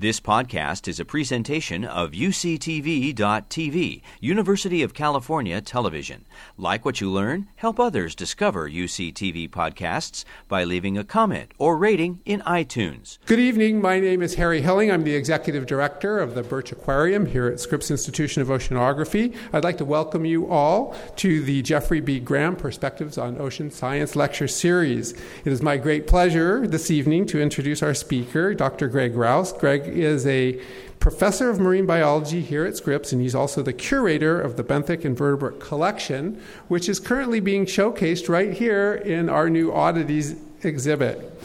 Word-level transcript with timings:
This 0.00 0.20
podcast 0.20 0.86
is 0.86 1.00
a 1.00 1.04
presentation 1.04 1.84
of 1.84 2.12
UCTV.tv, 2.12 4.02
University 4.20 4.82
of 4.84 4.94
California 4.94 5.60
Television. 5.60 6.24
Like 6.56 6.84
what 6.84 7.00
you 7.00 7.10
learn, 7.10 7.48
help 7.56 7.80
others 7.80 8.14
discover 8.14 8.70
UCTV 8.70 9.50
podcasts 9.50 10.24
by 10.46 10.62
leaving 10.62 10.96
a 10.96 11.02
comment 11.02 11.50
or 11.58 11.76
rating 11.76 12.20
in 12.24 12.42
iTunes. 12.42 13.18
Good 13.26 13.40
evening. 13.40 13.80
My 13.80 13.98
name 13.98 14.22
is 14.22 14.36
Harry 14.36 14.60
Helling. 14.60 14.92
I'm 14.92 15.02
the 15.02 15.16
Executive 15.16 15.66
Director 15.66 16.20
of 16.20 16.36
the 16.36 16.44
Birch 16.44 16.70
Aquarium 16.70 17.26
here 17.26 17.48
at 17.48 17.58
Scripps 17.58 17.90
Institution 17.90 18.40
of 18.40 18.46
Oceanography. 18.46 19.34
I'd 19.52 19.64
like 19.64 19.78
to 19.78 19.84
welcome 19.84 20.24
you 20.24 20.48
all 20.48 20.94
to 21.16 21.42
the 21.42 21.60
Jeffrey 21.62 22.00
B. 22.00 22.20
Graham 22.20 22.54
Perspectives 22.54 23.18
on 23.18 23.40
Ocean 23.40 23.68
Science 23.68 24.14
Lecture 24.14 24.46
Series. 24.46 25.10
It 25.44 25.52
is 25.52 25.60
my 25.60 25.76
great 25.76 26.06
pleasure 26.06 26.68
this 26.68 26.88
evening 26.88 27.26
to 27.26 27.40
introduce 27.40 27.82
our 27.82 27.94
speaker, 27.94 28.54
Dr. 28.54 28.86
Greg 28.86 29.16
Rouse. 29.16 29.52
Greg 29.52 29.87
is 29.92 30.26
a 30.26 30.60
professor 31.00 31.48
of 31.48 31.60
marine 31.60 31.86
biology 31.86 32.40
here 32.40 32.64
at 32.64 32.76
Scripps, 32.76 33.12
and 33.12 33.22
he's 33.22 33.34
also 33.34 33.62
the 33.62 33.72
curator 33.72 34.40
of 34.40 34.56
the 34.56 34.64
benthic 34.64 35.04
invertebrate 35.04 35.60
collection, 35.60 36.40
which 36.68 36.88
is 36.88 36.98
currently 36.98 37.40
being 37.40 37.66
showcased 37.66 38.28
right 38.28 38.52
here 38.52 38.94
in 38.94 39.28
our 39.28 39.48
new 39.48 39.72
oddities 39.72 40.36
exhibit. 40.62 41.40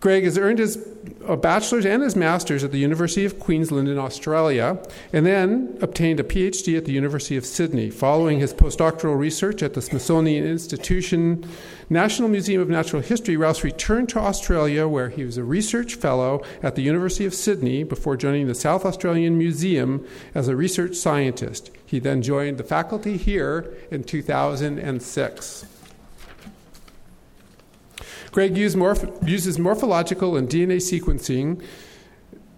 Greg 0.00 0.24
has 0.24 0.38
earned 0.38 0.58
his 0.58 0.78
a 1.26 1.36
bachelor's 1.36 1.86
and 1.86 2.02
his 2.02 2.16
master's 2.16 2.64
at 2.64 2.72
the 2.72 2.78
University 2.78 3.24
of 3.24 3.38
Queensland 3.38 3.88
in 3.88 3.98
Australia, 3.98 4.82
and 5.12 5.24
then 5.24 5.78
obtained 5.80 6.18
a 6.18 6.24
PhD 6.24 6.76
at 6.76 6.84
the 6.86 6.92
University 6.92 7.36
of 7.36 7.46
Sydney. 7.46 7.90
Following 7.90 8.40
his 8.40 8.52
postdoctoral 8.52 9.18
research 9.18 9.62
at 9.62 9.74
the 9.74 9.82
Smithsonian 9.82 10.44
Institution 10.44 11.46
National 11.88 12.28
Museum 12.28 12.60
of 12.60 12.68
Natural 12.68 13.02
History, 13.02 13.36
Rouse 13.36 13.62
returned 13.62 14.08
to 14.10 14.18
Australia, 14.18 14.88
where 14.88 15.10
he 15.10 15.24
was 15.24 15.36
a 15.36 15.44
research 15.44 15.94
fellow 15.94 16.42
at 16.62 16.74
the 16.74 16.82
University 16.82 17.26
of 17.26 17.34
Sydney 17.34 17.84
before 17.84 18.16
joining 18.16 18.46
the 18.46 18.54
South 18.54 18.84
Australian 18.84 19.36
Museum 19.36 20.06
as 20.34 20.48
a 20.48 20.56
research 20.56 20.96
scientist. 20.96 21.70
He 21.84 21.98
then 21.98 22.22
joined 22.22 22.58
the 22.58 22.64
faculty 22.64 23.16
here 23.16 23.74
in 23.90 24.04
2006. 24.04 25.66
Greg 28.32 28.56
uses 28.56 29.58
morphological 29.58 30.36
and 30.36 30.48
DNA 30.48 30.76
sequencing 30.76 31.62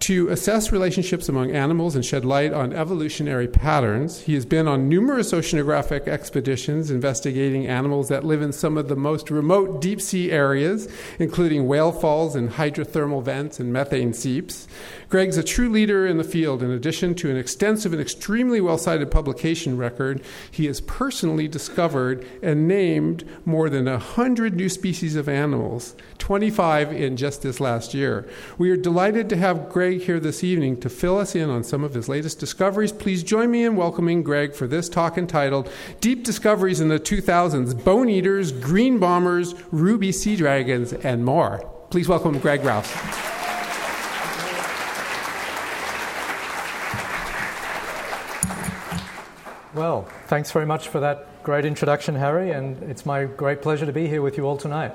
to 0.03 0.27
assess 0.27 0.73
relationships 0.73 1.29
among 1.29 1.51
animals 1.51 1.95
and 1.95 2.03
shed 2.03 2.25
light 2.25 2.51
on 2.51 2.73
evolutionary 2.73 3.47
patterns. 3.47 4.19
He 4.23 4.33
has 4.33 4.45
been 4.45 4.67
on 4.67 4.89
numerous 4.89 5.31
oceanographic 5.31 6.09
expeditions 6.09 6.91
investigating 6.91 7.67
animals 7.67 8.09
that 8.09 8.25
live 8.25 8.41
in 8.41 8.51
some 8.51 8.77
of 8.77 8.89
the 8.89 8.97
most 8.97 9.31
remote 9.31 9.79
deep 9.79 10.01
sea 10.01 10.29
areas, 10.29 10.93
including 11.19 11.67
whale 11.67 11.93
falls 11.93 12.35
and 12.35 12.49
hydrothermal 12.49 13.23
vents 13.23 13.61
and 13.61 13.71
methane 13.71 14.11
seeps. 14.11 14.67
Greg's 15.07 15.37
a 15.37 15.43
true 15.43 15.69
leader 15.69 16.05
in 16.05 16.17
the 16.17 16.25
field. 16.25 16.61
In 16.61 16.71
addition 16.71 17.15
to 17.15 17.29
an 17.31 17.37
extensive 17.37 17.93
and 17.93 18.01
extremely 18.01 18.59
well 18.59 18.77
cited 18.77 19.09
publication 19.09 19.77
record, 19.77 20.21
he 20.51 20.65
has 20.65 20.81
personally 20.81 21.47
discovered 21.47 22.27
and 22.41 22.67
named 22.67 23.23
more 23.45 23.69
than 23.69 23.85
100 23.85 24.53
new 24.53 24.67
species 24.67 25.15
of 25.15 25.29
animals, 25.29 25.95
25 26.17 26.91
in 26.91 27.15
just 27.15 27.41
this 27.41 27.61
last 27.61 27.93
year. 27.93 28.27
We 28.57 28.69
are 28.69 28.75
delighted 28.75 29.29
to 29.29 29.37
have 29.37 29.69
Greg 29.69 29.92
here 30.01 30.19
this 30.19 30.43
evening 30.43 30.79
to 30.81 30.89
fill 30.89 31.17
us 31.17 31.35
in 31.35 31.49
on 31.49 31.63
some 31.63 31.83
of 31.83 31.93
his 31.93 32.09
latest 32.09 32.39
discoveries. 32.39 32.91
Please 32.91 33.23
join 33.23 33.51
me 33.51 33.63
in 33.63 33.75
welcoming 33.75 34.23
Greg 34.23 34.53
for 34.53 34.67
this 34.67 34.89
talk 34.89 35.17
entitled 35.17 35.69
Deep 36.01 36.23
Discoveries 36.23 36.79
in 36.79 36.87
the 36.87 36.99
2000s 36.99 37.83
Bone 37.83 38.09
Eaters, 38.09 38.51
Green 38.51 38.99
Bombers, 38.99 39.53
Ruby 39.71 40.11
Sea 40.11 40.35
Dragons, 40.35 40.93
and 40.93 41.23
more. 41.23 41.59
Please 41.89 42.09
welcome 42.09 42.39
Greg 42.39 42.63
Rouse. 42.63 42.91
Well, 49.75 50.03
thanks 50.27 50.51
very 50.51 50.65
much 50.65 50.87
for 50.87 50.99
that 50.99 51.43
great 51.43 51.65
introduction, 51.65 52.15
Harry, 52.15 52.51
and 52.51 52.81
it's 52.83 53.05
my 53.05 53.25
great 53.25 53.61
pleasure 53.61 53.85
to 53.85 53.93
be 53.93 54.07
here 54.07 54.21
with 54.21 54.37
you 54.37 54.45
all 54.45 54.57
tonight. 54.57 54.93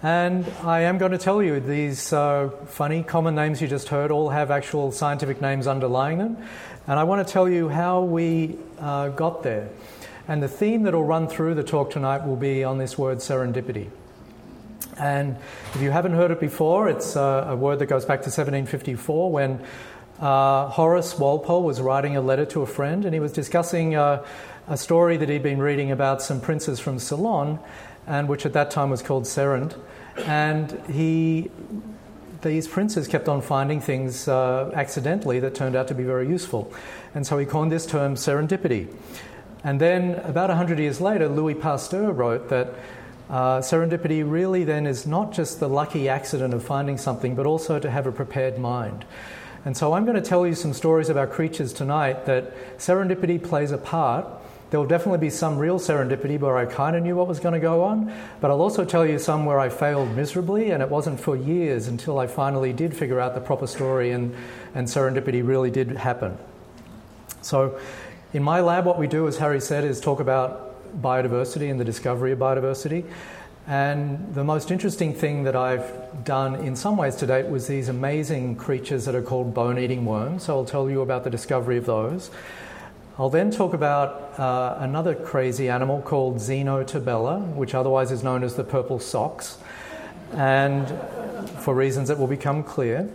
And 0.00 0.46
I 0.62 0.82
am 0.82 0.98
going 0.98 1.10
to 1.10 1.18
tell 1.18 1.42
you 1.42 1.58
these 1.58 2.12
uh, 2.12 2.50
funny 2.66 3.02
common 3.02 3.34
names 3.34 3.60
you 3.60 3.66
just 3.66 3.88
heard 3.88 4.12
all 4.12 4.28
have 4.28 4.48
actual 4.48 4.92
scientific 4.92 5.40
names 5.40 5.66
underlying 5.66 6.18
them. 6.18 6.36
And 6.86 7.00
I 7.00 7.02
want 7.02 7.26
to 7.26 7.32
tell 7.32 7.48
you 7.48 7.68
how 7.68 8.02
we 8.02 8.56
uh, 8.78 9.08
got 9.08 9.42
there. 9.42 9.68
And 10.28 10.40
the 10.40 10.46
theme 10.46 10.84
that 10.84 10.94
will 10.94 11.02
run 11.02 11.26
through 11.26 11.56
the 11.56 11.64
talk 11.64 11.90
tonight 11.90 12.24
will 12.24 12.36
be 12.36 12.62
on 12.62 12.78
this 12.78 12.96
word 12.96 13.18
serendipity. 13.18 13.90
And 15.00 15.36
if 15.74 15.82
you 15.82 15.90
haven't 15.90 16.12
heard 16.12 16.30
it 16.30 16.38
before, 16.38 16.88
it's 16.88 17.16
uh, 17.16 17.46
a 17.48 17.56
word 17.56 17.80
that 17.80 17.86
goes 17.86 18.04
back 18.04 18.20
to 18.20 18.30
1754 18.30 19.32
when 19.32 19.64
uh, 20.20 20.68
Horace 20.68 21.18
Walpole 21.18 21.64
was 21.64 21.80
writing 21.80 22.16
a 22.16 22.20
letter 22.20 22.44
to 22.46 22.62
a 22.62 22.66
friend, 22.66 23.04
and 23.04 23.14
he 23.14 23.20
was 23.20 23.32
discussing 23.32 23.96
uh, 23.96 24.24
a 24.68 24.76
story 24.76 25.16
that 25.16 25.28
he'd 25.28 25.42
been 25.42 25.60
reading 25.60 25.90
about 25.90 26.22
some 26.22 26.40
princes 26.40 26.78
from 26.78 27.00
Ceylon, 27.00 27.58
and 28.08 28.28
which 28.28 28.44
at 28.44 28.54
that 28.54 28.70
time 28.70 28.90
was 28.90 29.02
called 29.02 29.24
Serend. 29.24 29.78
And 30.26 30.82
he, 30.90 31.50
these 32.42 32.66
princes 32.66 33.06
kept 33.06 33.28
on 33.28 33.40
finding 33.40 33.80
things 33.80 34.26
uh, 34.26 34.72
accidentally 34.74 35.38
that 35.40 35.54
turned 35.54 35.76
out 35.76 35.86
to 35.88 35.94
be 35.94 36.02
very 36.02 36.28
useful, 36.28 36.72
and 37.14 37.26
so 37.26 37.38
he 37.38 37.46
coined 37.46 37.70
this 37.70 37.86
term 37.86 38.16
serendipity. 38.16 38.92
And 39.64 39.80
then, 39.80 40.14
about 40.24 40.48
100 40.48 40.78
years 40.78 41.00
later, 41.00 41.28
Louis 41.28 41.54
Pasteur 41.54 42.12
wrote 42.12 42.48
that 42.48 42.74
uh, 43.28 43.58
serendipity 43.58 44.28
really 44.28 44.64
then 44.64 44.86
is 44.86 45.06
not 45.06 45.32
just 45.32 45.60
the 45.60 45.68
lucky 45.68 46.08
accident 46.08 46.54
of 46.54 46.64
finding 46.64 46.96
something, 46.96 47.34
but 47.34 47.44
also 47.44 47.78
to 47.78 47.90
have 47.90 48.06
a 48.06 48.12
prepared 48.12 48.58
mind. 48.58 49.04
And 49.64 49.76
so 49.76 49.92
I'm 49.92 50.04
going 50.04 50.16
to 50.16 50.22
tell 50.22 50.46
you 50.46 50.54
some 50.54 50.72
stories 50.72 51.08
about 51.08 51.30
creatures 51.30 51.72
tonight 51.72 52.24
that 52.26 52.78
serendipity 52.78 53.42
plays 53.42 53.70
a 53.72 53.78
part. 53.78 54.26
There 54.70 54.78
will 54.78 54.86
definitely 54.86 55.18
be 55.18 55.30
some 55.30 55.56
real 55.56 55.78
serendipity 55.78 56.38
where 56.38 56.56
I 56.58 56.66
kind 56.66 56.94
of 56.94 57.02
knew 57.02 57.16
what 57.16 57.26
was 57.26 57.40
going 57.40 57.54
to 57.54 57.60
go 57.60 57.84
on, 57.84 58.12
but 58.40 58.50
I'll 58.50 58.60
also 58.60 58.84
tell 58.84 59.06
you 59.06 59.18
some 59.18 59.46
where 59.46 59.58
I 59.58 59.70
failed 59.70 60.14
miserably, 60.14 60.70
and 60.70 60.82
it 60.82 60.90
wasn't 60.90 61.18
for 61.18 61.36
years 61.36 61.88
until 61.88 62.18
I 62.18 62.26
finally 62.26 62.74
did 62.74 62.94
figure 62.94 63.18
out 63.18 63.34
the 63.34 63.40
proper 63.40 63.66
story 63.66 64.10
and, 64.10 64.34
and 64.74 64.86
serendipity 64.86 65.46
really 65.46 65.70
did 65.70 65.90
happen. 65.92 66.36
So, 67.40 67.78
in 68.34 68.42
my 68.42 68.60
lab, 68.60 68.84
what 68.84 68.98
we 68.98 69.06
do, 69.06 69.26
as 69.26 69.38
Harry 69.38 69.60
said, 69.60 69.84
is 69.84 70.00
talk 70.00 70.20
about 70.20 70.68
biodiversity 71.00 71.70
and 71.70 71.80
the 71.80 71.84
discovery 71.84 72.32
of 72.32 72.38
biodiversity. 72.38 73.04
And 73.66 74.34
the 74.34 74.44
most 74.44 74.70
interesting 74.70 75.14
thing 75.14 75.44
that 75.44 75.56
I've 75.56 76.24
done 76.24 76.56
in 76.56 76.76
some 76.76 76.96
ways 76.96 77.16
to 77.16 77.26
date 77.26 77.48
was 77.48 77.66
these 77.66 77.88
amazing 77.88 78.56
creatures 78.56 79.04
that 79.04 79.14
are 79.14 79.22
called 79.22 79.54
bone 79.54 79.78
eating 79.78 80.04
worms. 80.04 80.44
So 80.44 80.56
I'll 80.56 80.64
tell 80.64 80.90
you 80.90 81.00
about 81.02 81.24
the 81.24 81.30
discovery 81.30 81.76
of 81.76 81.86
those. 81.86 82.30
I'll 83.20 83.30
then 83.30 83.50
talk 83.50 83.74
about 83.74 84.38
uh, 84.38 84.76
another 84.78 85.12
crazy 85.12 85.68
animal 85.68 86.00
called 86.02 86.36
Xenoturbella, 86.36 87.52
which 87.56 87.74
otherwise 87.74 88.12
is 88.12 88.22
known 88.22 88.44
as 88.44 88.54
the 88.54 88.62
purple 88.62 89.00
socks, 89.00 89.58
and 90.34 90.86
for 91.58 91.74
reasons 91.74 92.06
that 92.08 92.18
will 92.20 92.28
become 92.28 92.62
clear. 92.62 93.10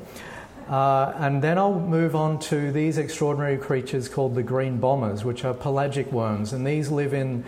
Uh, 0.68 1.14
and 1.16 1.41
then 1.41 1.58
I'll 1.58 1.80
move 1.80 2.18
on 2.18 2.38
to 2.40 2.69
these 2.74 2.97
extraordinary 2.97 3.58
creatures 3.58 4.09
called 4.09 4.36
the 4.36 4.44
green 4.44 4.78
bombers, 4.78 5.24
which 5.24 5.46
are 5.46 5.53
pelagic 5.53 6.12
worms, 6.12 6.52
and 6.52 6.68
these 6.68 6.91
live 6.91 7.14
in 7.14 7.46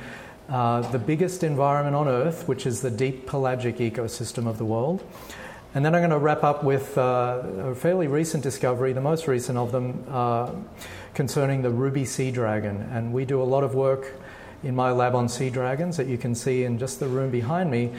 uh, 0.47 0.79
the 0.91 0.99
biggest 0.99 1.43
environment 1.43 1.97
on 1.97 2.07
Earth, 2.07 2.47
which 2.47 2.65
is 2.65 2.79
the 2.79 2.91
deep 2.91 3.27
pelagic 3.27 3.79
ecosystem 3.79 4.47
of 4.47 4.59
the 4.59 4.65
world. 4.65 5.03
And 5.73 5.83
then 5.83 5.93
I'm 5.93 5.99
going 5.99 6.11
to 6.11 6.17
wrap 6.17 6.45
up 6.45 6.63
with 6.63 6.97
uh, 6.97 7.41
a 7.57 7.75
fairly 7.75 8.07
recent 8.07 8.43
discovery, 8.43 8.93
the 8.93 9.01
most 9.01 9.27
recent 9.27 9.57
of 9.57 9.73
them, 9.73 10.05
uh, 10.09 10.51
concerning 11.15 11.63
the 11.63 11.71
ruby 11.71 12.05
sea 12.05 12.29
dragon. 12.29 12.87
And 12.91 13.11
we 13.11 13.25
do 13.25 13.41
a 13.41 13.43
lot 13.43 13.63
of 13.63 13.73
work 13.73 14.13
in 14.63 14.75
my 14.75 14.91
lab 14.91 15.15
on 15.15 15.27
sea 15.27 15.49
dragons 15.49 15.97
that 15.97 16.07
you 16.07 16.17
can 16.17 16.35
see 16.35 16.63
in 16.63 16.77
just 16.77 16.99
the 16.99 17.07
room 17.07 17.31
behind 17.31 17.71
me. 17.71 17.91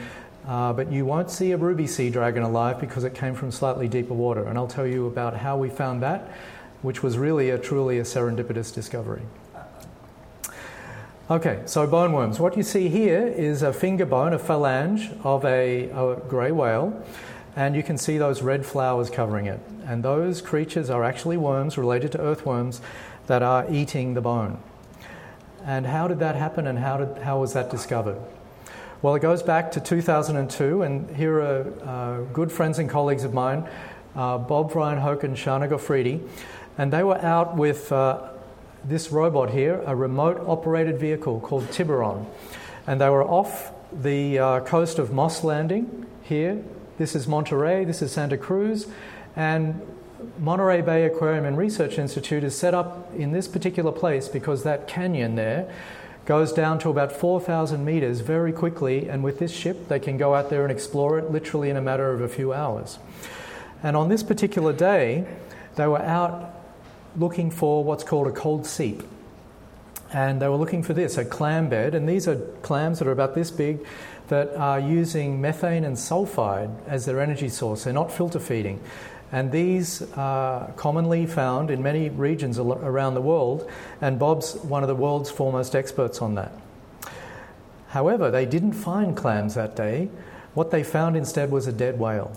Uh, 0.47 0.71
but 0.71 0.89
you 0.91 1.05
won't 1.05 1.29
see 1.29 1.51
a 1.51 1.57
ruby 1.57 1.87
sea 1.87 2.09
dragon 2.09 2.43
alive 2.43 2.79
because 2.79 3.03
it 3.03 3.13
came 3.13 3.35
from 3.35 3.51
slightly 3.51 3.87
deeper 3.89 4.13
water. 4.13 4.45
And 4.45 4.57
I'll 4.57 4.67
tell 4.67 4.87
you 4.87 5.07
about 5.07 5.35
how 5.35 5.57
we 5.57 5.69
found 5.69 6.01
that, 6.03 6.31
which 6.81 7.03
was 7.03 7.17
really 7.17 7.49
a 7.49 7.57
truly 7.57 7.99
a 7.99 8.03
serendipitous 8.03 8.73
discovery. 8.73 9.23
Okay, 11.29 11.61
so 11.65 11.85
bone 11.85 12.13
worms. 12.13 12.39
What 12.39 12.55
you 12.55 12.63
see 12.63 12.87
here 12.87 13.27
is 13.27 13.61
a 13.61 13.73
finger 13.73 14.05
bone, 14.05 14.31
a 14.31 14.39
phalange 14.39 15.11
of 15.25 15.43
a, 15.43 15.89
a 15.89 16.15
grey 16.29 16.51
whale, 16.51 17.03
and 17.57 17.75
you 17.75 17.83
can 17.83 17.97
see 17.97 18.17
those 18.17 18.41
red 18.41 18.65
flowers 18.65 19.09
covering 19.09 19.47
it. 19.47 19.59
And 19.85 20.03
those 20.03 20.41
creatures 20.41 20.89
are 20.89 21.03
actually 21.03 21.35
worms 21.35 21.77
related 21.77 22.13
to 22.13 22.21
earthworms 22.21 22.79
that 23.27 23.43
are 23.43 23.65
eating 23.71 24.13
the 24.13 24.21
bone. 24.21 24.59
And 25.65 25.85
how 25.85 26.07
did 26.07 26.19
that 26.19 26.35
happen 26.35 26.65
and 26.67 26.79
how, 26.79 26.97
did, 26.97 27.23
how 27.23 27.39
was 27.39 27.53
that 27.53 27.69
discovered? 27.69 28.17
Well, 29.01 29.13
it 29.15 29.19
goes 29.19 29.43
back 29.43 29.71
to 29.73 29.79
2002, 29.79 30.81
and 30.81 31.15
here 31.15 31.39
are 31.39 31.73
uh, 31.85 32.21
good 32.33 32.51
friends 32.51 32.79
and 32.79 32.89
colleagues 32.89 33.23
of 33.23 33.33
mine, 33.33 33.69
uh, 34.15 34.39
Bob 34.39 34.71
Vrijenhoek 34.71 35.23
and 35.23 35.35
Shana 35.35 35.69
Goffredi, 35.69 36.27
and 36.77 36.91
they 36.91 37.03
were 37.03 37.17
out 37.19 37.55
with 37.55 37.91
uh, 37.91 38.29
this 38.83 39.11
robot 39.11 39.51
here, 39.51 39.83
a 39.85 39.95
remote 39.95 40.43
operated 40.47 40.99
vehicle 40.99 41.39
called 41.39 41.69
Tiburon. 41.71 42.25
And 42.87 43.01
they 43.01 43.09
were 43.09 43.23
off 43.23 43.71
the 43.91 44.39
uh, 44.39 44.59
coast 44.61 44.97
of 44.97 45.11
Moss 45.11 45.43
Landing 45.43 46.05
here. 46.23 46.63
This 46.97 47.15
is 47.15 47.27
Monterey, 47.27 47.85
this 47.85 48.01
is 48.01 48.11
Santa 48.11 48.37
Cruz. 48.37 48.87
And 49.35 49.81
Monterey 50.39 50.81
Bay 50.81 51.05
Aquarium 51.05 51.45
and 51.45 51.57
Research 51.57 51.99
Institute 51.99 52.43
is 52.43 52.57
set 52.57 52.73
up 52.73 53.13
in 53.15 53.31
this 53.31 53.47
particular 53.47 53.91
place 53.91 54.27
because 54.27 54.63
that 54.63 54.87
canyon 54.87 55.35
there 55.35 55.71
goes 56.25 56.51
down 56.51 56.79
to 56.79 56.89
about 56.89 57.11
4,000 57.11 57.85
meters 57.85 58.19
very 58.19 58.51
quickly, 58.51 59.07
and 59.07 59.23
with 59.23 59.39
this 59.39 59.51
ship, 59.51 59.87
they 59.87 59.99
can 59.99 60.17
go 60.17 60.35
out 60.35 60.49
there 60.49 60.63
and 60.63 60.71
explore 60.71 61.17
it 61.17 61.31
literally 61.31 61.69
in 61.69 61.77
a 61.77 61.81
matter 61.81 62.11
of 62.11 62.21
a 62.21 62.27
few 62.27 62.51
hours. 62.51 62.99
And 63.81 63.95
on 63.95 64.09
this 64.09 64.23
particular 64.23 64.73
day, 64.73 65.25
they 65.75 65.87
were 65.87 66.01
out 66.01 66.53
looking 67.15 67.49
for 67.49 67.83
what's 67.83 68.03
called 68.03 68.27
a 68.27 68.31
cold 68.31 68.65
seep. 68.65 69.03
And 70.11 70.41
they 70.41 70.47
were 70.47 70.57
looking 70.57 70.83
for 70.83 70.93
this, 70.93 71.17
a 71.17 71.25
clam 71.25 71.69
bed, 71.69 71.93
and 71.93 72.07
these 72.09 72.27
are 72.27 72.35
clams 72.61 72.99
that 72.99 73.07
are 73.07 73.11
about 73.11 73.35
this 73.35 73.51
big 73.51 73.85
that 74.27 74.53
are 74.55 74.79
using 74.79 75.39
methane 75.39 75.85
and 75.85 75.95
sulfide 75.95 76.75
as 76.87 77.05
their 77.05 77.21
energy 77.21 77.49
source. 77.49 77.85
They're 77.85 77.93
not 77.93 78.11
filter 78.11 78.39
feeding. 78.39 78.81
And 79.31 79.51
these 79.51 80.01
are 80.13 80.71
commonly 80.77 81.25
found 81.25 81.69
in 81.69 81.83
many 81.83 82.09
regions 82.09 82.57
around 82.59 83.13
the 83.13 83.21
world, 83.21 83.69
and 83.99 84.17
Bob's 84.17 84.55
one 84.55 84.83
of 84.83 84.87
the 84.87 84.95
world's 84.95 85.29
foremost 85.29 85.75
experts 85.75 86.21
on 86.21 86.35
that. 86.35 86.51
However, 87.89 88.31
they 88.31 88.45
didn't 88.45 88.73
find 88.73 89.15
clams 89.15 89.55
that 89.55 89.75
day. 89.75 90.09
What 90.53 90.71
they 90.71 90.83
found 90.83 91.17
instead 91.17 91.51
was 91.51 91.67
a 91.67 91.71
dead 91.71 91.99
whale. 91.99 92.31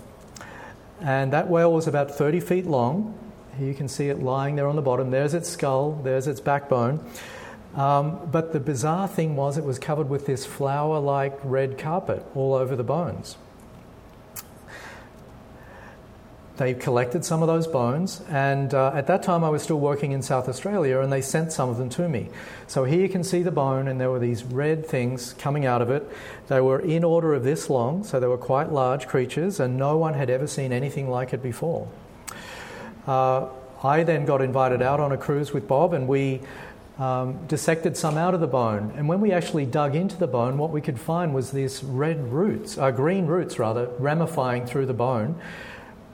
And 1.01 1.33
that 1.33 1.49
whale 1.49 1.71
was 1.73 1.87
about 1.87 2.11
30 2.11 2.39
feet 2.39 2.65
long. 2.65 3.17
You 3.59 3.73
can 3.73 3.87
see 3.87 4.09
it 4.09 4.21
lying 4.21 4.55
there 4.55 4.67
on 4.67 4.75
the 4.75 4.81
bottom. 4.81 5.11
There's 5.11 5.33
its 5.33 5.49
skull, 5.49 5.93
there's 6.03 6.27
its 6.27 6.39
backbone. 6.39 7.05
Um, 7.75 8.29
but 8.31 8.53
the 8.53 8.59
bizarre 8.59 9.07
thing 9.07 9.35
was, 9.35 9.57
it 9.57 9.63
was 9.63 9.79
covered 9.79 10.09
with 10.09 10.25
this 10.25 10.45
flower 10.45 10.99
like 10.99 11.37
red 11.43 11.77
carpet 11.77 12.25
all 12.35 12.53
over 12.53 12.75
the 12.75 12.83
bones. 12.83 13.37
They 16.61 16.75
collected 16.75 17.25
some 17.25 17.41
of 17.41 17.47
those 17.47 17.65
bones, 17.65 18.21
and 18.29 18.71
uh, 18.71 18.91
at 18.93 19.07
that 19.07 19.23
time 19.23 19.43
I 19.43 19.49
was 19.49 19.63
still 19.63 19.79
working 19.79 20.11
in 20.11 20.21
South 20.21 20.47
Australia, 20.47 20.99
and 20.99 21.11
they 21.11 21.19
sent 21.19 21.51
some 21.51 21.69
of 21.69 21.77
them 21.79 21.89
to 21.89 22.07
me. 22.07 22.29
So 22.67 22.83
here 22.83 23.01
you 23.01 23.09
can 23.09 23.23
see 23.23 23.41
the 23.41 23.49
bone, 23.49 23.87
and 23.87 23.99
there 23.99 24.11
were 24.11 24.19
these 24.19 24.43
red 24.43 24.85
things 24.85 25.33
coming 25.39 25.65
out 25.65 25.81
of 25.81 25.89
it. 25.89 26.07
They 26.49 26.61
were 26.61 26.79
in 26.79 27.03
order 27.03 27.33
of 27.33 27.43
this 27.43 27.67
long, 27.67 28.03
so 28.03 28.19
they 28.19 28.27
were 28.27 28.37
quite 28.37 28.71
large 28.71 29.07
creatures, 29.07 29.59
and 29.59 29.75
no 29.75 29.97
one 29.97 30.13
had 30.13 30.29
ever 30.29 30.45
seen 30.45 30.71
anything 30.71 31.09
like 31.09 31.33
it 31.33 31.41
before. 31.41 31.87
Uh, 33.07 33.47
I 33.83 34.03
then 34.03 34.25
got 34.25 34.43
invited 34.43 34.83
out 34.83 34.99
on 34.99 35.11
a 35.11 35.17
cruise 35.17 35.53
with 35.53 35.67
Bob, 35.67 35.93
and 35.93 36.07
we 36.07 36.41
um, 36.99 37.39
dissected 37.47 37.97
some 37.97 38.19
out 38.19 38.35
of 38.35 38.39
the 38.39 38.45
bone. 38.45 38.93
And 38.95 39.07
when 39.07 39.19
we 39.19 39.31
actually 39.31 39.65
dug 39.65 39.95
into 39.95 40.15
the 40.15 40.27
bone, 40.27 40.59
what 40.59 40.69
we 40.69 40.81
could 40.81 40.99
find 40.99 41.33
was 41.33 41.49
these 41.49 41.83
red 41.83 42.31
roots, 42.31 42.77
uh, 42.77 42.91
green 42.91 43.25
roots 43.25 43.57
rather, 43.57 43.87
ramifying 43.97 44.67
through 44.67 44.85
the 44.85 44.93
bone 44.93 45.41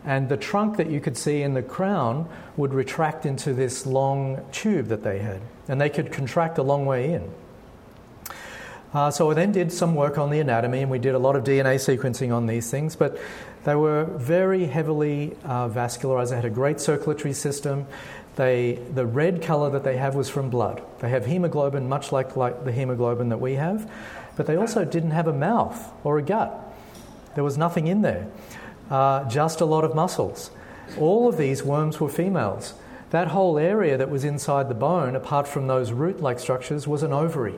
and 0.08 0.30
the 0.30 0.38
trunk 0.38 0.78
that 0.78 0.90
you 0.90 1.02
could 1.02 1.18
see 1.18 1.42
in 1.42 1.54
the 1.54 1.62
crown 1.62 2.30
would 2.56 2.74
retract 2.74 3.26
into 3.26 3.54
this 3.54 3.86
long 3.86 4.42
tube 4.54 4.88
that 4.88 5.04
they 5.04 5.20
had, 5.20 5.42
and 5.68 5.82
they 5.82 5.90
could 5.90 6.14
contract 6.14 6.58
a 6.58 6.64
long 6.64 6.86
way 6.86 7.12
in. 7.12 7.30
Uh, 8.94 9.12
so 9.12 9.30
I 9.30 9.34
then 9.34 9.52
did 9.52 9.70
some 9.70 9.96
work 9.96 10.18
on 10.18 10.32
the 10.32 10.40
anatomy, 10.40 10.80
and 10.80 10.90
we 10.90 10.98
did 10.98 11.14
a 11.14 11.20
lot 11.20 11.36
of 11.36 11.44
DNA 11.44 11.76
sequencing 11.76 12.34
on 12.34 12.48
these 12.48 12.72
things, 12.72 12.96
but 12.96 13.20
they 13.66 13.76
were 13.76 14.06
very 14.06 14.66
heavily 14.66 15.36
uh, 15.44 15.68
vascularized. 15.68 16.30
They 16.30 16.38
had 16.38 16.46
a 16.46 16.50
great 16.50 16.80
circulatory 16.80 17.34
system. 17.34 17.86
They, 18.38 18.80
the 18.94 19.06
red 19.06 19.42
color 19.42 19.70
that 19.72 19.84
they 19.84 19.98
have 19.98 20.16
was 20.16 20.30
from 20.30 20.50
blood. 20.50 20.82
They 21.00 21.10
have 21.10 21.26
hemoglobin, 21.26 21.90
much 21.90 22.14
like, 22.14 22.38
like 22.38 22.64
the 22.64 22.72
hemoglobin 22.72 23.28
that 23.28 23.42
we 23.42 23.56
have, 23.56 23.92
but 24.38 24.46
they 24.46 24.56
also 24.56 24.86
didn't 24.86 25.12
have 25.12 25.28
a 25.28 25.34
mouth 25.34 25.92
or 26.06 26.18
a 26.18 26.22
gut. 26.22 26.64
There 27.36 27.44
was 27.44 27.58
nothing 27.58 27.88
in 27.88 28.04
there 28.04 28.30
uh, 28.90 29.28
just 29.30 29.62
a 29.62 29.66
lot 29.66 29.84
of 29.84 29.96
muscles. 29.96 30.52
All 31.00 31.28
of 31.28 31.38
these 31.38 31.64
worms 31.64 32.00
were 32.00 32.10
females. 32.10 32.74
That 33.10 33.30
whole 33.30 33.58
area 33.58 33.98
that 33.98 34.10
was 34.10 34.24
inside 34.24 34.70
the 34.70 34.76
bone, 34.76 35.16
apart 35.16 35.48
from 35.48 35.68
those 35.68 35.92
root 35.92 36.22
like 36.22 36.40
structures, 36.40 36.88
was 36.88 37.04
an 37.04 37.14
ovary. 37.14 37.56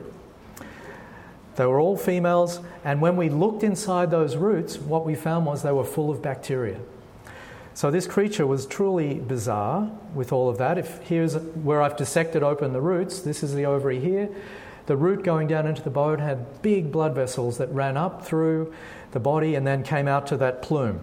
They 1.56 1.66
were 1.66 1.80
all 1.80 1.96
females, 1.96 2.60
and 2.84 3.00
when 3.00 3.16
we 3.16 3.28
looked 3.28 3.62
inside 3.62 4.10
those 4.10 4.36
roots, 4.36 4.78
what 4.78 5.04
we 5.04 5.14
found 5.14 5.46
was 5.46 5.62
they 5.62 5.72
were 5.72 5.84
full 5.84 6.10
of 6.10 6.22
bacteria. 6.22 6.78
So 7.74 7.90
this 7.90 8.06
creature 8.06 8.46
was 8.46 8.66
truly 8.66 9.14
bizarre 9.14 9.90
with 10.14 10.32
all 10.32 10.48
of 10.48 10.58
that. 10.58 10.78
If 10.78 11.00
here's 11.02 11.36
where 11.36 11.82
I've 11.82 11.96
dissected 11.96 12.42
open 12.42 12.72
the 12.72 12.80
roots, 12.80 13.20
this 13.20 13.42
is 13.42 13.54
the 13.54 13.66
ovary 13.66 14.00
here. 14.00 14.28
The 14.86 14.96
root 14.96 15.22
going 15.24 15.48
down 15.48 15.66
into 15.66 15.82
the 15.82 15.90
bone 15.90 16.18
had 16.18 16.62
big 16.62 16.90
blood 16.90 17.14
vessels 17.14 17.58
that 17.58 17.70
ran 17.72 17.96
up 17.96 18.24
through 18.24 18.72
the 19.12 19.20
body 19.20 19.54
and 19.54 19.66
then 19.66 19.82
came 19.82 20.08
out 20.08 20.26
to 20.28 20.36
that 20.38 20.62
plume 20.62 21.00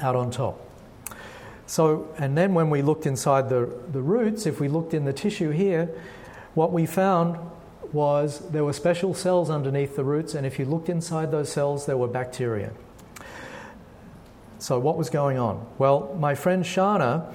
out 0.00 0.16
on 0.16 0.30
top. 0.30 0.64
So, 1.66 2.08
and 2.16 2.36
then 2.36 2.54
when 2.54 2.70
we 2.70 2.80
looked 2.80 3.04
inside 3.04 3.48
the, 3.48 3.70
the 3.92 4.00
roots, 4.00 4.46
if 4.46 4.58
we 4.58 4.68
looked 4.68 4.94
in 4.94 5.04
the 5.04 5.12
tissue 5.12 5.50
here, 5.50 5.90
what 6.54 6.72
we 6.72 6.86
found 6.86 7.38
was 7.92 8.40
there 8.50 8.64
were 8.64 8.72
special 8.72 9.14
cells 9.14 9.50
underneath 9.50 9.96
the 9.96 10.04
roots, 10.04 10.34
and 10.34 10.46
if 10.46 10.58
you 10.58 10.64
looked 10.64 10.88
inside 10.88 11.30
those 11.30 11.52
cells, 11.52 11.86
there 11.86 11.96
were 11.96 12.08
bacteria. 12.08 12.72
So, 14.58 14.78
what 14.78 14.96
was 14.96 15.10
going 15.10 15.38
on? 15.38 15.66
Well, 15.78 16.16
my 16.18 16.34
friend 16.34 16.64
Shana 16.64 17.32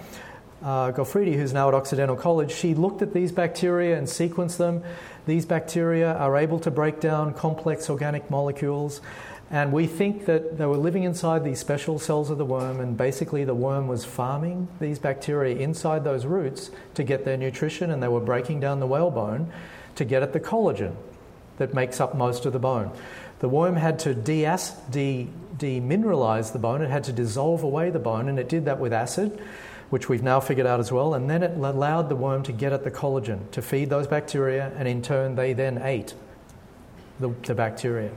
uh, 0.63 0.91
who's 0.91 1.53
now 1.53 1.67
at 1.67 1.73
Occidental 1.73 2.15
College, 2.15 2.51
she 2.51 2.73
looked 2.73 3.01
at 3.01 3.13
these 3.13 3.31
bacteria 3.31 3.97
and 3.97 4.07
sequenced 4.07 4.57
them. 4.57 4.83
These 5.25 5.45
bacteria 5.45 6.13
are 6.13 6.37
able 6.37 6.59
to 6.61 6.71
break 6.71 6.99
down 6.99 7.33
complex 7.33 7.89
organic 7.89 8.29
molecules 8.29 9.01
and 9.53 9.71
we 9.71 9.85
think 9.85 10.25
that 10.25 10.57
they 10.57 10.65
were 10.65 10.77
living 10.77 11.03
inside 11.03 11.43
these 11.43 11.59
special 11.59 11.99
cells 11.99 12.31
of 12.31 12.39
the 12.39 12.45
worm, 12.45 12.79
and 12.79 12.97
basically 12.97 13.43
the 13.43 13.53
worm 13.53 13.87
was 13.87 14.03
farming 14.03 14.67
these 14.79 14.97
bacteria 14.97 15.55
inside 15.57 16.03
those 16.03 16.25
roots 16.25 16.71
to 16.95 17.03
get 17.03 17.23
their 17.23 17.37
nutrition, 17.37 17.91
and 17.91 18.01
they 18.01 18.07
were 18.07 18.19
breaking 18.19 18.59
down 18.59 18.79
the 18.79 18.87
whalebone 18.87 19.53
to 19.93 20.05
get 20.05 20.23
at 20.23 20.33
the 20.33 20.39
collagen 20.39 20.95
that 21.57 21.71
makes 21.71 22.01
up 22.01 22.15
most 22.15 22.47
of 22.47 22.53
the 22.53 22.57
bone. 22.57 22.91
The 23.41 23.47
worm 23.47 23.75
had 23.75 23.99
to 23.99 24.15
de- 24.15 24.57
de- 24.89 25.29
demineralize 25.59 26.51
the 26.51 26.57
bone, 26.57 26.81
it 26.81 26.89
had 26.89 27.03
to 27.03 27.13
dissolve 27.13 27.61
away 27.61 27.91
the 27.91 27.99
bone, 27.99 28.29
and 28.29 28.39
it 28.39 28.49
did 28.49 28.65
that 28.65 28.79
with 28.79 28.91
acid, 28.91 29.39
which 29.91 30.09
we've 30.09 30.23
now 30.23 30.39
figured 30.39 30.65
out 30.65 30.79
as 30.79 30.91
well, 30.91 31.13
and 31.13 31.29
then 31.29 31.43
it 31.43 31.55
allowed 31.55 32.09
the 32.09 32.15
worm 32.15 32.41
to 32.41 32.51
get 32.51 32.73
at 32.73 32.83
the 32.83 32.89
collagen 32.89 33.51
to 33.51 33.61
feed 33.61 33.91
those 33.91 34.07
bacteria, 34.07 34.71
and 34.79 34.87
in 34.87 35.03
turn, 35.03 35.35
they 35.35 35.53
then 35.53 35.79
ate 35.83 36.15
the, 37.19 37.29
the 37.43 37.53
bacteria. 37.53 38.09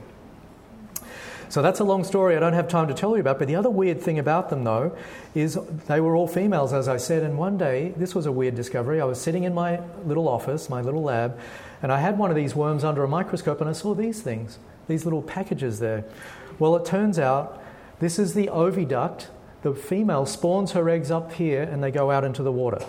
So 1.49 1.61
that's 1.61 1.79
a 1.79 1.83
long 1.83 2.03
story 2.03 2.35
I 2.35 2.39
don't 2.39 2.53
have 2.53 2.67
time 2.67 2.87
to 2.89 2.93
tell 2.93 3.15
you 3.15 3.21
about. 3.21 3.39
But 3.39 3.47
the 3.47 3.55
other 3.55 3.69
weird 3.69 4.01
thing 4.01 4.19
about 4.19 4.49
them, 4.49 4.63
though, 4.63 4.95
is 5.33 5.57
they 5.87 6.01
were 6.01 6.15
all 6.15 6.27
females, 6.27 6.73
as 6.73 6.87
I 6.87 6.97
said. 6.97 7.23
And 7.23 7.37
one 7.37 7.57
day, 7.57 7.93
this 7.95 8.13
was 8.13 8.25
a 8.25 8.31
weird 8.31 8.55
discovery. 8.55 8.99
I 8.99 9.05
was 9.05 9.19
sitting 9.19 9.43
in 9.43 9.53
my 9.53 9.79
little 10.05 10.27
office, 10.27 10.69
my 10.69 10.81
little 10.81 11.03
lab, 11.03 11.39
and 11.81 11.91
I 11.91 11.99
had 11.99 12.17
one 12.17 12.29
of 12.29 12.35
these 12.35 12.55
worms 12.55 12.83
under 12.83 13.03
a 13.03 13.07
microscope, 13.07 13.61
and 13.61 13.69
I 13.69 13.73
saw 13.73 13.93
these 13.93 14.21
things, 14.21 14.59
these 14.87 15.05
little 15.05 15.21
packages 15.21 15.79
there. 15.79 16.03
Well, 16.59 16.75
it 16.75 16.85
turns 16.85 17.17
out 17.19 17.63
this 17.99 18.19
is 18.19 18.33
the 18.33 18.47
oviduct. 18.47 19.27
The 19.61 19.73
female 19.73 20.25
spawns 20.25 20.73
her 20.73 20.89
eggs 20.89 21.11
up 21.11 21.33
here, 21.33 21.63
and 21.63 21.83
they 21.83 21.91
go 21.91 22.11
out 22.11 22.23
into 22.23 22.43
the 22.43 22.51
water. 22.51 22.83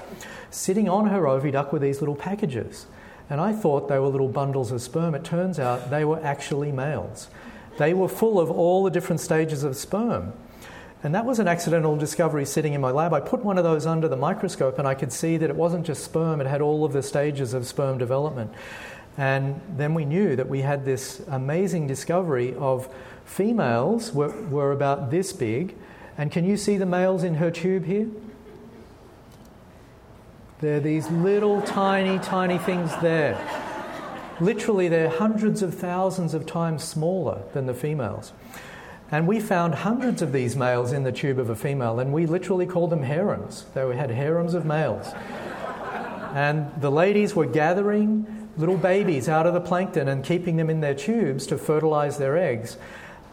Sitting 0.51 0.89
on 0.89 1.09
her 1.09 1.23
oviduct 1.23 1.73
were 1.73 1.79
these 1.79 2.01
little 2.01 2.17
packages. 2.17 2.87
And 3.31 3.41
I 3.41 3.53
thought 3.53 3.89
they 3.89 3.99
were 3.99 4.09
little 4.09 4.29
bundles 4.29 4.73
of 4.73 4.81
sperm. 4.81 5.15
It 5.15 5.23
turns 5.23 5.59
out 5.59 5.91
they 5.91 6.05
were 6.05 6.23
actually 6.25 6.73
males. 6.73 7.29
They 7.79 7.95
were 7.95 8.09
full 8.09 8.39
of 8.39 8.51
all 8.51 8.85
the 8.85 8.91
different 8.91 9.21
stages 9.21 9.65
of 9.65 9.77
sperm. 9.77 10.33
And 11.03 11.15
that 11.15 11.25
was 11.25 11.39
an 11.39 11.47
accidental 11.47 11.97
discovery 11.97 12.45
sitting 12.45 12.75
in 12.75 12.81
my 12.81 12.91
lab. 12.91 13.15
I 13.15 13.21
put 13.21 13.45
one 13.45 13.57
of 13.57 13.63
those 13.63 13.87
under 13.87 14.09
the 14.09 14.17
microscope 14.17 14.79
and 14.81 14.89
I 14.89 14.95
could 14.95 15.13
see 15.13 15.37
that 15.37 15.49
it 15.49 15.55
wasn't 15.55 15.87
just 15.87 16.05
sperm, 16.05 16.41
it 16.41 16.47
had 16.49 16.61
all 16.61 16.85
of 16.85 16.93
the 16.93 17.03
stages 17.03 17.55
of 17.55 17.67
sperm 17.67 17.99
development. 17.99 18.53
And 19.17 19.61
then 19.77 19.95
we 19.95 20.05
knew 20.05 20.35
that 20.37 20.49
we 20.49 20.61
had 20.61 20.85
this 20.85 21.23
amazing 21.29 21.87
discovery 21.87 22.55
of 22.57 22.93
females 23.25 24.13
were, 24.13 24.31
were 24.49 24.73
about 24.73 25.11
this 25.11 25.33
big. 25.33 25.77
And 26.17 26.33
can 26.33 26.45
you 26.45 26.57
see 26.57 26.77
the 26.77 26.87
males 26.87 27.23
in 27.23 27.35
her 27.35 27.51
tube 27.51 27.85
here? 27.85 28.09
They're 30.61 30.81
these 30.81 31.09
little 31.11 31.63
tiny, 31.63 32.19
tiny 32.19 32.59
things 32.59 32.91
there. 32.97 33.37
Literally, 34.41 34.89
they're 34.89 35.09
hundreds 35.09 35.63
of 35.63 35.75
thousands 35.75 36.33
of 36.33 36.47
times 36.47 36.85
smaller 36.85 37.43
than 37.53 37.67
the 37.67 37.75
females. 37.75 38.33
And 39.11 39.27
we 39.27 39.41
found 39.41 39.75
hundreds 39.75 40.21
of 40.23 40.33
these 40.33 40.55
males 40.55 40.93
in 40.93 41.03
the 41.03 41.13
tube 41.13 41.39
of 41.39 41.49
a 41.51 41.57
female, 41.57 41.99
and 41.99 42.13
we 42.13 42.27
literally 42.27 42.67
called 42.67 42.91
them 42.91 43.03
harems. 43.03 43.65
They 43.75 43.97
had 43.97 44.11
harems 44.11 44.55
of 44.55 44.65
males. 44.65 45.09
and 46.35 46.71
the 46.81 46.91
ladies 46.91 47.35
were 47.35 47.47
gathering 47.47 48.49
little 48.57 48.77
babies 48.77 49.29
out 49.29 49.47
of 49.47 49.55
the 49.55 49.61
plankton 49.61 50.09
and 50.09 50.25
keeping 50.25 50.57
them 50.57 50.69
in 50.69 50.81
their 50.81 50.95
tubes 50.95 51.47
to 51.47 51.57
fertilize 51.57 52.19
their 52.19 52.37
eggs. 52.37 52.77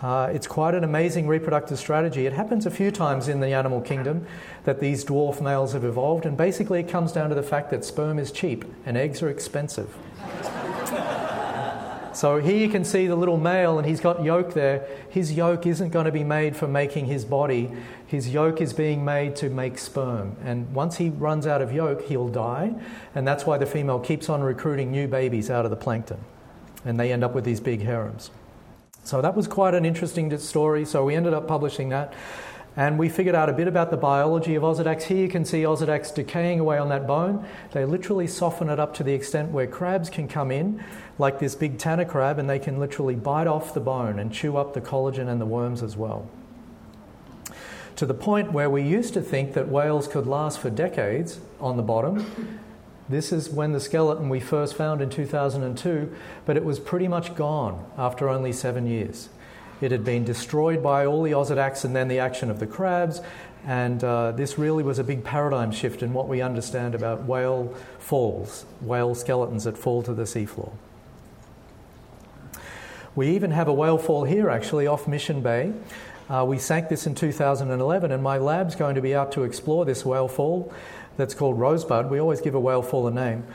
Uh, 0.02 0.30
it's 0.34 0.48
quite 0.48 0.76
an 0.76 0.84
amazing 0.84 1.28
reproductive 1.28 1.80
strategy. 1.80 2.26
It 2.26 2.34
happens 2.34 2.66
a 2.66 2.72
few 2.72 2.92
times 2.92 3.28
in 3.28 3.40
the 3.40 3.50
animal 3.50 3.82
kingdom 3.82 4.28
that 4.64 4.80
these 4.80 5.04
dwarf 5.04 5.42
males 5.42 5.74
have 5.74 5.84
evolved, 5.84 6.26
and 6.26 6.38
basically 6.38 6.80
it 6.80 6.90
comes 6.90 7.12
down 7.12 7.30
to 7.30 7.36
the 7.36 7.44
fact 7.44 7.70
that 7.72 7.84
sperm 7.84 8.20
is 8.20 8.32
cheap 8.32 8.66
and 8.86 8.98
eggs 8.98 9.22
are 9.22 9.30
expensive. 9.30 9.96
So 12.16 12.40
here 12.40 12.56
you 12.56 12.70
can 12.70 12.86
see 12.86 13.08
the 13.08 13.16
little 13.16 13.38
male, 13.38 13.78
and 13.78 13.86
he's 13.86 14.00
got 14.00 14.24
yolk 14.24 14.54
there. 14.54 14.88
His 15.10 15.34
yolk 15.34 15.66
isn't 15.66 15.90
going 15.90 16.06
to 16.06 16.14
be 16.14 16.24
made 16.24 16.56
for 16.56 16.66
making 16.66 17.08
his 17.08 17.26
body. 17.26 17.70
His 18.08 18.30
yolk 18.30 18.62
is 18.62 18.72
being 18.72 19.04
made 19.04 19.36
to 19.38 19.50
make 19.50 19.78
sperm. 19.78 20.38
And 20.42 20.74
once 20.74 20.96
he 20.96 21.10
runs 21.10 21.46
out 21.46 21.62
of 21.62 21.74
yolk, 21.74 22.04
he'll 22.04 22.30
die. 22.30 22.74
And 23.14 23.28
that's 23.28 23.46
why 23.46 23.58
the 23.58 23.66
female 23.66 24.00
keeps 24.00 24.30
on 24.30 24.42
recruiting 24.42 24.92
new 24.92 25.10
babies 25.10 25.50
out 25.50 25.66
of 25.66 25.72
the 25.72 25.78
plankton. 25.78 26.20
And 26.86 26.98
they 26.98 27.12
end 27.12 27.24
up 27.24 27.36
with 27.36 27.44
these 27.44 27.60
big 27.60 27.82
harems. 27.82 28.32
So 29.04 29.22
that 29.22 29.36
was 29.36 29.46
quite 29.46 29.74
an 29.74 29.84
interesting 29.84 30.36
story. 30.38 30.86
So 30.86 31.04
we 31.04 31.16
ended 31.16 31.34
up 31.34 31.50
publishing 31.50 31.90
that. 31.90 32.14
And 32.78 33.00
we 33.00 33.08
figured 33.08 33.36
out 33.36 33.50
a 33.50 33.54
bit 33.54 33.70
about 33.70 33.90
the 33.90 33.98
biology 33.98 34.56
of 34.56 34.64
Osedax. 34.64 35.04
Here 35.04 35.18
you 35.18 35.30
can 35.30 35.46
see 35.46 35.62
Osedax 35.64 36.14
decaying 36.14 36.60
away 36.60 36.78
on 36.78 36.90
that 36.90 37.08
bone. 37.08 37.46
They 37.72 37.86
literally 37.86 38.28
soften 38.28 38.70
it 38.70 38.82
up 38.82 38.94
to 38.96 39.04
the 39.04 39.14
extent 39.14 39.52
where 39.52 39.66
crabs 39.66 40.10
can 40.10 40.28
come 40.28 40.52
in, 40.52 40.84
like 41.18 41.40
this 41.40 41.56
big 41.56 41.78
tanner 41.78 42.04
crab, 42.04 42.38
and 42.38 42.50
they 42.50 42.60
can 42.60 42.78
literally 42.78 43.16
bite 43.16 43.48
off 43.48 43.74
the 43.74 43.80
bone 43.80 44.20
and 44.20 44.34
chew 44.34 44.58
up 44.58 44.74
the 44.74 44.82
collagen 44.82 45.30
and 45.30 45.40
the 45.40 45.46
worms 45.46 45.82
as 45.82 45.96
well. 45.96 46.28
To 47.96 48.06
the 48.06 48.14
point 48.14 48.52
where 48.52 48.70
we 48.70 48.82
used 48.82 49.14
to 49.14 49.22
think 49.22 49.54
that 49.54 49.70
whales 49.70 50.10
could 50.10 50.28
last 50.28 50.60
for 50.60 50.70
decades 50.70 51.40
on 51.62 51.78
the 51.78 51.84
bottom. 51.84 52.60
This 53.08 53.32
is 53.32 53.50
when 53.50 53.72
the 53.72 53.80
skeleton 53.80 54.28
we 54.28 54.42
first 54.42 54.76
found 54.76 55.00
in 55.00 55.10
2002, 55.10 56.14
but 56.46 56.58
it 56.58 56.66
was 56.66 56.80
pretty 56.80 57.08
much 57.08 57.36
gone 57.36 57.86
after 57.98 58.28
only 58.28 58.52
seven 58.52 58.86
years. 58.86 59.30
It 59.82 59.92
had 59.92 60.04
been 60.04 60.24
destroyed 60.24 60.82
by 60.82 61.06
all 61.06 61.24
the 61.24 61.32
Osedax 61.32 61.86
and 61.86 61.96
then 61.96 62.08
the 62.08 62.20
action 62.20 62.50
of 62.50 62.60
the 62.60 62.68
crabs. 62.68 63.22
And 63.66 64.04
uh, 64.04 64.32
this 64.32 64.58
really 64.58 64.84
was 64.84 65.00
a 65.00 65.04
big 65.04 65.24
paradigm 65.24 65.72
shift 65.72 66.04
in 66.04 66.14
what 66.14 66.28
we 66.28 66.42
understand 66.42 66.94
about 66.94 67.24
whale 67.24 67.74
falls, 67.98 68.66
whale 68.82 69.16
skeletons 69.16 69.64
that 69.64 69.78
fall 69.78 70.04
to 70.04 70.14
the 70.14 70.24
seafloor. 70.24 70.72
We 73.16 73.30
even 73.30 73.52
have 73.52 73.68
a 73.68 73.74
whale 73.74 73.98
fall 73.98 74.26
here, 74.26 74.50
actually, 74.50 74.88
off 74.88 75.08
Mission 75.08 75.42
Bay. 75.42 75.74
Uh, 76.30 76.46
we 76.48 76.58
sank 76.58 76.90
this 76.90 77.08
in 77.08 77.16
2011, 77.16 78.12
and 78.12 78.22
my 78.22 78.38
lab's 78.38 78.76
going 78.76 78.96
to 78.96 79.02
be 79.02 79.16
out 79.16 79.32
to 79.34 79.44
explore 79.44 79.86
this 79.86 80.06
whale 80.06 80.28
fall 80.28 80.74
that's 81.18 81.34
called 81.34 81.60
Rosebud. 81.60 82.10
We 82.10 82.20
always 82.20 82.42
give 82.42 82.56
a 82.56 82.60
whale 82.60 82.82
fall 82.82 83.08
a 83.08 83.12
name. 83.12 83.46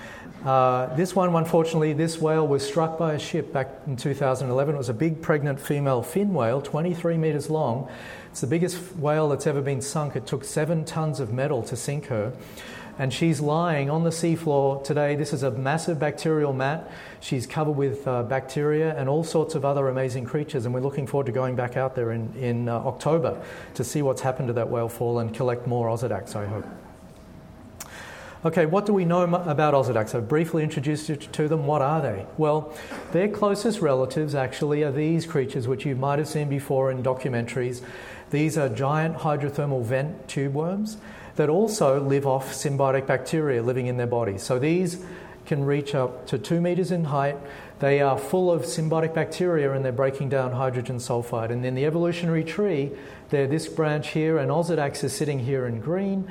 Uh, 0.44 0.94
this 0.96 1.14
one, 1.14 1.34
unfortunately, 1.34 1.92
this 1.92 2.18
whale 2.18 2.46
was 2.46 2.66
struck 2.66 2.98
by 2.98 3.12
a 3.12 3.18
ship 3.18 3.52
back 3.52 3.68
in 3.86 3.94
2011. 3.94 4.74
It 4.74 4.78
was 4.78 4.88
a 4.88 4.94
big 4.94 5.20
pregnant 5.20 5.60
female 5.60 6.02
fin 6.02 6.32
whale, 6.32 6.62
23 6.62 7.18
metres 7.18 7.50
long. 7.50 7.90
It's 8.30 8.40
the 8.40 8.46
biggest 8.46 8.96
whale 8.96 9.28
that's 9.28 9.46
ever 9.46 9.60
been 9.60 9.82
sunk. 9.82 10.16
It 10.16 10.26
took 10.26 10.44
seven 10.44 10.84
tons 10.86 11.20
of 11.20 11.32
metal 11.32 11.62
to 11.64 11.76
sink 11.76 12.06
her. 12.06 12.32
And 12.98 13.12
she's 13.12 13.40
lying 13.40 13.90
on 13.90 14.04
the 14.04 14.10
seafloor 14.10 14.82
today. 14.82 15.14
This 15.14 15.32
is 15.32 15.42
a 15.42 15.50
massive 15.50 15.98
bacterial 15.98 16.52
mat. 16.52 16.90
She's 17.20 17.46
covered 17.46 17.72
with 17.72 18.06
uh, 18.06 18.22
bacteria 18.22 18.96
and 18.96 19.08
all 19.08 19.24
sorts 19.24 19.54
of 19.54 19.64
other 19.64 19.88
amazing 19.88 20.24
creatures. 20.24 20.64
And 20.64 20.74
we're 20.74 20.80
looking 20.80 21.06
forward 21.06 21.26
to 21.26 21.32
going 21.32 21.54
back 21.54 21.76
out 21.76 21.94
there 21.94 22.12
in, 22.12 22.34
in 22.34 22.68
uh, 22.68 22.76
October 22.76 23.42
to 23.74 23.84
see 23.84 24.00
what's 24.00 24.20
happened 24.22 24.48
to 24.48 24.54
that 24.54 24.68
whale 24.68 24.88
fall 24.88 25.18
and 25.18 25.34
collect 25.34 25.66
more 25.66 25.88
Osedax, 25.88 26.34
I 26.34 26.46
hope. 26.46 26.66
Okay, 28.42 28.64
what 28.64 28.86
do 28.86 28.94
we 28.94 29.04
know 29.04 29.22
about 29.22 29.74
Osedax? 29.74 30.14
I've 30.14 30.26
briefly 30.26 30.62
introduced 30.62 31.10
you 31.10 31.16
to 31.16 31.46
them. 31.46 31.66
What 31.66 31.82
are 31.82 32.00
they? 32.00 32.24
Well, 32.38 32.74
their 33.12 33.28
closest 33.28 33.82
relatives 33.82 34.34
actually 34.34 34.82
are 34.82 34.90
these 34.90 35.26
creatures, 35.26 35.68
which 35.68 35.84
you 35.84 35.94
might 35.94 36.18
have 36.18 36.26
seen 36.26 36.48
before 36.48 36.90
in 36.90 37.02
documentaries. 37.02 37.82
These 38.30 38.56
are 38.56 38.70
giant 38.70 39.18
hydrothermal 39.18 39.82
vent 39.82 40.26
tube 40.26 40.54
worms 40.54 40.96
that 41.36 41.50
also 41.50 42.00
live 42.00 42.26
off 42.26 42.54
symbiotic 42.54 43.06
bacteria 43.06 43.62
living 43.62 43.88
in 43.88 43.98
their 43.98 44.06
bodies. 44.06 44.42
So 44.42 44.58
these 44.58 45.04
can 45.44 45.66
reach 45.66 45.94
up 45.94 46.26
to 46.28 46.38
two 46.38 46.62
meters 46.62 46.90
in 46.90 47.04
height. 47.04 47.36
They 47.80 48.00
are 48.00 48.16
full 48.16 48.50
of 48.50 48.62
symbiotic 48.62 49.14
bacteria 49.14 49.72
and 49.72 49.84
they're 49.84 49.92
breaking 49.92 50.30
down 50.30 50.52
hydrogen 50.52 50.96
sulfide. 50.96 51.50
And 51.50 51.62
in 51.66 51.74
the 51.74 51.84
evolutionary 51.84 52.44
tree, 52.44 52.92
they're 53.28 53.46
this 53.46 53.68
branch 53.68 54.08
here, 54.08 54.38
and 54.38 54.50
Osedax 54.50 55.04
is 55.04 55.12
sitting 55.12 55.40
here 55.40 55.66
in 55.66 55.80
green 55.80 56.28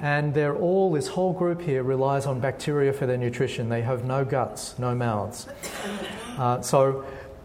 and 0.00 0.32
they're 0.32 0.56
all, 0.56 0.92
this 0.92 1.08
whole 1.08 1.32
group 1.32 1.60
here 1.60 1.82
relies 1.82 2.26
on 2.26 2.40
bacteria 2.40 2.92
for 2.92 3.06
their 3.06 3.18
nutrition. 3.18 3.68
They 3.68 3.82
have 3.82 4.04
no 4.04 4.24
guts, 4.24 4.78
no 4.78 4.94
mouths. 4.94 5.46
Uh, 6.38 6.60
so, 6.62 7.04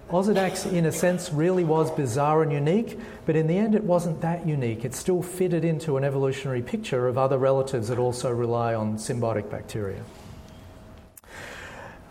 Osedax, 0.09 0.71
in 0.71 0.85
a 0.85 0.91
sense, 0.91 1.33
really 1.33 1.63
was 1.63 1.91
bizarre 1.91 2.43
and 2.43 2.51
unique, 2.51 2.99
but 3.25 3.35
in 3.35 3.47
the 3.47 3.57
end, 3.57 3.75
it 3.75 3.83
wasn't 3.83 4.21
that 4.21 4.47
unique. 4.47 4.85
It 4.85 4.93
still 4.93 5.21
fitted 5.21 5.65
into 5.65 5.97
an 5.97 6.03
evolutionary 6.03 6.61
picture 6.61 7.07
of 7.07 7.17
other 7.17 7.37
relatives 7.37 7.87
that 7.89 7.97
also 7.97 8.31
rely 8.31 8.75
on 8.75 8.97
symbiotic 8.97 9.49
bacteria. 9.49 10.03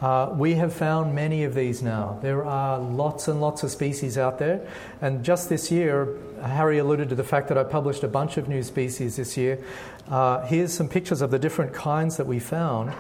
Uh, 0.05 0.35
we 0.37 0.55
have 0.55 0.75
found 0.75 1.15
many 1.15 1.45
of 1.45 1.55
these 1.55 1.83
now. 1.83 2.19
There 2.21 2.45
are 2.45 2.79
lots 2.79 3.29
and 3.29 3.41
lots 3.41 3.63
of 3.63 3.71
species 3.71 4.19
out 4.19 4.39
there. 4.39 4.61
And 5.01 5.25
just 5.25 5.49
this 5.49 5.71
year, 5.71 6.19
Harry 6.43 6.79
alluded 6.79 7.09
to 7.09 7.15
the 7.15 7.25
fact 7.25 7.49
that 7.49 7.57
I 7.57 7.65
published 7.65 8.03
a 8.03 8.09
bunch 8.09 8.37
of 8.37 8.47
new 8.47 8.63
species 8.63 9.17
this 9.17 9.37
year. 9.37 9.65
Uh, 10.09 10.45
here's 10.47 10.73
some 10.73 10.89
pictures 10.89 11.23
of 11.23 11.31
the 11.31 11.39
different 11.39 11.73
kinds 11.73 12.19
that 12.19 12.27
we 12.27 12.39
found. 12.39 12.93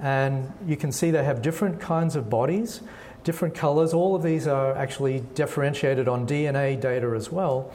And 0.00 0.52
you 0.66 0.76
can 0.76 0.92
see 0.92 1.10
they 1.10 1.24
have 1.24 1.42
different 1.42 1.80
kinds 1.80 2.16
of 2.16 2.30
bodies, 2.30 2.80
different 3.24 3.54
colors. 3.54 3.92
All 3.92 4.14
of 4.14 4.22
these 4.22 4.46
are 4.46 4.74
actually 4.74 5.20
differentiated 5.34 6.08
on 6.08 6.26
DNA 6.26 6.80
data 6.80 7.12
as 7.16 7.30
well. 7.30 7.72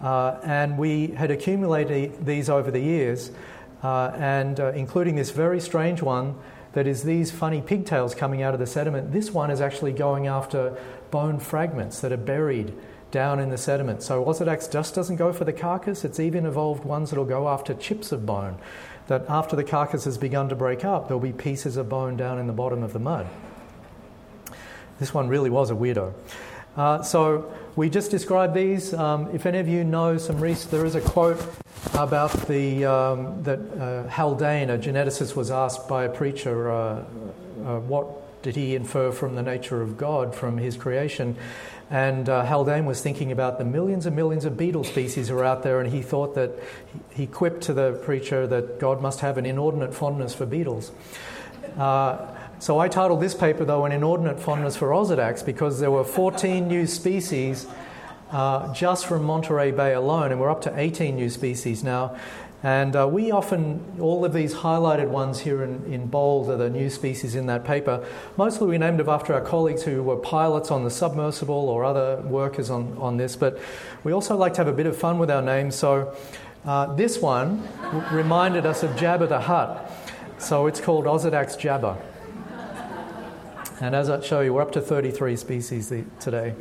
Uh, 0.00 0.38
and 0.44 0.78
we 0.78 1.08
had 1.08 1.30
accumulated 1.30 2.24
these 2.24 2.48
over 2.48 2.70
the 2.70 2.80
years, 2.80 3.30
uh, 3.82 4.12
and 4.14 4.60
uh, 4.60 4.72
including 4.72 5.16
this 5.16 5.30
very 5.30 5.60
strange 5.60 6.02
one 6.02 6.36
that 6.72 6.86
is 6.86 7.04
these 7.04 7.30
funny 7.30 7.62
pigtails 7.62 8.14
coming 8.14 8.42
out 8.42 8.52
of 8.52 8.60
the 8.60 8.66
sediment. 8.66 9.12
This 9.12 9.30
one 9.30 9.50
is 9.50 9.60
actually 9.60 9.92
going 9.92 10.26
after 10.26 10.76
bone 11.10 11.38
fragments 11.38 12.00
that 12.00 12.12
are 12.12 12.18
buried 12.18 12.74
down 13.10 13.40
in 13.40 13.50
the 13.50 13.58
sediment. 13.58 14.02
So 14.02 14.24
Osedax 14.24 14.70
just 14.70 14.94
doesn't 14.94 15.16
go 15.16 15.32
for 15.32 15.44
the 15.44 15.52
carcass, 15.52 16.04
it's 16.04 16.20
even 16.20 16.46
evolved 16.46 16.84
ones 16.84 17.10
that'll 17.10 17.24
go 17.24 17.48
after 17.48 17.74
chips 17.74 18.12
of 18.12 18.26
bone. 18.26 18.58
That 19.06 19.24
after 19.28 19.54
the 19.54 19.64
carcass 19.64 20.04
has 20.04 20.18
begun 20.18 20.48
to 20.48 20.56
break 20.56 20.84
up, 20.84 21.06
there'll 21.06 21.20
be 21.20 21.32
pieces 21.32 21.76
of 21.76 21.88
bone 21.88 22.16
down 22.16 22.38
in 22.38 22.46
the 22.46 22.52
bottom 22.52 22.82
of 22.82 22.92
the 22.92 22.98
mud. 22.98 23.26
This 24.98 25.14
one 25.14 25.28
really 25.28 25.50
was 25.50 25.70
a 25.70 25.74
weirdo. 25.74 26.12
Uh, 26.76 27.02
so 27.02 27.52
we 27.74 27.88
just 27.88 28.10
described 28.10 28.54
these. 28.54 28.92
Um, 28.92 29.34
if 29.34 29.46
any 29.46 29.58
of 29.58 29.68
you 29.68 29.84
know 29.84 30.18
some 30.18 30.40
research, 30.40 30.70
there 30.70 30.84
is 30.84 30.94
a 30.94 31.00
quote 31.00 31.42
about 31.94 32.32
the 32.48 32.84
um, 32.84 33.42
that 33.44 33.58
uh, 33.58 34.08
Haldane, 34.08 34.70
a 34.70 34.78
geneticist, 34.78 35.36
was 35.36 35.50
asked 35.50 35.88
by 35.88 36.04
a 36.04 36.08
preacher, 36.08 36.70
uh, 36.70 37.04
uh, 37.64 37.80
what 37.80 38.42
did 38.42 38.56
he 38.56 38.74
infer 38.74 39.10
from 39.10 39.34
the 39.34 39.42
nature 39.42 39.80
of 39.80 39.96
God 39.96 40.34
from 40.34 40.58
his 40.58 40.76
creation? 40.76 41.36
And 41.90 42.28
uh, 42.28 42.44
Haldane 42.44 42.84
was 42.84 43.00
thinking 43.00 43.30
about 43.30 43.58
the 43.58 43.64
millions 43.64 44.06
and 44.06 44.16
millions 44.16 44.44
of 44.44 44.56
beetle 44.56 44.82
species 44.82 45.30
are 45.30 45.44
out 45.44 45.62
there, 45.62 45.80
and 45.80 45.92
he 45.92 46.02
thought 46.02 46.34
that 46.34 46.50
he, 47.10 47.26
quipped 47.26 47.62
to 47.64 47.74
the 47.74 47.92
preacher 48.04 48.46
that 48.46 48.80
God 48.80 49.00
must 49.00 49.20
have 49.20 49.38
an 49.38 49.46
inordinate 49.46 49.94
fondness 49.94 50.34
for 50.34 50.46
beetles. 50.46 50.90
Uh, 51.78 52.26
so 52.58 52.78
I 52.78 52.88
titled 52.88 53.20
this 53.20 53.34
paper, 53.34 53.64
though, 53.64 53.84
An 53.84 53.92
Inordinate 53.92 54.40
Fondness 54.40 54.76
for 54.76 54.88
Osedax, 54.88 55.44
because 55.44 55.78
there 55.78 55.90
were 55.90 56.04
14 56.04 56.66
new 56.66 56.86
species 56.86 57.66
uh, 58.30 58.72
just 58.72 59.06
from 59.06 59.24
Monterey 59.24 59.70
Bay 59.70 59.92
alone, 59.92 60.32
and 60.32 60.40
we're 60.40 60.50
up 60.50 60.62
to 60.62 60.76
18 60.76 61.14
new 61.14 61.30
species 61.30 61.84
now. 61.84 62.16
And 62.62 62.96
uh, 62.96 63.06
we 63.06 63.30
often, 63.30 63.84
all 64.00 64.24
of 64.24 64.32
these 64.32 64.54
highlighted 64.54 65.08
ones 65.08 65.40
here 65.40 65.62
in, 65.62 65.84
in 65.92 66.06
bold 66.06 66.48
are 66.48 66.56
the 66.56 66.70
new 66.70 66.88
species 66.88 67.34
in 67.34 67.46
that 67.46 67.64
paper. 67.64 68.04
Mostly 68.36 68.66
we 68.66 68.78
named 68.78 68.98
them 68.98 69.08
after 69.08 69.34
our 69.34 69.42
colleagues 69.42 69.82
who 69.82 70.02
were 70.02 70.16
pilots 70.16 70.70
on 70.70 70.82
the 70.82 70.90
submersible 70.90 71.68
or 71.68 71.84
other 71.84 72.16
workers 72.22 72.70
on, 72.70 72.96
on 72.98 73.18
this, 73.18 73.36
but 73.36 73.58
we 74.04 74.12
also 74.12 74.36
like 74.36 74.54
to 74.54 74.60
have 74.60 74.68
a 74.68 74.72
bit 74.72 74.86
of 74.86 74.96
fun 74.96 75.18
with 75.18 75.30
our 75.30 75.42
names. 75.42 75.76
So 75.76 76.16
uh, 76.64 76.94
this 76.94 77.20
one 77.20 77.68
reminded 78.10 78.64
us 78.64 78.82
of 78.82 78.90
Jabba 78.92 79.28
the 79.28 79.40
Hutt. 79.40 79.90
So 80.38 80.66
it's 80.66 80.80
called 80.80 81.04
Osedax 81.04 81.58
Jabba. 81.58 81.98
And 83.80 83.94
as 83.94 84.08
I 84.08 84.20
show 84.20 84.40
you, 84.40 84.54
we're 84.54 84.62
up 84.62 84.72
to 84.72 84.80
33 84.80 85.36
species 85.36 85.92
today. 86.18 86.54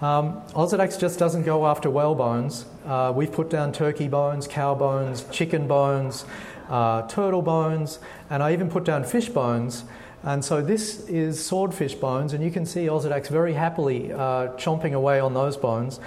Um, 0.00 0.42
just 0.54 1.18
doesn't 1.18 1.42
go 1.42 1.66
after 1.66 1.90
whale 1.90 2.14
bones. 2.14 2.66
Uh, 2.86 3.12
we've 3.14 3.32
put 3.32 3.50
down 3.50 3.72
turkey 3.72 4.06
bones, 4.06 4.46
cow 4.46 4.74
bones, 4.74 5.24
chicken 5.32 5.66
bones, 5.66 6.24
uh, 6.68 7.02
turtle 7.08 7.42
bones, 7.42 7.98
and 8.30 8.42
I 8.42 8.52
even 8.52 8.70
put 8.70 8.84
down 8.84 9.02
fish 9.02 9.28
bones. 9.28 9.84
And 10.22 10.44
so 10.44 10.62
this 10.62 11.00
is 11.08 11.44
swordfish 11.44 11.94
bones, 11.94 12.32
and 12.32 12.44
you 12.44 12.50
can 12.50 12.64
see 12.64 12.86
Osedax 12.86 13.28
very 13.28 13.54
happily 13.54 14.12
uh, 14.12 14.48
chomping 14.56 14.92
away 14.92 15.18
on 15.18 15.34
those 15.34 15.56
bones. 15.56 15.98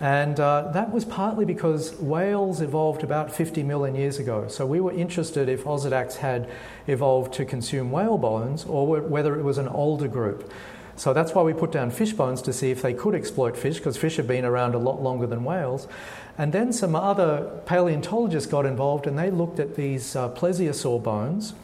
And 0.00 0.38
uh, 0.38 0.70
that 0.72 0.92
was 0.92 1.04
partly 1.04 1.44
because 1.44 1.92
whales 1.96 2.60
evolved 2.60 3.02
about 3.02 3.32
50 3.32 3.64
million 3.64 3.96
years 3.96 4.18
ago. 4.18 4.46
So 4.48 4.64
we 4.64 4.80
were 4.80 4.92
interested 4.92 5.48
if 5.48 5.64
Osedax 5.64 6.16
had 6.16 6.48
evolved 6.86 7.34
to 7.34 7.44
consume 7.44 7.90
whale 7.90 8.16
bones 8.16 8.64
or 8.64 9.00
whether 9.00 9.38
it 9.38 9.42
was 9.42 9.58
an 9.58 9.66
older 9.68 10.06
group. 10.06 10.52
So 10.98 11.12
that's 11.12 11.32
why 11.32 11.42
we 11.42 11.54
put 11.54 11.70
down 11.70 11.92
fish 11.92 12.12
bones 12.12 12.42
to 12.42 12.52
see 12.52 12.72
if 12.72 12.82
they 12.82 12.92
could 12.92 13.14
exploit 13.14 13.56
fish, 13.56 13.76
because 13.76 13.96
fish 13.96 14.16
have 14.16 14.26
been 14.26 14.44
around 14.44 14.74
a 14.74 14.78
lot 14.78 15.00
longer 15.00 15.28
than 15.28 15.44
whales. 15.44 15.86
And 16.36 16.52
then 16.52 16.72
some 16.72 16.96
other 16.96 17.60
paleontologists 17.66 18.50
got 18.50 18.66
involved 18.66 19.06
and 19.06 19.16
they 19.16 19.30
looked 19.30 19.60
at 19.60 19.76
these 19.76 20.16
uh, 20.16 20.28
plesiosaur 20.30 21.00
bones 21.00 21.54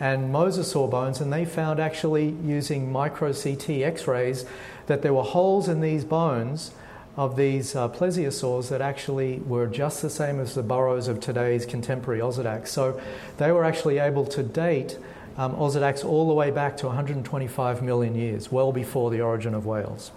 and 0.00 0.34
mosasaur 0.34 0.90
bones, 0.90 1.20
and 1.20 1.32
they 1.32 1.44
found 1.44 1.78
actually 1.78 2.30
using 2.44 2.90
micro 2.90 3.32
CT 3.32 3.70
X 3.70 4.08
rays 4.08 4.44
that 4.86 5.02
there 5.02 5.14
were 5.14 5.22
holes 5.22 5.68
in 5.68 5.80
these 5.80 6.04
bones 6.04 6.72
of 7.16 7.36
these 7.36 7.76
uh, 7.76 7.88
plesiosaurs 7.88 8.68
that 8.68 8.80
actually 8.80 9.38
were 9.40 9.68
just 9.68 10.02
the 10.02 10.10
same 10.10 10.40
as 10.40 10.54
the 10.54 10.62
burrows 10.62 11.06
of 11.06 11.20
today's 11.20 11.64
contemporary 11.64 12.20
Osedax. 12.20 12.68
So 12.68 13.00
they 13.36 13.52
were 13.52 13.64
actually 13.64 13.98
able 13.98 14.24
to 14.26 14.42
date 14.42 14.98
um, 15.36 15.54
all 15.54 15.70
the 15.70 16.34
way 16.34 16.50
back 16.50 16.76
to 16.78 16.86
125 16.86 17.82
million 17.82 18.14
years, 18.14 18.50
well 18.50 18.72
before 18.72 19.10
the 19.10 19.20
origin 19.20 19.54
of 19.54 19.66
whales. 19.66 20.12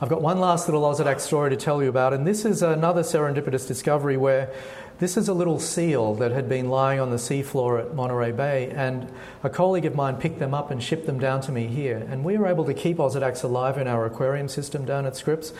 I've 0.00 0.10
got 0.10 0.20
one 0.20 0.40
last 0.40 0.68
little 0.68 0.82
Osedax 0.82 1.20
story 1.20 1.48
to 1.50 1.56
tell 1.56 1.82
you 1.82 1.88
about, 1.88 2.12
and 2.12 2.26
this 2.26 2.44
is 2.44 2.62
another 2.62 3.02
serendipitous 3.02 3.66
discovery 3.66 4.18
where 4.18 4.50
this 4.98 5.16
is 5.16 5.28
a 5.28 5.34
little 5.34 5.58
seal 5.58 6.14
that 6.14 6.32
had 6.32 6.48
been 6.48 6.68
lying 6.68 7.00
on 7.00 7.10
the 7.10 7.16
seafloor 7.16 7.80
at 7.80 7.94
Monterey 7.94 8.32
Bay, 8.32 8.70
and 8.70 9.10
a 9.42 9.50
colleague 9.50 9.84
of 9.84 9.94
mine 9.94 10.16
picked 10.16 10.38
them 10.38 10.54
up 10.54 10.70
and 10.70 10.82
shipped 10.82 11.04
them 11.04 11.18
down 11.18 11.42
to 11.42 11.52
me 11.52 11.66
here. 11.66 12.06
And 12.10 12.24
we 12.24 12.38
were 12.38 12.46
able 12.46 12.64
to 12.64 12.72
keep 12.72 12.96
Osedax 12.96 13.44
alive 13.44 13.76
in 13.76 13.86
our 13.86 14.06
aquarium 14.06 14.48
system 14.48 14.86
down 14.86 15.04
at 15.04 15.14
Scripps. 15.14 15.52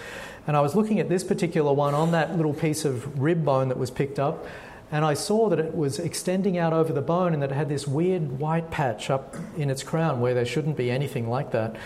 And 0.46 0.56
I 0.56 0.60
was 0.60 0.74
looking 0.74 1.00
at 1.00 1.08
this 1.08 1.22
particular 1.22 1.72
one 1.72 1.94
on 1.94 2.12
that 2.12 2.36
little 2.36 2.54
piece 2.54 2.84
of 2.84 3.20
rib 3.20 3.44
bone 3.44 3.68
that 3.68 3.76
was 3.76 3.90
picked 3.90 4.18
up, 4.18 4.46
and 4.92 5.04
I 5.04 5.14
saw 5.14 5.48
that 5.48 5.58
it 5.58 5.74
was 5.74 5.98
extending 5.98 6.58
out 6.58 6.72
over 6.72 6.92
the 6.92 7.02
bone 7.02 7.32
and 7.32 7.42
that 7.42 7.50
it 7.50 7.54
had 7.54 7.68
this 7.68 7.86
weird 7.88 8.38
white 8.38 8.70
patch 8.70 9.10
up 9.10 9.34
in 9.56 9.68
its 9.68 9.82
crown 9.82 10.20
where 10.20 10.34
there 10.34 10.46
shouldn't 10.46 10.76
be 10.76 10.90
anything 10.90 11.28
like 11.28 11.50
that. 11.50 11.76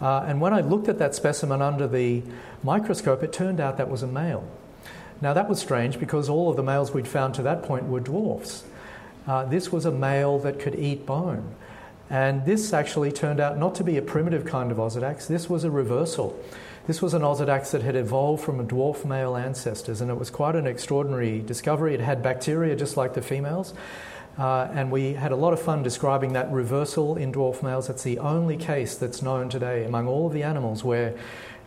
Uh, 0.00 0.24
and 0.26 0.40
when 0.40 0.52
I 0.52 0.60
looked 0.60 0.88
at 0.88 0.98
that 0.98 1.14
specimen 1.14 1.62
under 1.62 1.88
the 1.88 2.22
microscope, 2.62 3.22
it 3.22 3.32
turned 3.32 3.60
out 3.60 3.76
that 3.78 3.90
was 3.90 4.02
a 4.02 4.06
male. 4.06 4.46
Now, 5.20 5.32
that 5.32 5.48
was 5.48 5.58
strange 5.58 5.98
because 5.98 6.28
all 6.28 6.50
of 6.50 6.56
the 6.56 6.62
males 6.62 6.92
we'd 6.92 7.08
found 7.08 7.34
to 7.34 7.42
that 7.42 7.62
point 7.62 7.86
were 7.86 8.00
dwarfs. 8.00 8.64
Uh, 9.26 9.44
this 9.44 9.72
was 9.72 9.84
a 9.84 9.90
male 9.90 10.38
that 10.40 10.60
could 10.60 10.74
eat 10.74 11.06
bone. 11.06 11.54
And 12.10 12.44
this 12.44 12.72
actually 12.72 13.10
turned 13.12 13.40
out 13.40 13.58
not 13.58 13.74
to 13.76 13.84
be 13.84 13.96
a 13.96 14.02
primitive 14.02 14.44
kind 14.44 14.70
of 14.70 14.78
Osedax, 14.78 15.26
this 15.26 15.48
was 15.48 15.64
a 15.64 15.70
reversal. 15.70 16.38
This 16.86 17.00
was 17.00 17.14
an 17.14 17.22
Osedax 17.22 17.70
that 17.70 17.82
had 17.82 17.96
evolved 17.96 18.44
from 18.44 18.60
a 18.60 18.62
dwarf 18.62 19.06
male 19.06 19.36
ancestors, 19.36 20.02
and 20.02 20.10
it 20.10 20.18
was 20.18 20.28
quite 20.28 20.54
an 20.54 20.66
extraordinary 20.66 21.40
discovery. 21.40 21.94
It 21.94 22.00
had 22.00 22.22
bacteria 22.22 22.76
just 22.76 22.98
like 22.98 23.14
the 23.14 23.22
females, 23.22 23.72
uh, 24.38 24.68
and 24.70 24.90
we 24.90 25.14
had 25.14 25.32
a 25.32 25.36
lot 25.36 25.54
of 25.54 25.62
fun 25.62 25.82
describing 25.82 26.34
that 26.34 26.52
reversal 26.52 27.16
in 27.16 27.32
dwarf 27.32 27.62
males. 27.62 27.88
It's 27.88 28.02
the 28.02 28.18
only 28.18 28.58
case 28.58 28.96
that's 28.96 29.22
known 29.22 29.48
today 29.48 29.84
among 29.84 30.08
all 30.08 30.26
of 30.26 30.34
the 30.34 30.42
animals 30.42 30.84
where 30.84 31.14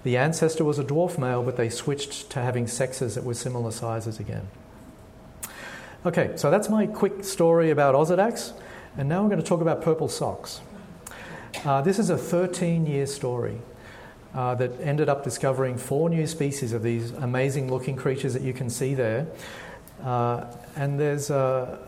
the 0.04 0.18
ancestor 0.18 0.64
was 0.64 0.78
a 0.78 0.84
dwarf 0.84 1.18
male, 1.18 1.42
but 1.42 1.58
they 1.58 1.70
switched 1.70 2.30
to 2.30 2.40
having 2.40 2.68
sexes 2.68 3.16
that 3.16 3.24
were 3.24 3.34
similar 3.34 3.72
sizes 3.72 4.20
again. 4.20 4.48
Okay, 6.06 6.34
so 6.36 6.52
that's 6.52 6.70
my 6.70 6.86
quick 6.86 7.24
story 7.24 7.72
about 7.72 7.96
Osedax, 7.96 8.54
and 8.96 9.10
now 9.10 9.24
I'm 9.24 9.30
going 9.30 9.42
to 9.42 9.48
talk 9.48 9.62
about 9.62 9.82
purple 9.82 10.10
socks. 10.10 10.62
Uh, 11.66 11.82
this 11.82 11.98
is 11.98 12.12
a 12.12 12.18
13 12.20 12.86
year 12.86 13.08
story. 13.08 13.62
Uh, 14.38 14.54
that 14.54 14.70
ended 14.82 15.10
up 15.10 15.24
discovering 15.24 15.76
four 15.76 16.12
new 16.12 16.28
species 16.28 16.72
of 16.72 16.84
these 16.84 17.10
amazing 17.10 17.72
looking 17.72 17.96
creatures 17.96 18.34
that 18.34 18.44
you 18.44 18.54
can 18.54 18.70
see 18.70 18.94
there. 18.94 19.26
Uh, 20.04 20.46
and 20.76 21.00
there's 21.00 21.32
a, 21.32 21.80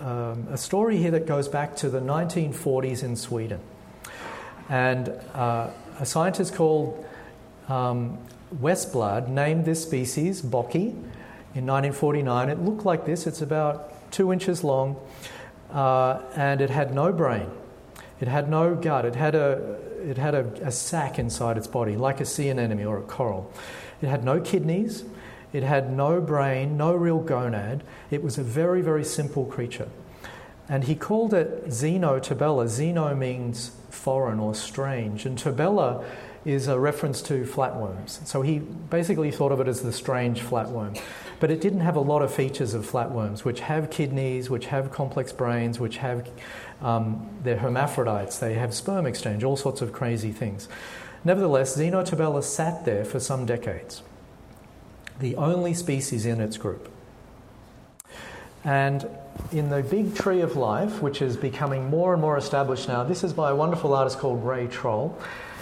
um, 0.00 0.48
a, 0.50 0.56
story 0.56 0.96
here 0.96 1.10
that 1.10 1.26
goes 1.26 1.48
back 1.48 1.76
to 1.76 1.90
the 1.90 2.00
1940s 2.00 3.02
in 3.02 3.14
Sweden. 3.14 3.60
And 4.70 5.10
uh, 5.34 5.68
a 6.00 6.06
scientist 6.06 6.54
called 6.54 7.04
um, 7.68 8.16
Westblad 8.58 9.28
named 9.28 9.66
this 9.66 9.82
species 9.82 10.40
Bocki 10.40 10.92
in 11.54 11.66
1949. 11.66 12.48
It 12.48 12.58
looked 12.58 12.86
like 12.86 13.04
this, 13.04 13.26
it's 13.26 13.42
about 13.42 14.10
two 14.10 14.32
inches 14.32 14.64
long, 14.64 14.96
uh, 15.70 16.22
and 16.34 16.62
it 16.62 16.70
had 16.70 16.94
no 16.94 17.12
brain. 17.12 17.50
It 18.18 18.28
had 18.28 18.48
no 18.48 18.74
gut. 18.74 19.04
It 19.04 19.14
had, 19.14 19.34
a, 19.34 19.76
it 20.00 20.18
had 20.18 20.34
a, 20.34 20.46
a 20.66 20.72
sac 20.72 21.18
inside 21.18 21.56
its 21.56 21.66
body, 21.66 21.96
like 21.96 22.20
a 22.20 22.24
sea 22.24 22.48
anemone 22.48 22.84
or 22.84 22.98
a 22.98 23.02
coral. 23.02 23.52
It 24.00 24.08
had 24.08 24.24
no 24.24 24.40
kidneys. 24.40 25.04
It 25.52 25.62
had 25.62 25.92
no 25.92 26.20
brain, 26.20 26.76
no 26.76 26.94
real 26.94 27.22
gonad. 27.22 27.80
It 28.10 28.22
was 28.22 28.38
a 28.38 28.42
very, 28.42 28.82
very 28.82 29.04
simple 29.04 29.44
creature. 29.46 29.88
And 30.68 30.84
he 30.84 30.94
called 30.94 31.32
it 31.32 31.66
Xenoturbella. 31.68 32.66
Xeno 32.66 33.16
means 33.16 33.72
foreign 33.88 34.38
or 34.38 34.54
strange, 34.54 35.24
and 35.24 35.38
turbella 35.38 36.04
is 36.44 36.68
a 36.68 36.78
reference 36.78 37.22
to 37.22 37.44
flatworms. 37.44 38.24
So 38.26 38.42
he 38.42 38.58
basically 38.58 39.30
thought 39.30 39.52
of 39.52 39.60
it 39.60 39.68
as 39.68 39.82
the 39.82 39.92
strange 39.92 40.40
flatworm. 40.40 41.00
But 41.40 41.50
it 41.50 41.60
didn't 41.60 41.80
have 41.80 41.96
a 41.96 42.00
lot 42.00 42.22
of 42.22 42.34
features 42.34 42.74
of 42.74 42.84
flatworms, 42.84 43.44
which 43.44 43.60
have 43.60 43.90
kidneys, 43.90 44.50
which 44.50 44.66
have 44.66 44.90
complex 44.90 45.32
brains, 45.32 45.78
which 45.78 45.98
have, 45.98 46.28
um, 46.82 47.28
they're 47.44 47.58
hermaphrodites, 47.58 48.38
they 48.38 48.54
have 48.54 48.74
sperm 48.74 49.06
exchange, 49.06 49.44
all 49.44 49.56
sorts 49.56 49.80
of 49.80 49.92
crazy 49.92 50.32
things. 50.32 50.68
Nevertheless, 51.24 51.76
Xenoturbella 51.76 52.42
sat 52.42 52.84
there 52.84 53.04
for 53.04 53.20
some 53.20 53.46
decades, 53.46 54.02
the 55.20 55.36
only 55.36 55.74
species 55.74 56.26
in 56.26 56.40
its 56.40 56.56
group. 56.56 56.90
And 58.64 59.08
in 59.52 59.70
the 59.70 59.82
big 59.82 60.16
tree 60.16 60.40
of 60.40 60.56
life, 60.56 61.00
which 61.00 61.22
is 61.22 61.36
becoming 61.36 61.88
more 61.88 62.12
and 62.12 62.20
more 62.20 62.36
established 62.36 62.88
now, 62.88 63.04
this 63.04 63.22
is 63.22 63.32
by 63.32 63.50
a 63.50 63.54
wonderful 63.54 63.94
artist 63.94 64.18
called 64.18 64.44
Ray 64.44 64.66
Troll. 64.66 65.16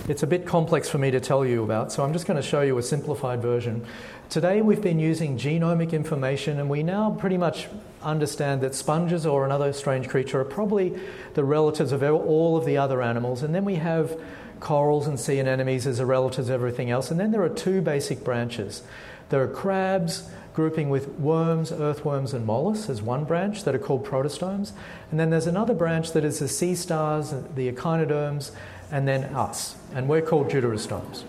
It's 0.09 0.22
a 0.22 0.26
bit 0.26 0.46
complex 0.46 0.88
for 0.88 0.98
me 0.98 1.11
to 1.11 1.20
tell 1.20 1.44
you 1.44 1.62
about, 1.62 1.92
so 1.92 2.02
I'm 2.02 2.12
just 2.12 2.26
going 2.26 2.40
to 2.40 2.46
show 2.46 2.62
you 2.62 2.78
a 2.78 2.82
simplified 2.82 3.42
version. 3.42 3.85
Today 4.30 4.62
we've 4.62 4.80
been 4.80 4.98
using 4.98 5.38
genomic 5.38 5.92
information, 5.92 6.59
and 6.59 6.68
we 6.68 6.82
now 6.82 7.11
pretty 7.11 7.37
much 7.37 7.68
understand 8.02 8.61
that 8.62 8.74
sponges 8.74 9.26
or 9.26 9.44
another 9.44 9.72
strange 9.72 10.09
creature 10.09 10.40
are 10.40 10.44
probably 10.44 10.98
the 11.35 11.44
relatives 11.44 11.92
of 11.92 12.02
all 12.02 12.56
of 12.56 12.64
the 12.64 12.76
other 12.76 13.02
animals, 13.02 13.42
and 13.42 13.54
then 13.54 13.64
we 13.64 13.76
have 13.76 14.18
corals 14.59 15.06
and 15.06 15.20
sea 15.20 15.38
anemones 15.38 15.87
as 15.87 15.98
the 15.98 16.06
relatives 16.06 16.48
of 16.48 16.54
everything 16.54 16.90
else, 16.90 17.11
and 17.11 17.20
then 17.20 17.30
there 17.30 17.42
are 17.42 17.48
two 17.48 17.80
basic 17.82 18.24
branches. 18.24 18.82
There 19.28 19.42
are 19.42 19.48
crabs 19.48 20.28
grouping 20.57 20.88
with 20.88 21.07
worms, 21.21 21.71
earthworms, 21.71 22.33
and 22.33 22.47
mollusks 22.47 22.88
as 22.88 23.03
one 23.03 23.25
branch 23.25 23.64
that 23.64 23.75
are 23.75 23.79
called 23.79 24.07
protostomes. 24.07 24.73
And 25.11 25.21
then 25.21 25.29
there's 25.29 25.47
another 25.47 25.75
branch 25.75 26.12
that 26.12 26.25
is 26.25 26.38
the 26.38 26.49
sea 26.49 26.75
stars, 26.75 27.35
the 27.55 27.69
echinoderms, 27.69 28.53
and 28.90 29.07
then 29.07 29.25
us. 29.35 29.77
And 29.95 30.09
we're 30.09 30.23
called 30.23 30.49
deuterostomes. 30.49 31.25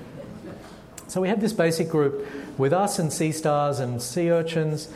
So 1.10 1.20
we 1.20 1.28
have 1.28 1.42
this 1.42 1.52
basic 1.52 1.90
group 1.90 2.26
with 2.58 2.72
us 2.72 3.00
and 3.00 3.12
sea 3.12 3.34
stars 3.34 3.80
and 3.80 4.02
sea 4.02 4.32
urchins, 4.32 4.88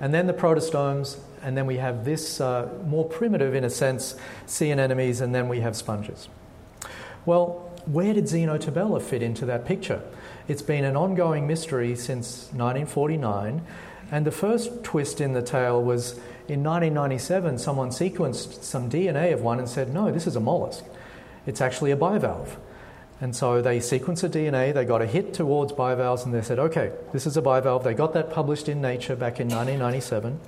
and 0.00 0.14
then 0.14 0.28
the 0.28 0.34
protostomes, 0.34 1.18
and 1.42 1.56
then 1.56 1.66
we 1.66 1.78
have 1.78 2.04
this 2.04 2.40
uh, 2.40 2.68
more 2.86 3.04
primitive, 3.04 3.56
in 3.56 3.64
a 3.64 3.70
sense, 3.70 4.14
sea 4.46 4.70
anemones, 4.70 5.20
and 5.20 5.34
then 5.34 5.48
we 5.48 5.60
have 5.60 5.74
sponges. 5.74 6.28
Well, 7.26 7.72
where 7.86 8.14
did 8.14 8.26
Xenoturbella 8.26 9.02
fit 9.02 9.20
into 9.20 9.46
that 9.46 9.64
picture? 9.64 10.00
It's 10.50 10.62
been 10.62 10.82
an 10.82 10.96
ongoing 10.96 11.46
mystery 11.46 11.94
since 11.94 12.46
1949, 12.46 13.62
and 14.10 14.26
the 14.26 14.32
first 14.32 14.82
twist 14.82 15.20
in 15.20 15.32
the 15.32 15.42
tale 15.42 15.80
was 15.80 16.14
in 16.48 16.64
1997, 16.64 17.56
someone 17.56 17.90
sequenced 17.90 18.64
some 18.64 18.90
DNA 18.90 19.32
of 19.32 19.42
one 19.42 19.60
and 19.60 19.68
said, 19.68 19.94
no, 19.94 20.10
this 20.10 20.26
is 20.26 20.34
a 20.34 20.40
mollusk. 20.40 20.82
It's 21.46 21.60
actually 21.60 21.92
a 21.92 21.96
bivalve. 21.96 22.56
And 23.20 23.36
so 23.36 23.62
they 23.62 23.78
sequenced 23.78 24.22
the 24.22 24.28
DNA, 24.28 24.74
they 24.74 24.84
got 24.84 25.02
a 25.02 25.06
hit 25.06 25.34
towards 25.34 25.70
bivalves, 25.70 26.24
and 26.24 26.34
they 26.34 26.42
said, 26.42 26.58
okay, 26.58 26.90
this 27.12 27.28
is 27.28 27.36
a 27.36 27.42
bivalve. 27.42 27.84
They 27.84 27.94
got 27.94 28.12
that 28.14 28.32
published 28.32 28.68
in 28.68 28.82
Nature 28.82 29.14
back 29.14 29.38
in 29.38 29.46
1997. 29.46 30.40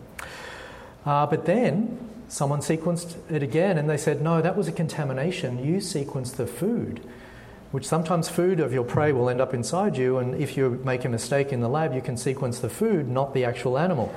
Uh, 1.07 1.27
but 1.27 1.47
then 1.47 2.11
someone 2.27 2.59
sequenced 2.59 3.15
it 3.31 3.45
again, 3.45 3.79
and 3.79 3.88
they 3.88 3.99
said, 3.99 4.21
no, 4.21 4.43
that 4.43 4.57
was 4.57 4.67
a 4.67 4.73
contamination. 4.73 5.65
You 5.65 5.77
sequenced 5.77 6.35
the 6.35 6.49
food 6.49 7.09
which 7.73 7.87
sometimes 7.87 8.29
food 8.29 8.61
of 8.61 8.73
your 8.73 8.85
prey 8.85 9.13
will 9.13 9.29
end 9.29 9.41
up 9.41 9.53
inside 9.53 9.97
you, 9.97 10.19
and 10.19 10.35
if 10.37 10.57
you 10.57 10.81
make 10.85 11.05
a 11.05 11.09
mistake 11.09 11.53
in 11.53 11.61
the 11.61 11.69
lab, 11.69 11.93
you 11.95 12.01
can 12.01 12.17
sequence 12.17 12.61
the 12.61 12.69
food, 12.69 13.09
not 13.09 13.35
the 13.35 13.45
actual 13.45 13.77
animal. 13.77 14.15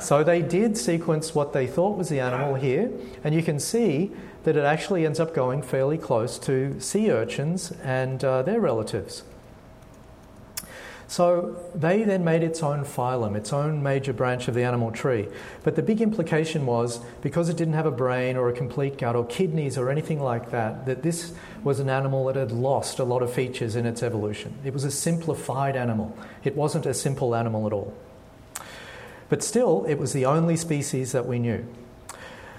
So 0.00 0.22
they 0.22 0.42
did 0.42 0.76
sequence 0.76 1.34
what 1.34 1.52
they 1.52 1.66
thought 1.66 1.96
was 1.96 2.08
the 2.08 2.20
animal 2.20 2.54
here, 2.54 2.90
and 3.24 3.34
you 3.34 3.42
can 3.42 3.58
see 3.58 4.12
that 4.44 4.56
it 4.56 4.64
actually 4.64 5.06
ends 5.06 5.18
up 5.18 5.34
going 5.34 5.62
fairly 5.62 5.96
close 5.96 6.38
to 6.40 6.78
sea 6.78 7.10
urchins 7.10 7.72
and 7.82 8.22
uh, 8.22 8.42
their 8.42 8.60
relatives. 8.60 9.22
So 11.06 11.56
they 11.74 12.02
then 12.02 12.24
made 12.24 12.42
its 12.42 12.62
own 12.62 12.84
phylum, 12.84 13.36
its 13.36 13.52
own 13.52 13.82
major 13.82 14.12
branch 14.12 14.48
of 14.48 14.54
the 14.54 14.62
animal 14.62 14.90
tree. 14.90 15.28
But 15.62 15.76
the 15.76 15.82
big 15.82 16.00
implication 16.00 16.66
was 16.66 17.00
because 17.20 17.48
it 17.48 17.56
didn't 17.56 17.74
have 17.74 17.86
a 17.86 17.90
brain 17.90 18.36
or 18.36 18.48
a 18.48 18.52
complete 18.52 18.98
gut 18.98 19.14
or 19.14 19.26
kidneys 19.26 19.76
or 19.76 19.90
anything 19.90 20.22
like 20.22 20.50
that, 20.50 20.86
that 20.86 21.02
this 21.02 21.34
was 21.62 21.80
an 21.80 21.90
animal 21.90 22.24
that 22.26 22.36
had 22.36 22.52
lost 22.52 22.98
a 22.98 23.04
lot 23.04 23.22
of 23.22 23.32
features 23.32 23.76
in 23.76 23.86
its 23.86 24.02
evolution. 24.02 24.56
It 24.64 24.72
was 24.72 24.84
a 24.84 24.90
simplified 24.90 25.76
animal, 25.76 26.16
it 26.42 26.56
wasn't 26.56 26.86
a 26.86 26.94
simple 26.94 27.34
animal 27.34 27.66
at 27.66 27.72
all. 27.72 27.94
But 29.28 29.42
still, 29.42 29.84
it 29.86 29.96
was 29.96 30.12
the 30.12 30.26
only 30.26 30.56
species 30.56 31.12
that 31.12 31.26
we 31.26 31.38
knew. 31.38 31.66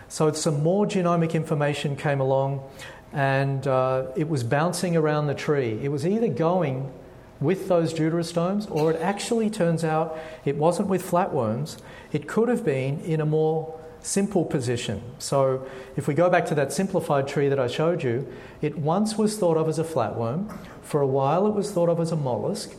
So 0.08 0.32
some 0.34 0.64
more 0.64 0.86
genomic 0.86 1.34
information 1.34 1.96
came 1.96 2.20
along 2.20 2.64
and 3.12 3.66
uh, 3.66 4.08
it 4.16 4.28
was 4.28 4.44
bouncing 4.44 4.96
around 4.96 5.28
the 5.28 5.34
tree. 5.34 5.80
It 5.82 5.90
was 5.90 6.06
either 6.06 6.28
going 6.28 6.92
with 7.40 7.68
those 7.68 7.94
deuterostomes, 7.94 8.70
or 8.72 8.92
it 8.92 9.02
actually 9.02 9.50
turns 9.50 9.84
out 9.84 10.18
it 10.46 10.56
wasn't 10.56 10.88
with 10.88 11.04
flatworms. 11.04 11.78
It 12.12 12.28
could 12.28 12.48
have 12.48 12.64
been 12.64 13.02
in 13.02 13.20
a 13.20 13.26
more 13.26 13.78
simple 14.02 14.46
position. 14.46 15.02
So 15.20 15.68
if 15.98 16.08
we 16.08 16.14
go 16.14 16.30
back 16.30 16.46
to 16.48 16.56
that 16.56 16.72
simplified 16.72 17.28
tree 17.28 17.50
that 17.50 17.60
I 17.60 17.68
showed 17.68 18.04
you, 18.04 18.32
it 18.62 18.78
once 18.78 19.18
was 19.18 19.38
thought 19.38 19.58
of 19.58 19.68
as 19.68 19.80
a 19.80 19.84
flatworm. 19.84 20.56
For 20.82 21.02
a 21.02 21.08
while, 21.08 21.48
it 21.48 21.54
was 21.54 21.72
thought 21.72 21.90
of 21.90 22.00
as 22.00 22.12
a 22.12 22.16
mollusk. 22.16 22.74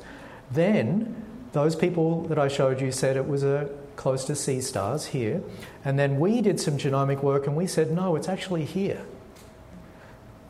Then 0.50 1.22
those 1.52 1.74
people 1.74 2.22
that 2.28 2.38
I 2.38 2.48
showed 2.48 2.80
you 2.80 2.92
said 2.92 3.16
it 3.16 3.26
was 3.26 3.42
a 3.42 3.68
close 3.96 4.24
to 4.26 4.36
sea 4.36 4.60
stars 4.60 5.06
here. 5.06 5.42
And 5.84 5.98
then 5.98 6.20
we 6.20 6.40
did 6.40 6.60
some 6.60 6.78
genomic 6.78 7.22
work 7.22 7.46
and 7.46 7.56
we 7.56 7.66
said, 7.66 7.90
no, 7.90 8.14
it's 8.14 8.28
actually 8.28 8.64
here. 8.64 9.04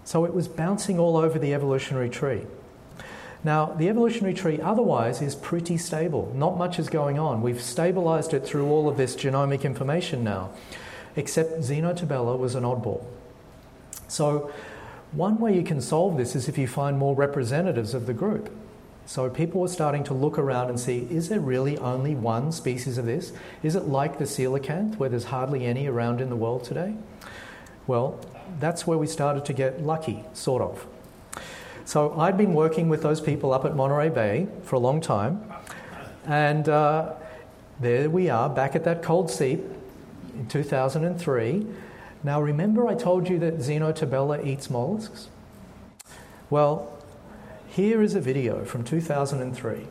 So 0.05 0.25
it 0.25 0.35
was 0.35 0.47
bouncing 0.47 0.99
all 0.99 1.17
over 1.17 1.39
the 1.39 1.55
evolutionary 1.55 2.11
tree. 2.11 2.43
Now, 3.47 3.67
the 3.67 3.89
evolutionary 3.89 4.35
tree 4.35 4.61
otherwise 4.61 5.23
is 5.23 5.37
pretty 5.37 5.79
stable. 5.79 6.33
Not 6.35 6.59
much 6.59 6.81
is 6.81 6.89
going 6.89 7.17
on. 7.17 7.43
We've 7.43 7.63
stabilized 7.63 8.35
it 8.35 8.45
through 8.45 8.69
all 8.69 8.89
of 8.89 8.97
this 8.97 9.15
genomic 9.15 9.63
information 9.63 10.25
now, 10.25 10.51
except 11.15 11.61
Xenoturbella 11.61 12.37
was 12.37 12.57
an 12.57 12.65
oddball. 12.65 13.05
So, 14.09 14.51
one 15.13 15.39
way 15.39 15.55
you 15.55 15.63
can 15.63 15.81
solve 15.81 16.17
this 16.17 16.35
is 16.35 16.49
if 16.49 16.59
you 16.59 16.67
find 16.67 16.99
more 16.99 17.15
representatives 17.15 17.95
of 17.95 18.07
the 18.07 18.13
group. 18.13 18.51
So 19.05 19.31
people 19.31 19.61
were 19.61 19.69
starting 19.69 20.03
to 20.03 20.15
look 20.15 20.39
around 20.39 20.69
and 20.69 20.81
see 20.81 21.07
is 21.09 21.29
there 21.29 21.39
really 21.39 21.79
only 21.79 22.17
one 22.17 22.51
species 22.51 22.99
of 22.99 23.07
this? 23.07 23.33
Is 23.63 23.77
it 23.77 23.85
like 23.85 24.19
the 24.19 24.25
coelacanth, 24.25 24.97
where 24.97 25.09
there's 25.09 25.27
hardly 25.27 25.67
any 25.67 25.87
around 25.87 26.21
in 26.21 26.31
the 26.31 26.37
world 26.37 26.65
today? 26.65 26.97
Well, 27.87 28.19
that's 28.59 28.89
where 28.89 28.99
we 28.99 29.07
started 29.07 29.45
to 29.45 29.53
get 29.53 29.85
lucky, 29.85 30.25
sort 30.33 30.63
of. 30.63 30.89
So 31.87 32.19
I'd 32.19 32.37
been 32.37 32.53
working 32.53 32.89
with 32.89 33.03
those 33.03 33.21
people 33.21 33.53
up 33.53 33.65
at 33.65 33.77
Monterey 33.77 34.09
Bay 34.09 34.49
for 34.65 34.75
a 34.75 34.79
long 34.81 35.01
time, 35.01 35.41
and 36.27 36.69
uh, 36.69 37.13
there 37.79 38.11
we 38.11 38.29
are 38.29 38.51
back 38.51 38.75
at 38.75 38.83
that 38.83 39.05
cold 39.05 39.31
seep 39.31 39.61
in 40.35 40.49
2003. 40.49 41.65
Now, 42.25 42.43
remember 42.43 42.89
I 42.89 42.97
told 42.97 43.29
you 43.29 43.39
that 43.39 43.59
Xenoturbella 43.59 44.45
eats 44.45 44.69
mollusks? 44.69 45.29
Well, 46.51 46.93
here 47.69 48.03
is 48.03 48.17
a 48.17 48.21
video 48.21 48.65
from 48.65 48.83
2003. 48.83 49.87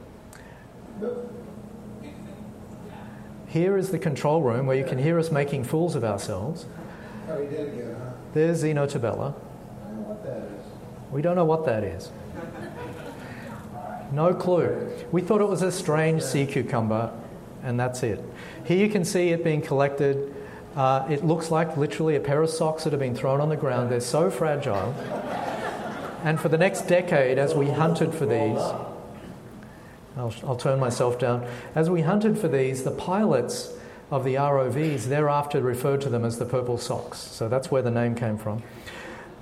Here 3.48 3.78
is 3.78 3.92
the 3.92 4.00
control 4.00 4.42
room 4.42 4.66
where 4.66 4.76
you 4.76 4.84
can 4.84 4.98
hear 4.98 5.18
us 5.18 5.32
making 5.32 5.64
fools 5.64 5.96
of 5.96 6.04
ourselves. 6.04 6.66
There's 8.34 8.64
Xenoturbella. 8.64 9.34
We 11.16 11.22
don't 11.22 11.38
know 11.38 11.46
what 11.46 11.66
that 11.66 11.86
is. 11.86 12.12
No 14.12 14.34
clue. 14.34 14.92
We 15.14 15.22
thought 15.22 15.40
it 15.40 15.48
was 15.48 15.62
a 15.62 15.72
strange 15.72 16.22
sea 16.22 16.46
cucumber, 16.46 17.10
and 17.64 17.80
that's 17.80 18.04
it. 18.04 18.22
Here 18.66 18.76
you 18.76 18.90
can 18.90 19.06
see 19.06 19.30
it 19.30 19.42
being 19.42 19.62
collected. 19.62 20.36
Uh, 20.76 21.08
it 21.10 21.24
looks 21.24 21.52
like 21.52 21.78
literally 21.78 22.18
a 22.18 22.20
pair 22.20 22.42
of 22.42 22.50
socks 22.50 22.84
that 22.84 22.92
have 22.92 23.00
been 23.00 23.16
thrown 23.16 23.40
on 23.40 23.48
the 23.48 23.56
ground. 23.56 23.90
They're 23.90 24.02
so 24.02 24.30
fragile. 24.30 24.94
And 26.26 26.38
for 26.38 26.50
the 26.50 26.58
next 26.58 26.82
decade, 26.82 27.38
as 27.38 27.56
we 27.56 27.70
hunted 27.70 28.14
for 28.14 28.26
these, 28.26 28.60
I'll, 30.18 30.34
I'll 30.46 30.58
turn 30.58 30.82
myself 30.82 31.18
down. 31.18 31.48
As 31.76 31.90
we 31.90 32.02
hunted 32.02 32.38
for 32.38 32.50
these, 32.50 32.84
the 32.84 32.92
pilots 32.92 33.72
of 34.12 34.26
the 34.26 34.36
ROVs 34.36 35.06
thereafter 35.06 35.62
referred 35.62 36.02
to 36.02 36.10
them 36.10 36.26
as 36.26 36.40
the 36.40 36.46
purple 36.46 36.78
socks. 36.78 37.20
So 37.20 37.48
that's 37.48 37.72
where 37.72 37.82
the 37.82 37.90
name 37.90 38.16
came 38.16 38.38
from. 38.38 38.64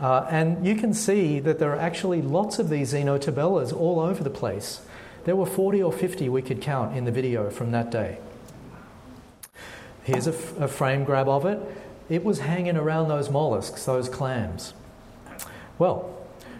Uh, 0.02 0.26
and 0.30 0.66
you 0.66 0.76
can 0.76 0.94
see 0.94 1.40
that 1.40 1.60
there 1.60 1.72
are 1.72 1.80
actually 1.80 2.22
lots 2.22 2.60
of 2.60 2.70
these 2.70 2.94
Xenoturbellas 2.94 3.74
all 3.74 4.00
over 4.00 4.24
the 4.24 4.30
place. 4.30 4.82
There 5.26 5.36
were 5.36 5.46
40 5.46 5.82
or 5.82 5.94
50 5.94 6.28
we 6.30 6.42
could 6.42 6.62
count 6.62 6.98
in 6.98 7.06
the 7.06 7.12
video 7.12 7.50
from 7.50 7.72
that 7.72 7.92
day. 7.92 8.18
Here's 10.04 10.28
a, 10.28 10.34
f- 10.34 10.60
a 10.60 10.68
frame 10.68 11.06
grab 11.06 11.30
of 11.30 11.46
it. 11.46 11.60
It 12.10 12.26
was 12.26 12.40
hanging 12.40 12.76
around 12.76 13.08
those 13.08 13.30
mollusks, 13.30 13.86
those 13.86 14.10
clams. 14.10 14.74
Well, 15.80 16.14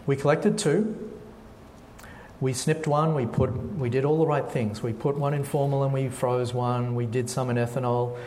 we 0.06 0.16
collected 0.16 0.58
two. 0.58 1.12
We 2.40 2.54
snipped 2.54 2.88
one. 2.88 3.14
We 3.16 3.26
put. 3.26 3.52
We 3.78 3.90
did 3.90 4.06
all 4.06 4.18
the 4.18 4.26
right 4.26 4.50
things. 4.50 4.82
We 4.82 4.94
put 4.94 5.18
one 5.18 5.34
in 5.34 5.44
formalin. 5.44 5.92
We 5.92 6.10
froze 6.10 6.54
one. 6.54 6.96
We 6.96 7.06
did 7.06 7.30
some 7.30 7.50
in 7.50 7.58
ethanol, 7.58 8.18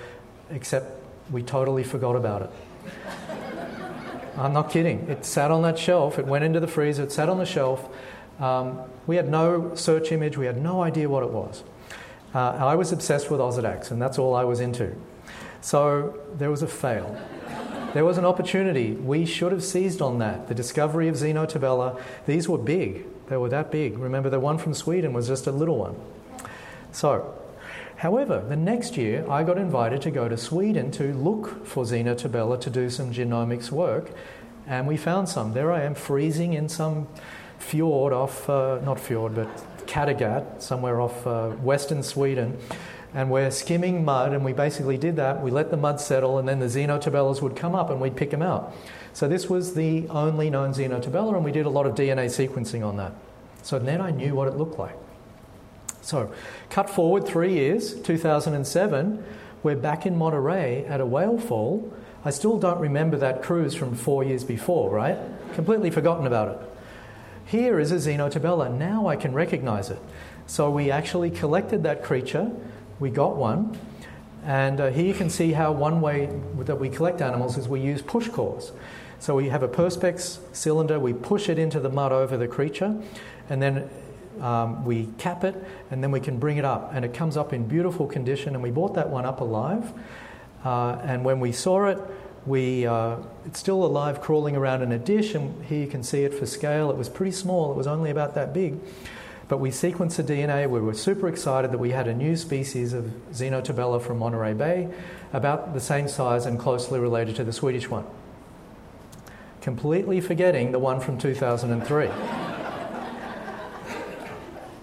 except 0.50 1.02
we 1.30 1.42
totally 1.42 1.84
forgot 1.84 2.16
about 2.16 2.42
it. 2.42 2.50
I'm 4.38 4.52
not 4.52 4.70
kidding. 4.70 5.08
It 5.08 5.24
sat 5.24 5.50
on 5.50 5.62
that 5.62 5.78
shelf. 5.78 6.18
It 6.18 6.26
went 6.26 6.44
into 6.44 6.60
the 6.60 6.66
freezer. 6.66 7.04
It 7.04 7.12
sat 7.12 7.28
on 7.28 7.38
the 7.38 7.46
shelf. 7.46 7.88
Um, 8.38 8.80
we 9.06 9.16
had 9.16 9.28
no 9.28 9.74
search 9.74 10.12
image. 10.12 10.36
We 10.36 10.46
had 10.46 10.62
no 10.62 10.82
idea 10.82 11.08
what 11.08 11.22
it 11.22 11.30
was. 11.30 11.62
Uh, 12.34 12.50
I 12.50 12.74
was 12.74 12.92
obsessed 12.92 13.30
with 13.30 13.40
Osedax, 13.40 13.90
and 13.90 14.02
that's 14.02 14.18
all 14.18 14.34
I 14.34 14.44
was 14.44 14.60
into. 14.60 14.94
So 15.62 16.20
there 16.34 16.50
was 16.50 16.62
a 16.62 16.66
fail. 16.66 17.18
There 17.94 18.04
was 18.04 18.18
an 18.18 18.26
opportunity. 18.26 18.92
We 18.92 19.24
should 19.24 19.52
have 19.52 19.64
seized 19.64 20.02
on 20.02 20.18
that. 20.18 20.48
The 20.48 20.54
discovery 20.54 21.08
of 21.08 21.14
Xenoturbella. 21.14 21.98
These 22.26 22.46
were 22.46 22.58
big. 22.58 23.06
They 23.28 23.38
were 23.38 23.48
that 23.48 23.70
big. 23.70 23.96
Remember, 23.96 24.28
the 24.28 24.38
one 24.38 24.58
from 24.58 24.74
Sweden 24.74 25.14
was 25.14 25.28
just 25.28 25.46
a 25.46 25.52
little 25.52 25.78
one. 25.78 25.96
So, 26.92 27.34
However, 27.96 28.44
the 28.46 28.56
next 28.56 28.98
year 28.98 29.24
I 29.28 29.42
got 29.42 29.56
invited 29.56 30.02
to 30.02 30.10
go 30.10 30.28
to 30.28 30.36
Sweden 30.36 30.90
to 30.92 31.14
look 31.14 31.64
for 31.66 31.84
Xenoturbella 31.84 32.60
to 32.60 32.70
do 32.70 32.90
some 32.90 33.10
genomics 33.10 33.70
work, 33.70 34.10
and 34.66 34.86
we 34.86 34.98
found 34.98 35.30
some. 35.30 35.54
There 35.54 35.72
I 35.72 35.82
am 35.82 35.94
freezing 35.94 36.52
in 36.52 36.68
some 36.68 37.08
fjord 37.58 38.12
off, 38.12 38.50
uh, 38.50 38.80
not 38.84 39.00
fjord, 39.00 39.34
but 39.34 39.48
Kattegatt, 39.86 40.60
somewhere 40.60 41.00
off 41.00 41.26
uh, 41.26 41.50
western 41.50 42.02
Sweden. 42.02 42.58
And 43.14 43.30
we're 43.30 43.50
skimming 43.50 44.04
mud, 44.04 44.34
and 44.34 44.44
we 44.44 44.52
basically 44.52 44.98
did 44.98 45.16
that. 45.16 45.42
We 45.42 45.50
let 45.50 45.70
the 45.70 45.78
mud 45.78 45.98
settle, 45.98 46.36
and 46.38 46.46
then 46.46 46.58
the 46.58 46.66
Xenoturbellas 46.66 47.40
would 47.40 47.56
come 47.56 47.74
up 47.74 47.88
and 47.88 47.98
we'd 47.98 48.16
pick 48.16 48.30
them 48.30 48.42
out. 48.42 48.74
So 49.14 49.26
this 49.26 49.48
was 49.48 49.72
the 49.72 50.06
only 50.08 50.50
known 50.50 50.74
Xenoturbella, 50.74 51.34
and 51.34 51.44
we 51.44 51.52
did 51.52 51.64
a 51.64 51.70
lot 51.70 51.86
of 51.86 51.94
DNA 51.94 52.26
sequencing 52.26 52.86
on 52.86 52.98
that. 52.98 53.14
So 53.62 53.78
then 53.78 54.02
I 54.02 54.10
knew 54.10 54.34
what 54.34 54.48
it 54.48 54.58
looked 54.58 54.78
like. 54.78 54.96
So, 56.06 56.32
cut 56.70 56.88
forward 56.88 57.26
three 57.26 57.54
years, 57.54 57.92
2007, 57.92 59.24
we're 59.64 59.74
back 59.74 60.06
in 60.06 60.16
Monterey 60.16 60.84
at 60.84 61.00
a 61.00 61.04
whale 61.04 61.36
fall. 61.36 61.92
I 62.24 62.30
still 62.30 62.60
don't 62.60 62.78
remember 62.78 63.16
that 63.16 63.42
cruise 63.42 63.74
from 63.74 63.96
four 63.96 64.22
years 64.22 64.44
before, 64.44 64.88
right? 64.88 65.18
Completely 65.54 65.90
forgotten 65.90 66.24
about 66.24 66.48
it. 66.50 66.68
Here 67.46 67.80
is 67.80 67.90
a 67.90 67.96
Xenoturbella. 67.96 68.72
Now 68.72 69.08
I 69.08 69.16
can 69.16 69.34
recognize 69.34 69.90
it. 69.90 69.98
So 70.46 70.70
we 70.70 70.92
actually 70.92 71.28
collected 71.28 71.82
that 71.82 72.04
creature, 72.04 72.52
we 73.00 73.10
got 73.10 73.34
one, 73.34 73.76
and 74.44 74.80
uh, 74.80 74.90
here 74.90 75.06
you 75.06 75.14
can 75.14 75.28
see 75.28 75.54
how 75.54 75.72
one 75.72 76.00
way 76.00 76.26
that 76.58 76.78
we 76.78 76.88
collect 76.88 77.20
animals 77.20 77.58
is 77.58 77.66
we 77.66 77.80
use 77.80 78.00
push 78.00 78.28
cores. 78.28 78.70
So 79.18 79.34
we 79.34 79.48
have 79.48 79.64
a 79.64 79.68
Perspex 79.68 80.38
cylinder, 80.54 81.00
we 81.00 81.14
push 81.14 81.48
it 81.48 81.58
into 81.58 81.80
the 81.80 81.88
mud 81.88 82.12
over 82.12 82.36
the 82.36 82.46
creature, 82.46 82.94
and 83.50 83.60
then 83.60 83.90
um, 84.40 84.84
we 84.84 85.08
cap 85.18 85.44
it, 85.44 85.54
and 85.90 86.02
then 86.02 86.10
we 86.10 86.20
can 86.20 86.38
bring 86.38 86.56
it 86.56 86.64
up. 86.64 86.90
And 86.94 87.04
it 87.04 87.14
comes 87.14 87.36
up 87.36 87.52
in 87.52 87.66
beautiful 87.66 88.06
condition, 88.06 88.54
and 88.54 88.62
we 88.62 88.70
bought 88.70 88.94
that 88.94 89.08
one 89.08 89.24
up 89.24 89.40
alive. 89.40 89.92
Uh, 90.64 90.98
and 91.02 91.24
when 91.24 91.40
we 91.40 91.52
saw 91.52 91.86
it, 91.86 91.98
we, 92.46 92.86
uh, 92.86 93.16
it's 93.44 93.58
still 93.58 93.84
alive, 93.84 94.20
crawling 94.20 94.56
around 94.56 94.82
in 94.82 94.92
a 94.92 94.98
dish, 94.98 95.34
and 95.34 95.64
here 95.64 95.80
you 95.80 95.86
can 95.88 96.02
see 96.02 96.24
it 96.24 96.32
for 96.32 96.46
scale. 96.46 96.90
It 96.90 96.96
was 96.96 97.08
pretty 97.08 97.32
small, 97.32 97.72
it 97.72 97.76
was 97.76 97.86
only 97.86 98.10
about 98.10 98.34
that 98.34 98.54
big. 98.54 98.78
But 99.48 99.58
we 99.58 99.70
sequenced 99.70 100.16
the 100.16 100.24
DNA. 100.24 100.68
We 100.68 100.80
were 100.80 100.94
super 100.94 101.28
excited 101.28 101.70
that 101.70 101.78
we 101.78 101.90
had 101.90 102.08
a 102.08 102.14
new 102.14 102.36
species 102.36 102.92
of 102.92 103.04
Xenoturbella 103.32 104.02
from 104.02 104.18
Monterey 104.18 104.54
Bay, 104.54 104.88
about 105.32 105.72
the 105.72 105.80
same 105.80 106.08
size 106.08 106.46
and 106.46 106.58
closely 106.58 106.98
related 106.98 107.36
to 107.36 107.44
the 107.44 107.52
Swedish 107.52 107.88
one. 107.88 108.04
Completely 109.60 110.20
forgetting 110.20 110.72
the 110.72 110.78
one 110.78 111.00
from 111.00 111.18
2003. 111.18 112.55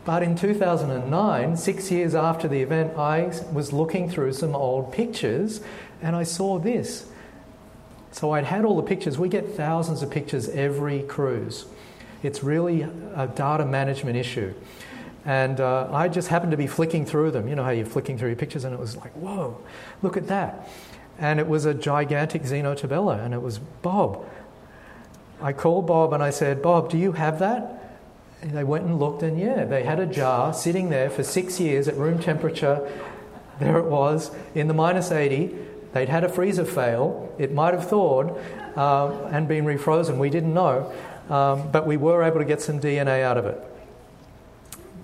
But 0.06 0.22
in 0.22 0.36
2009, 0.36 1.56
six 1.58 1.90
years 1.92 2.14
after 2.14 2.48
the 2.48 2.62
event, 2.62 2.98
I 2.98 3.32
was 3.54 3.72
looking 3.72 4.10
through 4.10 4.34
some 4.34 4.56
old 4.56 4.92
pictures 4.92 5.62
and 6.02 6.16
I 6.16 6.24
saw 6.24 6.60
this. 6.60 7.06
So 8.12 8.32
I'd 8.32 8.44
had 8.44 8.66
all 8.66 8.76
the 8.76 8.84
pictures. 8.84 9.18
We 9.18 9.30
get 9.30 9.56
thousands 9.56 10.04
of 10.04 10.12
pictures 10.12 10.50
every 10.50 11.04
cruise. 11.04 11.66
It's 12.22 12.44
really 12.44 12.82
a 12.82 13.28
data 13.28 13.66
management 13.66 14.18
issue. 14.18 14.54
And 15.26 15.60
uh, 15.60 15.90
I 15.92 16.10
just 16.10 16.28
happened 16.28 16.52
to 16.52 16.58
be 16.58 16.68
flicking 16.68 17.06
through 17.06 17.32
them. 17.32 17.48
You 17.48 17.56
know 17.56 17.64
how 17.64 17.70
you're 17.72 17.86
flicking 17.86 18.18
through 18.18 18.30
your 18.30 18.38
pictures, 18.38 18.66
and 18.66 18.74
it 18.74 18.80
was 18.80 18.98
like, 18.98 19.14
whoa, 19.14 19.58
look 20.02 20.18
at 20.18 20.28
that. 20.28 20.70
And 21.18 21.40
it 21.40 21.48
was 21.48 21.66
a 21.66 21.74
gigantic 21.74 22.44
Xenoturbella, 22.44 23.24
and 23.24 23.34
it 23.34 23.42
was 23.42 23.58
Bob. 23.58 24.26
I 25.42 25.52
called 25.52 25.88
Bob 25.88 26.14
and 26.14 26.24
I 26.24 26.30
said, 26.30 26.62
Bob, 26.62 26.90
do 26.90 26.98
you 26.98 27.12
have 27.12 27.40
that? 27.40 27.83
They 28.44 28.64
went 28.64 28.86
and 28.86 29.00
looked, 29.00 29.24
and 29.24 29.40
yeah, 29.40 29.64
they 29.64 29.84
had 29.84 30.00
a 30.00 30.06
jar 30.06 30.54
sitting 30.54 30.90
there 30.90 31.10
for 31.10 31.24
six 31.24 31.60
years 31.60 31.88
at 31.88 31.96
room 31.96 32.20
temperature. 32.20 32.90
There 33.60 33.78
it 33.78 33.86
was 33.86 34.32
in 34.54 34.68
the 34.68 34.74
minus 34.74 35.12
80. 35.12 35.56
They'd 35.94 36.10
had 36.10 36.24
a 36.24 36.30
freezer 36.30 36.66
fail. 36.66 37.34
It 37.38 37.54
might 37.54 37.74
have 37.74 37.88
thawed 37.88 38.32
um, 38.76 39.12
and 39.34 39.48
been 39.48 39.64
refrozen. 39.64 40.18
We 40.18 40.30
didn't 40.30 40.54
know. 40.54 40.92
Um, 41.30 41.72
but 41.72 41.88
we 41.88 41.96
were 41.96 42.24
able 42.24 42.40
to 42.40 42.46
get 42.46 42.62
some 42.62 42.82
DNA 42.82 43.24
out 43.24 43.38
of 43.38 43.46
it. 43.46 43.64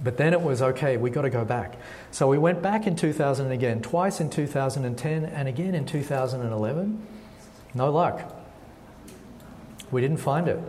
But 0.03 0.17
then 0.17 0.33
it 0.33 0.41
was 0.41 0.61
okay, 0.61 0.97
we 0.97 1.09
got 1.09 1.23
to 1.23 1.29
go 1.29 1.45
back. 1.45 1.75
So 2.11 2.27
we 2.27 2.37
went 2.37 2.61
back 2.61 2.87
in 2.87 2.95
2000 2.95 3.51
again, 3.51 3.81
twice 3.81 4.19
in 4.19 4.29
2010 4.29 5.25
and 5.25 5.47
again 5.47 5.75
in 5.75 5.85
2011. 5.85 7.07
No 7.73 7.91
luck. 7.91 8.35
We 9.91 10.01
didn't 10.01 10.17
find 10.17 10.47
it. 10.47 10.59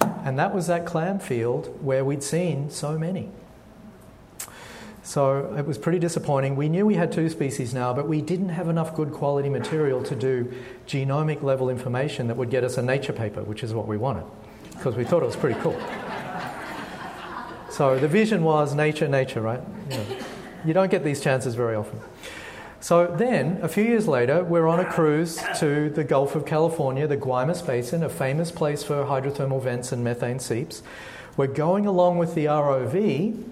And 0.00 0.38
that 0.38 0.54
was 0.54 0.66
that 0.66 0.86
clam 0.86 1.18
field 1.18 1.76
where 1.82 2.04
we'd 2.04 2.22
seen 2.22 2.70
so 2.70 2.98
many. 2.98 3.30
So 5.02 5.54
it 5.56 5.64
was 5.64 5.78
pretty 5.78 6.00
disappointing. 6.00 6.56
We 6.56 6.68
knew 6.68 6.84
we 6.84 6.94
had 6.94 7.12
two 7.12 7.28
species 7.28 7.72
now, 7.72 7.92
but 7.94 8.08
we 8.08 8.20
didn't 8.20 8.48
have 8.48 8.68
enough 8.68 8.94
good 8.96 9.12
quality 9.12 9.48
material 9.48 10.02
to 10.02 10.16
do 10.16 10.52
genomic 10.88 11.44
level 11.44 11.70
information 11.70 12.26
that 12.26 12.36
would 12.36 12.50
get 12.50 12.64
us 12.64 12.76
a 12.76 12.82
nature 12.82 13.12
paper, 13.12 13.44
which 13.44 13.62
is 13.62 13.72
what 13.72 13.86
we 13.86 13.96
wanted, 13.96 14.24
because 14.72 14.96
we 14.96 15.04
thought 15.04 15.22
it 15.22 15.26
was 15.26 15.36
pretty 15.36 15.60
cool. 15.60 15.80
So 17.70 17.98
the 17.98 18.08
vision 18.08 18.42
was 18.42 18.74
nature, 18.74 19.06
nature, 19.06 19.40
right? 19.40 19.60
You, 19.90 19.96
know, 19.96 20.06
you 20.64 20.72
don't 20.74 20.90
get 20.90 21.04
these 21.04 21.20
chances 21.20 21.54
very 21.54 21.76
often. 21.76 22.00
So 22.86 23.08
then, 23.08 23.58
a 23.62 23.68
few 23.68 23.82
years 23.82 24.06
later, 24.06 24.44
we're 24.44 24.68
on 24.68 24.78
a 24.78 24.84
cruise 24.84 25.42
to 25.58 25.90
the 25.90 26.04
Gulf 26.04 26.36
of 26.36 26.46
California, 26.46 27.08
the 27.08 27.16
Guaymas 27.16 27.66
Basin, 27.66 28.04
a 28.04 28.08
famous 28.08 28.52
place 28.52 28.84
for 28.84 29.04
hydrothermal 29.06 29.60
vents 29.60 29.90
and 29.90 30.04
methane 30.04 30.38
seeps. 30.38 30.84
We're 31.36 31.48
going 31.48 31.86
along 31.86 32.18
with 32.18 32.36
the 32.36 32.44
ROV 32.44 33.42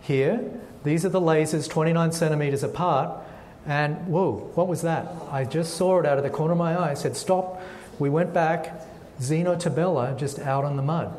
here. 0.00 0.50
These 0.84 1.04
are 1.04 1.10
the 1.10 1.20
lasers 1.20 1.68
29 1.68 2.12
centimeters 2.12 2.62
apart. 2.62 3.22
And 3.66 4.06
whoa, 4.06 4.50
what 4.54 4.68
was 4.68 4.80
that? 4.80 5.06
I 5.30 5.44
just 5.44 5.76
saw 5.76 6.00
it 6.00 6.06
out 6.06 6.16
of 6.16 6.24
the 6.24 6.30
corner 6.30 6.52
of 6.52 6.58
my 6.58 6.74
eye. 6.74 6.92
I 6.92 6.94
said, 6.94 7.14
Stop. 7.14 7.60
We 7.98 8.08
went 8.08 8.32
back, 8.32 8.86
Xenoturbella 9.20 10.16
just 10.16 10.38
out 10.38 10.64
on 10.64 10.78
the 10.78 10.82
mud. 10.82 11.14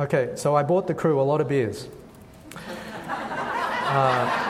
Okay, 0.00 0.32
so 0.34 0.56
I 0.56 0.62
bought 0.62 0.86
the 0.86 0.94
crew 0.94 1.20
a 1.20 1.24
lot 1.24 1.42
of 1.42 1.48
beers. 1.48 1.88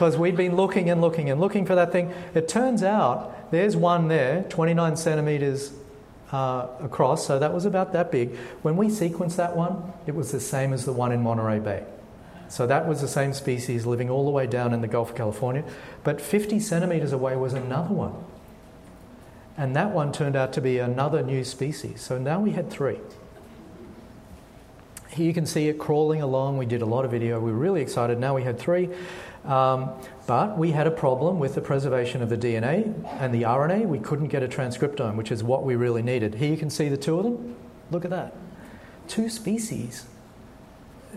Because 0.00 0.16
we'd 0.16 0.34
been 0.34 0.56
looking 0.56 0.88
and 0.88 1.02
looking 1.02 1.28
and 1.28 1.38
looking 1.38 1.66
for 1.66 1.74
that 1.74 1.92
thing. 1.92 2.10
It 2.32 2.48
turns 2.48 2.82
out 2.82 3.50
there's 3.50 3.76
one 3.76 4.08
there, 4.08 4.44
29 4.44 4.96
centimeters 4.96 5.74
uh, 6.32 6.68
across, 6.80 7.26
so 7.26 7.38
that 7.38 7.52
was 7.52 7.66
about 7.66 7.92
that 7.92 8.10
big. 8.10 8.34
When 8.62 8.78
we 8.78 8.86
sequenced 8.86 9.36
that 9.36 9.54
one, 9.54 9.92
it 10.06 10.14
was 10.14 10.32
the 10.32 10.40
same 10.40 10.72
as 10.72 10.86
the 10.86 10.92
one 10.94 11.12
in 11.12 11.22
Monterey 11.22 11.58
Bay. 11.58 11.84
So 12.48 12.66
that 12.66 12.88
was 12.88 13.02
the 13.02 13.08
same 13.08 13.34
species 13.34 13.84
living 13.84 14.08
all 14.08 14.24
the 14.24 14.30
way 14.30 14.46
down 14.46 14.72
in 14.72 14.80
the 14.80 14.88
Gulf 14.88 15.10
of 15.10 15.16
California. 15.16 15.64
But 16.02 16.18
50 16.18 16.60
centimeters 16.60 17.12
away 17.12 17.36
was 17.36 17.52
another 17.52 17.92
one. 17.92 18.14
And 19.58 19.76
that 19.76 19.90
one 19.90 20.12
turned 20.12 20.34
out 20.34 20.54
to 20.54 20.62
be 20.62 20.78
another 20.78 21.22
new 21.22 21.44
species. 21.44 22.00
So 22.00 22.16
now 22.16 22.40
we 22.40 22.52
had 22.52 22.70
three. 22.70 23.00
Here 25.10 25.26
you 25.26 25.34
can 25.34 25.44
see 25.44 25.68
it 25.68 25.78
crawling 25.78 26.22
along. 26.22 26.56
We 26.56 26.66
did 26.66 26.80
a 26.82 26.86
lot 26.86 27.04
of 27.04 27.10
video. 27.10 27.40
We 27.40 27.50
were 27.50 27.58
really 27.58 27.82
excited. 27.82 28.18
Now 28.18 28.34
we 28.34 28.44
had 28.44 28.58
three. 28.58 28.88
Um, 29.44 29.90
but 30.26 30.58
we 30.58 30.72
had 30.72 30.86
a 30.86 30.90
problem 30.90 31.38
with 31.38 31.54
the 31.54 31.60
preservation 31.60 32.22
of 32.22 32.28
the 32.28 32.36
DNA 32.36 32.94
and 33.20 33.34
the 33.34 33.42
RNA. 33.42 33.86
We 33.86 33.98
couldn't 33.98 34.28
get 34.28 34.42
a 34.42 34.48
transcriptome, 34.48 35.16
which 35.16 35.32
is 35.32 35.42
what 35.42 35.64
we 35.64 35.76
really 35.76 36.02
needed. 36.02 36.34
Here 36.34 36.50
you 36.50 36.58
can 36.58 36.70
see 36.70 36.88
the 36.88 36.96
two 36.96 37.18
of 37.18 37.24
them. 37.24 37.56
Look 37.90 38.04
at 38.04 38.10
that. 38.10 38.34
Two 39.08 39.28
species. 39.28 40.06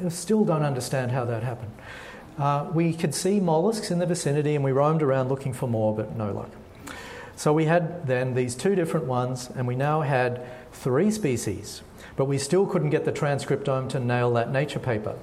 I 0.04 0.10
still 0.10 0.46
don't 0.46 0.64
understand 0.64 1.12
how 1.12 1.26
that 1.26 1.44
happened. 1.44 1.72
Uh, 2.38 2.70
we 2.74 2.94
could 2.94 3.14
see 3.14 3.40
mollusks 3.40 3.92
in 3.92 4.00
the 4.00 4.08
vicinity 4.08 4.56
and 4.56 4.64
we 4.64 4.72
roamed 4.72 5.04
around 5.04 5.30
looking 5.30 5.54
for 5.54 5.68
more, 5.68 5.96
but 5.96 6.16
no 6.16 6.32
luck. 6.32 6.50
So 7.36 7.54
we 7.54 7.66
had 7.66 8.08
then 8.08 8.36
these 8.36 8.56
two 8.56 8.76
different 8.76 9.08
ones, 9.08 9.50
and 9.56 9.68
we 9.68 9.76
now 9.76 10.02
had 10.02 10.46
three 10.72 11.10
species, 11.12 11.82
but 12.16 12.26
we 12.26 12.38
still 12.38 12.66
couldn't 12.66 12.92
get 12.92 13.06
the 13.06 13.12
transcriptome 13.12 13.90
to 13.90 14.00
nail 14.00 14.32
that 14.34 14.52
nature 14.52 14.80
paper. 14.80 15.16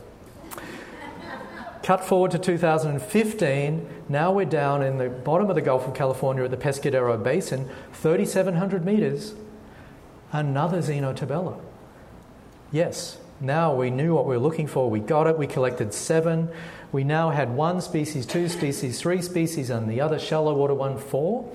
Cut 1.90 2.04
forward 2.04 2.30
to 2.30 2.38
2015, 2.38 3.88
now 4.08 4.30
we're 4.30 4.44
down 4.44 4.80
in 4.80 4.98
the 4.98 5.08
bottom 5.08 5.50
of 5.50 5.56
the 5.56 5.60
Gulf 5.60 5.88
of 5.88 5.92
California 5.92 6.44
at 6.44 6.52
the 6.52 6.56
Pescadero 6.56 7.20
Basin, 7.20 7.68
3,700 7.94 8.84
meters, 8.84 9.34
another 10.30 10.78
Xenoturbella. 10.78 11.58
Yes, 12.70 13.18
now 13.40 13.74
we 13.74 13.90
knew 13.90 14.14
what 14.14 14.24
we 14.24 14.36
were 14.36 14.40
looking 14.40 14.68
for, 14.68 14.88
we 14.88 15.00
got 15.00 15.26
it, 15.26 15.36
we 15.36 15.48
collected 15.48 15.92
seven. 15.92 16.48
We 16.92 17.02
now 17.02 17.30
had 17.30 17.56
one 17.56 17.80
species, 17.80 18.24
two 18.24 18.48
species, 18.48 19.00
three 19.00 19.20
species, 19.20 19.68
and 19.68 19.90
the 19.90 20.00
other 20.00 20.20
shallow 20.20 20.54
water 20.54 20.74
one, 20.74 20.96
four. 20.96 21.52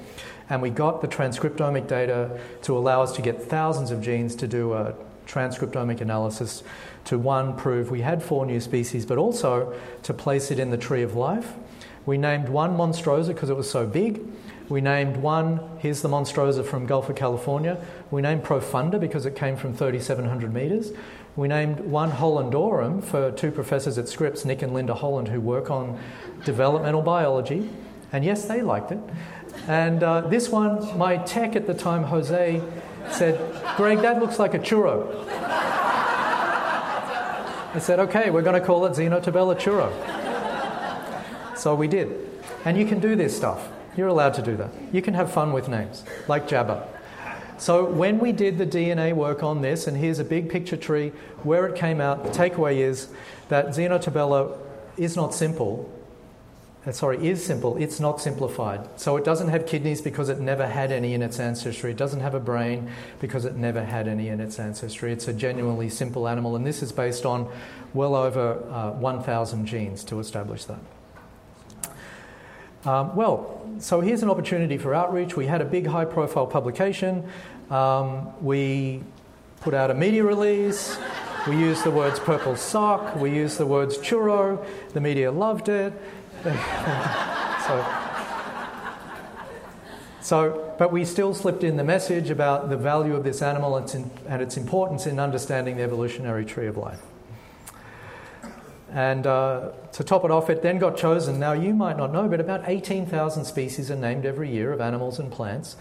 And 0.50 0.62
we 0.62 0.70
got 0.70 1.00
the 1.00 1.08
transcriptomic 1.08 1.88
data 1.88 2.42
to 2.64 2.78
allow 2.78 3.02
us 3.02 3.14
to 3.14 3.22
get 3.22 3.42
thousands 3.42 3.90
of 3.90 4.02
genes 4.02 4.36
to 4.36 4.50
do 4.50 4.74
a 4.74 4.96
transcriptomic 5.28 6.02
analysis 6.02 6.62
to 7.06 7.18
one 7.18 7.56
prove 7.56 7.90
we 7.90 8.02
had 8.02 8.22
four 8.22 8.46
new 8.46 8.60
species, 8.60 9.06
but 9.06 9.18
also 9.18 9.74
to 10.04 10.14
place 10.14 10.52
it 10.52 10.60
in 10.60 10.72
the 10.72 10.78
tree 10.78 11.04
of 11.04 11.16
life. 11.16 11.54
We 12.06 12.18
named 12.18 12.50
one 12.50 12.78
Monstrosa 12.78 13.30
because 13.30 13.50
it 13.50 13.58
was 13.58 13.70
so 13.70 13.88
big. 13.88 14.22
We 14.70 14.82
named 14.82 15.18
one, 15.18 15.60
here's 15.80 16.02
the 16.02 16.10
Monstrosa 16.10 16.66
from 16.66 16.86
Gulf 16.88 17.10
of 17.10 17.16
California. 17.16 17.78
We 18.10 18.22
named 18.22 18.44
Profunda 18.44 19.00
because 19.00 19.26
it 19.26 19.36
came 19.36 19.58
from 19.58 19.76
3,700 19.76 20.54
metres. 20.54 20.92
We 21.36 21.48
named 21.48 21.82
one 21.82 22.12
Hollandorum 22.12 23.04
for 23.04 23.32
two 23.32 23.52
professors 23.52 23.98
at 23.98 24.08
Scripps, 24.08 24.46
Nick 24.46 24.62
and 24.62 24.74
Linda 24.74 24.96
Holland, 24.96 25.28
who 25.28 25.40
work 25.40 25.70
on 25.70 26.00
developmental 26.46 27.02
biology. 27.02 27.70
And 28.12 28.24
yes, 28.24 28.46
they 28.46 28.62
liked 28.62 28.92
it. 28.92 29.00
And 29.68 30.02
uh, 30.02 30.22
this 30.22 30.50
one, 30.50 30.98
my 30.98 31.18
tech 31.18 31.56
at 31.56 31.68
the 31.68 31.74
time, 31.74 32.04
Jose, 32.04 32.62
said, 33.12 33.76
Greg, 33.78 34.00
that 34.02 34.20
looks 34.20 34.40
like 34.40 34.54
a 34.54 34.60
churro. 34.60 35.65
I 37.76 37.80
said, 37.80 38.00
okay, 38.00 38.30
we're 38.30 38.42
going 38.42 38.58
to 38.58 38.66
call 38.66 38.86
it 38.86 38.94
Xenoturbella. 38.94 39.60
So 41.58 41.76
we 41.76 41.90
did. 41.90 42.30
And 42.64 42.78
you 42.78 42.86
can 42.86 43.00
do 43.00 43.18
this 43.18 43.36
stuff. 43.36 43.68
You're 43.98 44.08
allowed 44.08 44.34
to 44.36 44.42
do 44.42 44.56
that. 44.56 44.72
You 44.94 45.02
can 45.02 45.14
have 45.14 45.30
fun 45.34 45.52
with 45.52 45.68
names, 45.68 46.06
like 46.30 46.48
Jabba. 46.48 46.88
So 47.58 47.84
when 47.84 48.20
we 48.20 48.32
did 48.32 48.58
the 48.58 48.66
DNA 48.66 49.14
work 49.14 49.44
on 49.44 49.62
this, 49.62 49.88
and 49.88 49.98
here's 49.98 50.20
a 50.20 50.24
big 50.24 50.50
picture 50.50 50.78
tree, 50.78 51.12
where 51.44 51.68
it 51.68 51.76
came 51.76 52.00
out, 52.00 52.24
the 52.24 52.30
takeaway 52.30 52.78
is 52.78 53.10
that 53.50 53.68
Xenoturbella 53.68 54.58
is 54.96 55.18
not 55.18 55.34
simple, 55.34 55.92
sorry, 56.92 57.28
is 57.28 57.44
simple, 57.44 57.78
it's 57.78 58.00
not 58.00 58.22
simplified. 58.22 58.88
So 59.00 59.18
it 59.18 59.24
doesn't 59.24 59.48
have 59.48 59.66
kidneys 59.66 60.02
because 60.02 60.30
it 60.30 60.40
never 60.40 60.68
had 60.68 60.92
any 60.92 61.14
in 61.14 61.22
its 61.22 61.40
ancestry. 61.40 61.92
It 61.92 61.98
doesn't 61.98 62.20
have 62.20 62.36
a 62.36 62.40
brain 62.40 62.92
because 63.20 63.46
it 63.46 63.56
never 63.56 63.84
had 63.84 64.08
any 64.08 64.30
in 64.30 64.40
its 64.40 64.60
ancestry. 64.60 65.12
It's 65.12 65.28
a 65.28 65.34
genuinely 65.34 65.90
simple 65.90 66.28
animal, 66.28 66.56
and 66.56 66.66
this 66.66 66.84
is 66.84 66.92
based 66.92 67.26
on 67.26 67.52
well 67.94 68.14
over 68.14 68.64
uh, 68.70 68.92
1,000 68.92 69.66
genes 69.66 70.04
to 70.06 70.20
establish 70.20 70.66
that. 70.66 70.80
Um, 72.86 73.16
well, 73.16 73.68
so 73.80 74.00
here's 74.00 74.22
an 74.22 74.30
opportunity 74.30 74.78
for 74.78 74.94
outreach. 74.94 75.36
We 75.36 75.48
had 75.48 75.62
a 75.62 75.66
big 75.66 75.88
high 75.88 76.06
profile 76.06 76.46
publication. 76.46 77.28
Um, 77.72 78.32
we 78.44 79.02
put 79.62 79.74
out 79.74 79.90
a 79.90 79.96
media 79.96 80.24
release. 80.24 81.00
We 81.48 81.58
used 81.58 81.84
the 81.84 81.90
words 81.90 82.20
purple 82.20 82.56
sock. 82.56 83.16
We 83.16 83.32
used 83.32 83.58
the 83.58 83.66
words 83.66 83.98
churro. 83.98 84.64
The 84.94 85.02
media 85.02 85.32
loved 85.32 85.70
it. 85.70 85.94
so, 87.66 87.86
so, 90.22 90.76
but 90.78 90.92
we 90.92 91.04
still 91.04 91.34
slipped 91.34 91.64
in 91.64 91.76
the 91.76 91.84
message 91.84 92.30
about 92.30 92.70
the 92.70 92.78
value 92.78 93.16
of 93.16 93.24
this 93.24 93.42
animal 93.42 93.78
and 93.78 94.42
its 94.42 94.56
importance 94.56 95.08
in 95.08 95.20
understanding 95.20 95.78
the 95.78 95.82
evolutionary 95.82 96.46
tree 96.46 96.68
of 96.68 96.78
life. 96.78 97.02
And 98.92 99.26
uh, 99.26 99.72
to 99.94 100.04
top 100.04 100.24
it 100.24 100.30
off, 100.30 100.52
it 100.52 100.62
then 100.62 100.78
got 100.78 100.98
chosen. 100.98 101.40
Now, 101.40 101.54
you 101.54 101.74
might 101.74 101.98
not 101.98 102.14
know, 102.14 102.28
but 102.28 102.40
about 102.40 102.62
18,000 102.68 103.44
species 103.44 103.90
are 103.90 103.96
named 103.96 104.28
every 104.28 104.52
year 104.52 104.72
of 104.72 104.82
animals 104.82 105.18
and 105.18 105.32
plants. 105.32 105.78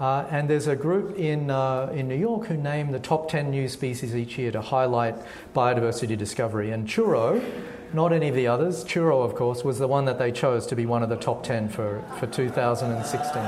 Uh, 0.00 0.26
and 0.30 0.48
there's 0.48 0.66
a 0.66 0.76
group 0.76 1.18
in, 1.18 1.50
uh, 1.50 1.92
in 1.94 2.08
New 2.08 2.16
York 2.16 2.46
who 2.46 2.56
name 2.56 2.92
the 2.92 2.98
top 2.98 3.30
10 3.30 3.50
new 3.50 3.68
species 3.68 4.16
each 4.16 4.38
year 4.38 4.50
to 4.50 4.62
highlight 4.62 5.14
biodiversity 5.54 6.16
discovery. 6.16 6.70
And 6.70 6.88
churro 6.88 7.44
not 7.92 8.12
any 8.12 8.28
of 8.28 8.34
the 8.34 8.46
others. 8.46 8.84
Churro, 8.84 9.24
of 9.24 9.34
course, 9.34 9.64
was 9.64 9.78
the 9.78 9.88
one 9.88 10.04
that 10.06 10.18
they 10.18 10.32
chose 10.32 10.66
to 10.66 10.76
be 10.76 10.86
one 10.86 11.02
of 11.02 11.08
the 11.08 11.16
top 11.16 11.44
10 11.44 11.68
for, 11.68 12.02
for 12.18 12.26
2016. 12.26 13.42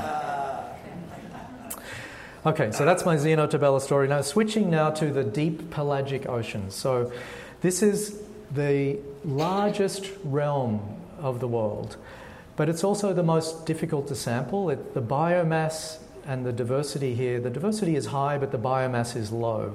Okay, 2.46 2.70
so 2.70 2.85
that's 2.85 3.05
my 3.05 3.16
Xenoturbella 3.16 3.81
story. 3.81 4.09
Now, 4.09 4.20
switching 4.22 4.70
now 4.70 4.90
to 4.90 5.11
the 5.11 5.24
deep 5.24 5.70
pelagic 5.70 6.29
oceans. 6.29 6.74
So, 6.74 7.12
this 7.61 7.83
is 7.83 8.22
the 8.53 8.98
largest 9.24 10.11
realm 10.24 11.01
of 11.18 11.40
the 11.40 11.48
world, 11.48 11.96
but 12.57 12.68
it's 12.68 12.85
also 12.85 13.12
the 13.12 13.22
most 13.22 13.66
difficult 13.66 14.09
to 14.09 14.14
sample. 14.14 14.70
It, 14.70 14.94
the 14.94 15.03
biomass 15.03 15.98
and 16.29 16.45
the 16.45 16.53
diversity 16.53 17.14
here, 17.14 17.41
the 17.41 17.49
diversity 17.49 17.97
is 17.97 18.07
high, 18.07 18.37
but 18.37 18.53
the 18.53 18.59
biomass 18.59 19.17
is 19.17 19.33
low. 19.33 19.75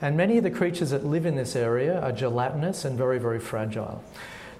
And 0.00 0.16
many 0.16 0.36
of 0.36 0.42
the 0.42 0.50
creatures 0.50 0.90
that 0.90 1.06
live 1.06 1.24
in 1.24 1.36
this 1.36 1.54
area 1.54 2.00
are 2.00 2.10
gelatinous 2.10 2.84
and 2.84 2.98
very, 2.98 3.20
very 3.20 3.38
fragile. 3.38 4.02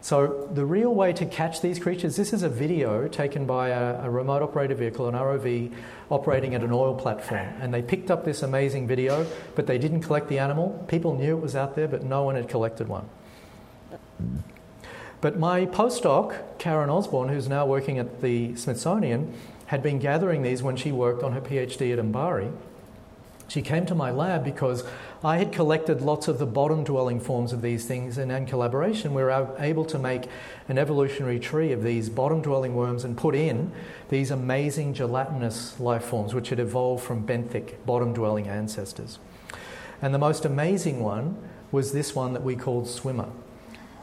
So, 0.01 0.49
the 0.53 0.65
real 0.65 0.95
way 0.95 1.13
to 1.13 1.27
catch 1.27 1.61
these 1.61 1.81
creatures 1.81 2.17
this 2.17 2.33
is 2.33 2.45
a 2.45 2.49
video 2.49 3.09
taken 3.09 3.45
by 3.45 3.69
a, 3.69 4.05
a, 4.05 4.11
remote 4.11 4.43
operated 4.43 4.79
vehicle, 4.79 5.09
an 5.09 5.15
ROV, 5.15 5.73
operating 6.11 6.55
at 6.55 6.63
an 6.63 6.73
oil 6.73 6.95
platform. 6.95 7.49
And 7.61 7.75
they 7.75 7.83
picked 7.83 8.11
up 8.11 8.25
this 8.25 8.43
amazing 8.43 8.87
video, 8.87 9.27
but 9.57 9.67
they 9.67 9.79
didn't 9.79 10.03
collect 10.03 10.29
the 10.29 10.39
animal. 10.39 10.85
People 10.89 11.17
knew 11.17 11.37
it 11.37 11.41
was 11.41 11.57
out 11.57 11.75
there, 11.75 11.89
but 11.89 12.05
no 12.05 12.23
one 12.23 12.37
had 12.37 12.49
collected 12.49 12.89
one. 12.89 13.09
But 15.21 15.39
my 15.39 15.67
postdoc, 15.67 16.59
Karen 16.59 16.91
Osborne, 16.91 17.29
who's 17.29 17.49
now 17.49 17.65
working 17.65 18.01
at 18.01 18.23
the 18.23 18.57
Smithsonian, 18.57 19.33
had 19.73 19.83
been 19.83 19.99
gathering 19.99 20.43
these 20.43 20.63
when 20.63 20.77
she 20.77 20.93
worked 20.93 21.23
on 21.23 21.33
her 21.33 21.41
PhD 21.41 21.95
at 21.95 21.99
MBARI. 21.99 22.53
She 23.49 23.63
came 23.63 23.87
to 23.87 23.95
my 23.95 24.11
lab 24.11 24.45
because 24.45 24.85
I 25.25 25.39
had 25.39 25.51
collected 25.51 26.03
lots 26.03 26.29
of 26.29 26.39
the 26.39 26.45
bottom 26.45 26.85
dwelling 26.85 27.19
forms 27.19 27.55
of 27.55 27.63
these 27.63 27.87
things, 27.87 28.19
and 28.19 28.31
in 28.31 28.45
collaboration, 28.45 29.15
we 29.15 29.23
were 29.23 29.49
able 29.59 29.87
to 29.87 29.99
make 29.99 30.25
an 30.69 30.77
evolutionary 30.77 31.41
tree 31.41 31.73
of 31.73 31.83
these 31.83 32.11
bottom 32.11 32.43
dwelling 32.43 32.75
worms 32.75 33.03
and 33.03 33.17
put 33.17 33.35
in 33.35 33.73
these 34.11 34.31
amazing 34.31 34.93
gelatinous 34.93 35.81
life 35.81 36.05
forms 36.05 36.35
which 36.35 36.51
had 36.51 36.61
evolved 36.61 37.03
from 37.03 37.27
benthic, 37.27 37.73
bottom 37.87 38.13
dwelling 38.13 38.49
ancestors. 38.49 39.19
And 40.03 40.13
the 40.13 40.19
most 40.19 40.45
amazing 40.45 41.01
one 41.01 41.39
was 41.71 41.93
this 41.93 42.15
one 42.15 42.35
that 42.35 42.43
we 42.43 42.57
called 42.57 42.89
swimmer. 42.89 43.31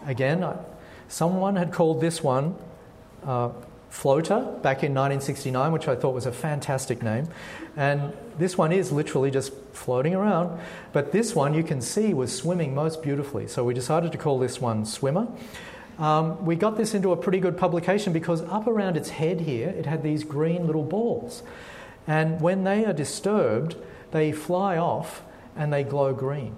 Again, 0.08 0.44
someone 1.08 1.58
had 1.58 1.72
called 1.72 2.02
this 2.02 2.24
one 2.24 2.56
uh, 3.24 3.52
Floater 3.90 4.40
back 4.62 4.84
in 4.84 4.94
1969, 4.94 5.72
which 5.72 5.88
I 5.88 5.96
thought 5.96 6.14
was 6.14 6.26
a 6.26 6.32
fantastic 6.32 7.02
name. 7.02 7.28
And 7.76 8.14
this 8.38 8.58
one 8.58 8.72
is 8.72 8.92
literally 8.92 9.32
just 9.32 9.52
floating 9.74 10.14
around. 10.14 10.60
But 10.94 11.12
this 11.12 11.36
one 11.36 11.54
you 11.54 11.64
can 11.64 11.82
see 11.82 12.14
was 12.14 12.36
swimming 12.36 12.76
most 12.76 13.02
beautifully. 13.02 13.48
So 13.48 13.64
we 13.64 13.74
decided 13.74 14.12
to 14.12 14.18
call 14.18 14.40
this 14.40 14.62
one 14.62 14.86
Swimmer. 14.86 15.28
Um, 15.98 16.46
we 16.46 16.56
got 16.56 16.78
this 16.78 16.94
into 16.94 17.12
a 17.12 17.18
pretty 17.18 17.40
good 17.40 17.58
publication 17.58 18.14
because 18.14 18.42
up 18.44 18.68
around 18.68 18.96
its 18.96 19.10
head 19.10 19.42
here, 19.42 19.70
it 19.70 19.86
had 19.86 20.04
these 20.04 20.24
green 20.24 20.66
little 20.66 20.84
balls. 20.84 21.44
And 22.08 22.40
when 22.40 22.64
they 22.64 22.86
are 22.86 22.94
disturbed, 22.94 23.76
they 24.12 24.32
fly 24.32 24.78
off 24.78 25.24
and 25.56 25.74
they 25.74 25.84
glow 25.84 26.14
green 26.14 26.56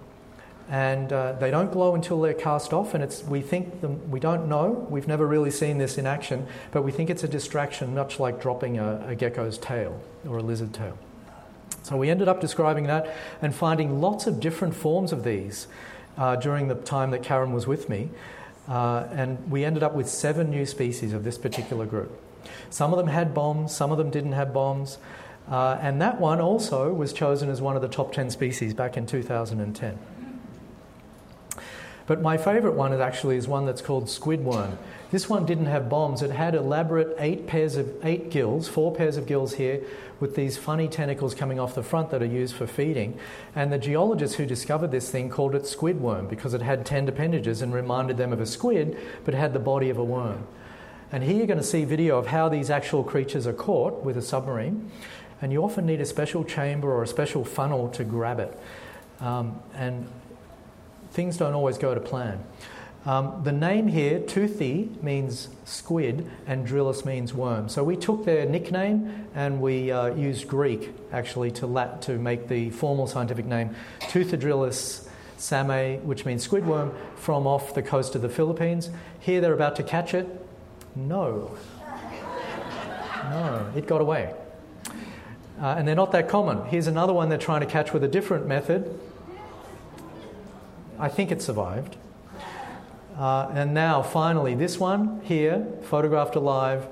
and 0.72 1.12
uh, 1.12 1.34
they 1.34 1.52
don't 1.52 1.70
glow 1.70 1.96
until 1.96 2.22
they're 2.22 2.34
cast 2.34 2.72
off. 2.72 2.94
And 2.94 3.04
it's 3.04 3.24
we 3.26 3.42
think 3.42 3.82
them, 3.82 4.10
we 4.10 4.22
don't 4.22 4.48
know. 4.48 4.88
We've 4.90 5.08
never 5.08 5.28
really 5.28 5.52
seen 5.52 5.78
this 5.78 5.98
in 5.98 6.08
action, 6.08 6.48
but 6.72 6.84
we 6.84 6.94
think 6.94 7.10
it's 7.10 7.26
a 7.26 7.28
distraction, 7.28 7.94
much 7.94 8.22
like 8.22 8.42
dropping 8.42 8.80
a, 8.80 9.06
a 9.10 9.16
gecko's 9.16 9.58
tail 9.58 10.02
or 10.26 10.38
a 10.38 10.42
lizard 10.42 10.74
tail. 10.74 10.98
So 11.84 11.98
we 11.98 12.10
ended 12.10 12.30
up 12.30 12.40
describing 12.40 12.88
that 12.88 13.14
and 13.42 13.54
finding 13.54 14.00
lots 14.00 14.28
of 14.28 14.40
different 14.40 14.74
forms 14.74 15.12
of 15.12 15.26
these 15.26 15.68
uh, 16.18 16.38
during 16.38 16.70
the 16.70 16.76
time 16.76 17.12
that 17.12 17.22
Karen 17.22 17.52
was 17.52 17.68
with 17.68 17.90
me. 17.90 18.10
Uh, 18.70 19.08
and 19.12 19.52
we 19.52 19.66
ended 19.66 19.84
up 19.84 19.94
with 19.94 20.08
seven 20.08 20.50
new 20.50 20.66
species 20.66 21.12
of 21.12 21.26
this 21.26 21.38
particular 21.38 21.86
group. 21.86 22.18
Some 22.70 22.94
of 22.94 22.98
them 22.98 23.08
had 23.08 23.34
bombs, 23.34 23.76
some 23.76 23.92
of 23.92 23.98
them 23.98 24.10
didn't 24.10 24.34
have 24.34 24.54
bombs. 24.54 25.00
Uh, 25.50 25.78
and 25.82 26.02
that 26.02 26.22
one 26.22 26.40
also 26.40 26.94
was 26.94 27.12
chosen 27.12 27.50
as 27.50 27.62
one 27.62 27.76
of 27.76 27.82
the 27.82 27.90
top 27.90 28.14
10 28.14 28.30
species 28.30 28.74
back 28.74 28.96
in 28.96 29.06
2010. 29.06 30.00
But 32.12 32.22
my 32.22 32.36
favorite 32.36 32.74
one 32.74 32.92
is 32.92 33.00
actually 33.00 33.38
is 33.38 33.48
one 33.48 33.66
that's 33.66 33.82
called 33.82 34.08
squidworm. 34.08 34.76
This 35.12 35.30
one 35.30 35.46
didn't 35.46 35.68
have 35.68 35.88
bombs. 35.88 36.22
It 36.22 36.32
had 36.32 36.56
elaborate 36.56 37.16
eight 37.18 37.48
pairs 37.48 37.78
of 37.78 37.90
eight 38.04 38.30
gills, 38.30 38.68
four 38.68 38.94
pairs 38.94 39.16
of 39.16 39.26
gills 39.26 39.54
here, 39.54 39.82
with 40.20 40.36
these 40.36 40.58
funny 40.58 40.90
tentacles 40.90 41.34
coming 41.34 41.58
off 41.58 41.74
the 41.74 41.84
front 41.84 42.10
that 42.10 42.22
are 42.22 42.26
used 42.26 42.54
for 42.54 42.68
feeding. 42.68 43.18
And 43.56 43.72
the 43.72 43.78
geologists 43.78 44.36
who 44.36 44.46
discovered 44.46 44.92
this 44.92 45.10
thing 45.10 45.30
called 45.30 45.56
it 45.56 45.62
squidworm 45.62 46.30
because 46.30 46.54
it 46.54 46.62
had 46.62 46.86
ten 46.86 47.08
appendages 47.08 47.62
and 47.62 47.74
reminded 47.74 48.18
them 48.18 48.34
of 48.34 48.42
a 48.42 48.46
squid, 48.46 48.98
but 49.24 49.34
had 49.34 49.54
the 49.54 49.60
body 49.60 49.90
of 49.90 49.98
a 49.98 50.04
worm. 50.04 50.46
And 51.14 51.24
here 51.24 51.38
you're 51.38 51.48
going 51.48 51.60
to 51.60 51.64
see 51.64 51.86
video 51.86 52.18
of 52.18 52.28
how 52.28 52.50
these 52.50 52.70
actual 52.70 53.06
creatures 53.06 53.48
are 53.48 53.54
caught 53.54 54.04
with 54.04 54.18
a 54.18 54.22
submarine. 54.22 54.92
And 55.42 55.54
you 55.54 55.64
often 55.64 55.86
need 55.86 56.02
a 56.02 56.06
special 56.06 56.44
chamber 56.44 56.92
or 56.92 57.04
a 57.04 57.08
special 57.08 57.46
funnel 57.46 57.88
to 57.92 58.04
grab 58.04 58.42
it. 58.42 58.60
Um, 59.22 59.62
and 59.76 60.10
things 61.12 61.38
don't 61.38 61.54
always 61.54 61.78
go 61.78 61.94
to 61.94 62.02
plan. 62.02 62.44
Um, 63.04 63.42
the 63.44 63.52
name 63.52 63.88
here, 63.88 64.20
Toothy, 64.20 64.90
means 65.02 65.50
squid, 65.66 66.30
and 66.46 66.68
Drillus 66.68 67.04
means 67.04 67.34
worm. 67.34 67.68
So 67.68 67.84
we 67.84 67.96
took 67.96 68.26
their 68.26 68.46
nickname 68.46 69.28
and 69.34 69.60
we 69.60 69.92
uh, 69.92 70.14
used 70.14 70.48
Greek 70.48 70.94
actually 71.12 71.50
to, 71.52 71.66
lat- 71.66 72.04
to 72.04 72.20
make 72.20 72.48
the 72.48 72.70
formal 72.70 73.08
scientific 73.08 73.46
name, 73.46 73.76
Teuthidodrilus 74.02 75.08
samae, 75.40 76.00
which 76.04 76.26
means 76.26 76.44
squid 76.44 76.68
worm, 76.68 76.94
from 77.16 77.48
off 77.48 77.74
the 77.74 77.82
coast 77.82 78.14
of 78.14 78.22
the 78.22 78.30
Philippines. 78.30 78.92
Here 79.20 79.42
they're 79.42 79.54
about 79.54 79.76
to 79.78 79.84
catch 79.84 80.14
it. 80.14 80.28
No. 80.96 81.58
No, 83.32 83.72
it 83.76 83.88
got 83.88 84.02
away. 84.02 84.34
Uh, 85.60 85.76
and 85.78 85.88
they're 85.88 85.96
not 85.96 86.12
that 86.12 86.30
common. 86.30 86.66
Here's 86.66 86.88
another 86.88 87.14
one 87.14 87.30
they're 87.30 87.38
trying 87.38 87.62
to 87.62 87.68
catch 87.68 87.94
with 87.94 88.04
a 88.04 88.08
different 88.08 88.46
method. 88.46 89.00
I 91.02 91.10
think 91.10 91.32
it 91.32 91.42
survived. 91.42 91.98
Uh, 93.18 93.50
and 93.54 93.74
now, 93.74 94.04
finally, 94.04 94.54
this 94.54 94.80
one 94.80 95.20
here, 95.24 95.66
photographed 95.82 96.36
alive, 96.36 96.88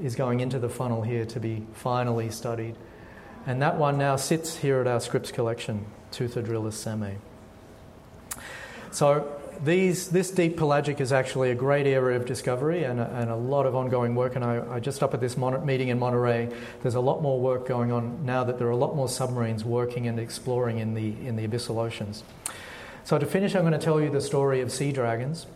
is 0.00 0.14
going 0.14 0.38
into 0.38 0.60
the 0.60 0.68
funnel 0.68 1.02
here 1.02 1.26
to 1.26 1.40
be 1.40 1.66
finally 1.74 2.30
studied. 2.30 2.76
And 3.48 3.60
that 3.60 3.76
one 3.76 3.98
now 3.98 4.14
sits 4.14 4.58
here 4.58 4.80
at 4.80 4.86
our 4.86 5.00
Scripps 5.00 5.32
collection, 5.32 5.84
Teuthidodrilus 6.12 6.74
samae. 6.74 7.16
So, 8.92 9.36
these, 9.64 10.08
this 10.08 10.30
deep 10.30 10.56
pelagic 10.56 11.00
is 11.00 11.12
actually 11.12 11.50
a 11.50 11.54
great 11.56 11.88
area 11.88 12.16
of 12.16 12.26
discovery 12.26 12.84
and 12.84 13.00
a, 13.00 13.10
and 13.16 13.30
a 13.30 13.36
lot 13.36 13.66
of 13.66 13.74
ongoing 13.74 14.14
work. 14.14 14.36
And 14.36 14.44
I, 14.44 14.76
I 14.76 14.80
just 14.80 15.02
up 15.02 15.12
at 15.12 15.20
this 15.20 15.36
mon- 15.36 15.66
meeting 15.66 15.88
in 15.88 15.98
Monterey, 15.98 16.48
there's 16.82 16.94
a 16.94 17.00
lot 17.00 17.20
more 17.20 17.38
work 17.40 17.66
going 17.66 17.90
on 17.90 18.24
now 18.24 18.44
that 18.44 18.58
there 18.58 18.68
are 18.68 18.70
a 18.70 18.76
lot 18.76 18.94
more 18.94 19.08
submarines 19.08 19.64
working 19.64 20.06
and 20.06 20.20
exploring 20.20 20.78
in 20.78 20.94
the, 20.94 21.14
in 21.26 21.34
the 21.34 21.48
abyssal 21.48 21.78
oceans. 21.78 22.22
So, 23.04 23.18
to 23.18 23.26
finish, 23.26 23.54
I'm 23.54 23.62
going 23.62 23.72
to 23.72 23.78
tell 23.78 24.00
you 24.00 24.10
the 24.10 24.20
story 24.20 24.60
of 24.60 24.70
sea 24.70 24.92
dragons. 24.92 25.46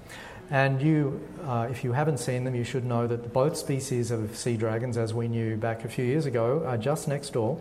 And 0.51 0.83
you, 0.83 1.27
uh, 1.47 1.69
if 1.71 1.85
you 1.85 1.93
haven't 1.93 2.19
seen 2.19 2.45
them, 2.45 2.55
you 2.55 2.65
should 2.65 2.85
know 2.85 3.07
that 3.07 3.33
both 3.33 3.57
species 3.57 4.11
of 4.11 4.37
sea 4.37 4.57
dragons, 4.57 4.97
as 4.97 5.15
we 5.15 5.27
knew 5.27 5.57
back 5.57 5.85
a 5.85 5.89
few 5.89 6.05
years 6.05 6.27
ago, 6.27 6.63
are 6.67 6.77
just 6.77 7.09
next 7.09 7.33
door 7.33 7.61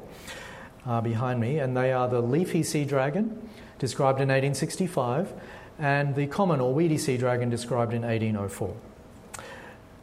uh, 0.86 1.00
behind 1.02 1.40
me. 1.40 1.60
And 1.60 1.78
they 1.78 1.94
are 1.94 2.10
the 2.10 2.22
leafy 2.22 2.64
sea 2.64 2.86
dragon, 2.86 3.50
described 3.80 4.20
in 4.20 4.28
1865, 4.28 5.34
and 5.80 6.16
the 6.16 6.28
common 6.28 6.60
or 6.60 6.74
weedy 6.74 6.98
sea 6.98 7.18
dragon, 7.18 7.50
described 7.50 7.94
in 7.94 8.02
1804. 8.02 8.76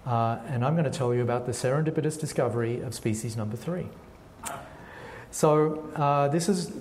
Uh, 0.07 0.39
and 0.49 0.65
I'm 0.65 0.75
going 0.75 0.91
to 0.91 0.97
tell 0.97 1.15
you 1.15 1.23
about 1.23 1.47
the 1.47 1.53
serendipitous 1.53 2.19
discovery 2.19 2.81
of 2.81 2.95
species 2.95 3.37
number 3.37 3.57
three. 3.57 3.87
So, 5.31 5.91
uh, 5.95 6.29
this 6.29 6.49
is 6.49 6.73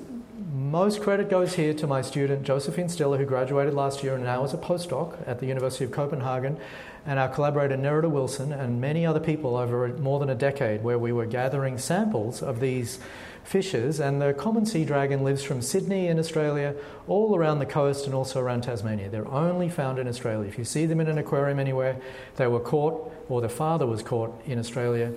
most 0.51 1.01
credit 1.01 1.29
goes 1.29 1.53
here 1.53 1.73
to 1.75 1.85
my 1.85 2.01
student 2.01 2.43
Josephine 2.43 2.89
Stiller, 2.89 3.17
who 3.17 3.25
graduated 3.25 3.73
last 3.73 4.03
year 4.03 4.15
and 4.15 4.23
now 4.23 4.43
is 4.43 4.53
a 4.53 4.57
postdoc 4.57 5.15
at 5.27 5.39
the 5.39 5.45
University 5.45 5.85
of 5.85 5.91
Copenhagen, 5.91 6.57
and 7.05 7.19
our 7.19 7.29
collaborator 7.29 7.77
Nerida 7.77 8.09
Wilson, 8.09 8.51
and 8.51 8.81
many 8.81 9.05
other 9.05 9.19
people 9.19 9.55
over 9.55 9.87
more 9.99 10.19
than 10.19 10.29
a 10.29 10.35
decade, 10.35 10.83
where 10.83 10.97
we 10.97 11.11
were 11.11 11.27
gathering 11.27 11.77
samples 11.77 12.41
of 12.41 12.59
these 12.59 12.99
fishes. 13.43 13.99
And 13.99 14.21
the 14.21 14.33
common 14.33 14.65
sea 14.65 14.85
dragon 14.85 15.23
lives 15.23 15.43
from 15.43 15.61
Sydney 15.61 16.07
in 16.07 16.17
Australia 16.17 16.75
all 17.07 17.35
around 17.35 17.59
the 17.59 17.65
coast 17.65 18.05
and 18.05 18.15
also 18.15 18.39
around 18.39 18.61
Tasmania. 18.61 19.09
They're 19.09 19.27
only 19.27 19.69
found 19.69 19.99
in 19.99 20.07
Australia. 20.07 20.47
If 20.47 20.57
you 20.57 20.65
see 20.65 20.85
them 20.85 20.99
in 20.99 21.07
an 21.07 21.17
aquarium 21.17 21.59
anywhere, 21.59 21.97
they 22.37 22.47
were 22.47 22.59
caught, 22.59 23.11
or 23.29 23.39
their 23.41 23.49
father 23.49 23.85
was 23.85 24.01
caught 24.01 24.41
in 24.45 24.57
Australia. 24.57 25.13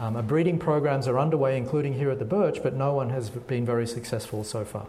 Um, 0.00 0.26
breeding 0.26 0.58
programs 0.58 1.06
are 1.06 1.18
underway, 1.18 1.58
including 1.58 1.92
here 1.92 2.10
at 2.10 2.18
the 2.18 2.24
Birch, 2.24 2.62
but 2.62 2.74
no 2.74 2.94
one 2.94 3.10
has 3.10 3.28
been 3.28 3.66
very 3.66 3.86
successful 3.86 4.44
so 4.44 4.64
far. 4.64 4.86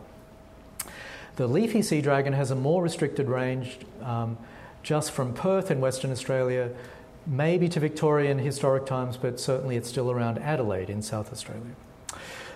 The 1.36 1.48
leafy 1.48 1.82
sea 1.82 2.00
dragon 2.00 2.32
has 2.32 2.50
a 2.50 2.56
more 2.56 2.82
restricted 2.82 3.28
range, 3.28 3.78
um, 4.02 4.38
just 4.84 5.12
from 5.12 5.34
Perth 5.34 5.70
in 5.70 5.82
Western 5.82 6.12
Australia, 6.12 6.72
maybe 7.28 7.68
to 7.68 7.80
Victorian 7.82 8.40
historic 8.40 8.86
times, 8.86 9.18
but 9.18 9.38
certainly 9.38 9.76
it's 9.76 9.90
still 9.90 10.10
around 10.10 10.40
Adelaide 10.40 10.90
in 10.90 11.02
South 11.02 11.34
Australia. 11.34 11.76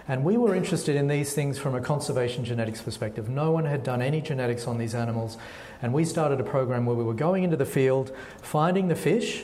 And 0.07 0.23
we 0.23 0.37
were 0.37 0.55
interested 0.55 0.95
in 0.95 1.09
these 1.09 1.33
things 1.33 1.57
from 1.57 1.75
a 1.75 1.81
conservation 1.81 2.45
genetics 2.45 2.81
perspective. 2.81 3.27
No 3.27 3.51
one 3.51 3.65
had 3.65 3.83
done 3.83 4.01
any 4.01 4.21
genetics 4.21 4.65
on 4.65 4.77
these 4.77 4.95
animals, 4.95 5.37
and 5.81 5.93
we 5.93 6.05
started 6.05 6.39
a 6.39 6.43
program 6.43 6.85
where 6.85 6.95
we 6.95 7.03
were 7.03 7.13
going 7.13 7.43
into 7.43 7.57
the 7.57 7.65
field, 7.65 8.15
finding 8.41 8.87
the 8.87 8.95
fish, 8.95 9.43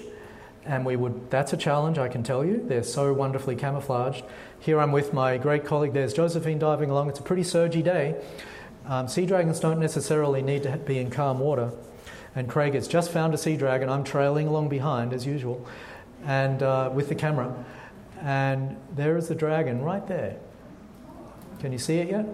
and 0.65 0.85
we 0.85 0.95
would 0.95 1.29
that's 1.31 1.53
a 1.53 1.57
challenge 1.57 1.97
i 1.97 2.07
can 2.07 2.23
tell 2.23 2.45
you. 2.45 2.63
They're 2.65 2.83
so 2.83 3.13
wonderfully 3.13 3.55
camouflaged. 3.55 4.23
Here 4.59 4.79
i'm 4.79 4.91
with 4.91 5.13
my 5.13 5.37
great 5.37 5.65
colleague 5.65 5.93
there's 5.93 6.13
josephine 6.13 6.59
diving 6.59 6.89
along. 6.89 7.09
It's 7.09 7.19
a 7.19 7.23
pretty 7.23 7.43
surgy 7.43 7.81
day. 7.81 8.21
Um, 8.85 9.07
sea 9.07 9.25
dragons 9.25 9.59
don't 9.59 9.79
necessarily 9.79 10.41
need 10.41 10.63
to 10.63 10.77
be 10.77 10.99
in 10.99 11.09
calm 11.09 11.39
water. 11.39 11.71
And 12.35 12.49
craig 12.49 12.73
has 12.73 12.87
just 12.87 13.11
found 13.11 13.33
a 13.33 13.37
sea 13.37 13.57
dragon. 13.57 13.89
I'm 13.89 14.03
trailing 14.03 14.47
along 14.47 14.69
behind 14.69 15.13
as 15.13 15.25
usual 15.25 15.65
and 16.25 16.63
uh, 16.63 16.89
with 16.93 17.09
the 17.09 17.15
camera. 17.15 17.53
And 18.21 18.77
there 18.95 19.17
is 19.17 19.27
the 19.27 19.35
dragon 19.35 19.81
right 19.81 20.07
there. 20.07 20.37
Can 21.59 21.71
you 21.71 21.77
see 21.77 21.97
it 21.97 22.09
yet? 22.09 22.25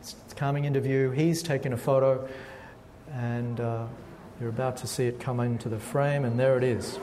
It's 0.00 0.34
coming 0.34 0.64
into 0.64 0.80
view. 0.80 1.10
He's 1.10 1.42
taken 1.42 1.72
a 1.72 1.76
photo 1.76 2.28
and 3.12 3.60
uh, 3.60 3.86
You're 4.40 4.50
about 4.50 4.78
to 4.78 4.88
see 4.88 5.06
it 5.06 5.20
come 5.20 5.38
into 5.38 5.68
the 5.68 5.78
frame, 5.78 6.24
and 6.24 6.38
there 6.38 6.58
it 6.58 6.64
is. 6.64 6.98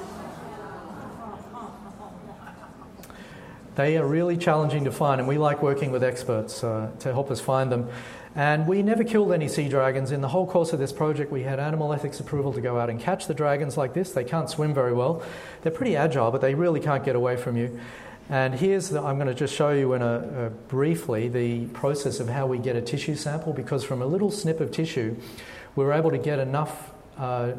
They 3.75 3.97
are 3.97 4.05
really 4.05 4.35
challenging 4.35 4.83
to 4.83 4.91
find, 4.91 5.21
and 5.21 5.29
we 5.29 5.37
like 5.37 5.63
working 5.63 5.91
with 5.91 6.03
experts 6.03 6.61
uh, 6.61 6.91
to 6.99 7.13
help 7.13 7.31
us 7.31 7.39
find 7.39 7.71
them. 7.71 7.89
And 8.35 8.67
we 8.67 8.83
never 8.83 9.05
killed 9.05 9.31
any 9.31 9.47
sea 9.47 9.69
dragons. 9.69 10.11
In 10.11 10.19
the 10.19 10.27
whole 10.27 10.45
course 10.45 10.73
of 10.73 10.79
this 10.79 10.91
project, 10.91 11.31
we 11.31 11.43
had 11.43 11.57
animal 11.57 11.93
ethics 11.93 12.19
approval 12.19 12.51
to 12.53 12.61
go 12.61 12.77
out 12.77 12.89
and 12.89 12.99
catch 12.99 13.27
the 13.27 13.33
dragons 13.33 13.77
like 13.77 13.93
this. 13.93 14.11
They 14.11 14.25
can't 14.25 14.49
swim 14.49 14.73
very 14.73 14.93
well. 14.93 15.23
They're 15.61 15.71
pretty 15.71 15.95
agile, 15.95 16.31
but 16.31 16.41
they 16.41 16.53
really 16.53 16.81
can't 16.81 17.03
get 17.03 17.15
away 17.15 17.37
from 17.37 17.55
you. 17.55 17.79
And 18.29 18.53
here's 18.53 18.89
the, 18.89 19.01
I'm 19.01 19.15
going 19.15 19.27
to 19.27 19.33
just 19.33 19.53
show 19.53 19.71
you 19.71 19.93
in 19.93 20.01
a, 20.01 20.45
a, 20.45 20.49
briefly 20.49 21.27
the 21.27 21.65
process 21.67 22.19
of 22.19 22.29
how 22.29 22.47
we 22.47 22.57
get 22.57 22.75
a 22.75 22.81
tissue 22.81 23.15
sample 23.15 23.51
because 23.51 23.83
from 23.83 24.01
a 24.01 24.05
little 24.05 24.31
snip 24.31 24.59
of 24.61 24.71
tissue, 24.71 25.15
we 25.75 25.83
were 25.83 25.93
able 25.93 26.11
to 26.11 26.17
get 26.17 26.39
enough 26.39 26.91
uh, 27.21 27.53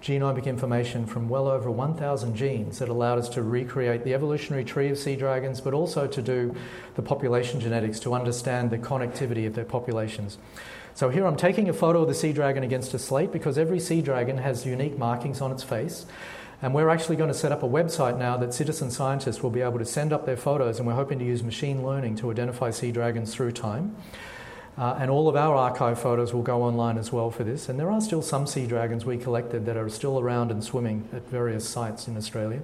genomic 0.00 0.46
information 0.46 1.04
from 1.04 1.28
well 1.28 1.48
over 1.48 1.70
1,000 1.70 2.36
genes 2.36 2.78
that 2.78 2.88
allowed 2.88 3.18
us 3.18 3.28
to 3.30 3.42
recreate 3.42 4.04
the 4.04 4.14
evolutionary 4.14 4.64
tree 4.64 4.88
of 4.88 4.96
sea 4.96 5.16
dragons, 5.16 5.60
but 5.60 5.74
also 5.74 6.06
to 6.06 6.22
do 6.22 6.54
the 6.94 7.02
population 7.02 7.58
genetics 7.58 7.98
to 8.00 8.14
understand 8.14 8.70
the 8.70 8.78
connectivity 8.78 9.46
of 9.46 9.54
their 9.54 9.64
populations. 9.64 10.38
So 10.94 11.10
here 11.10 11.26
I'm 11.26 11.36
taking 11.36 11.68
a 11.68 11.72
photo 11.72 12.02
of 12.02 12.08
the 12.08 12.14
sea 12.14 12.32
dragon 12.32 12.62
against 12.62 12.94
a 12.94 12.98
slate 12.98 13.32
because 13.32 13.58
every 13.58 13.80
sea 13.80 14.02
dragon 14.02 14.38
has 14.38 14.64
unique 14.64 14.96
markings 14.96 15.40
on 15.40 15.50
its 15.50 15.62
face. 15.62 16.06
And 16.60 16.74
we're 16.74 16.88
actually 16.88 17.16
going 17.16 17.28
to 17.28 17.38
set 17.38 17.52
up 17.52 17.62
a 17.62 17.68
website 17.68 18.18
now 18.18 18.36
that 18.36 18.52
citizen 18.52 18.90
scientists 18.90 19.42
will 19.42 19.50
be 19.50 19.60
able 19.60 19.78
to 19.78 19.84
send 19.84 20.12
up 20.12 20.26
their 20.26 20.36
photos, 20.36 20.78
and 20.78 20.88
we're 20.88 20.94
hoping 20.94 21.20
to 21.20 21.24
use 21.24 21.44
machine 21.44 21.84
learning 21.84 22.16
to 22.16 22.32
identify 22.32 22.70
sea 22.70 22.90
dragons 22.90 23.32
through 23.32 23.52
time. 23.52 23.94
Uh, 24.78 24.96
and 25.00 25.10
all 25.10 25.28
of 25.28 25.34
our 25.34 25.56
archive 25.56 26.00
photos 26.00 26.32
will 26.32 26.42
go 26.42 26.62
online 26.62 26.98
as 26.98 27.12
well 27.12 27.32
for 27.32 27.42
this. 27.42 27.68
And 27.68 27.80
there 27.80 27.90
are 27.90 28.00
still 28.00 28.22
some 28.22 28.46
sea 28.46 28.64
dragons 28.64 29.04
we 29.04 29.18
collected 29.18 29.66
that 29.66 29.76
are 29.76 29.88
still 29.88 30.20
around 30.20 30.52
and 30.52 30.62
swimming 30.62 31.08
at 31.12 31.28
various 31.28 31.68
sites 31.68 32.06
in 32.06 32.16
Australia. 32.16 32.60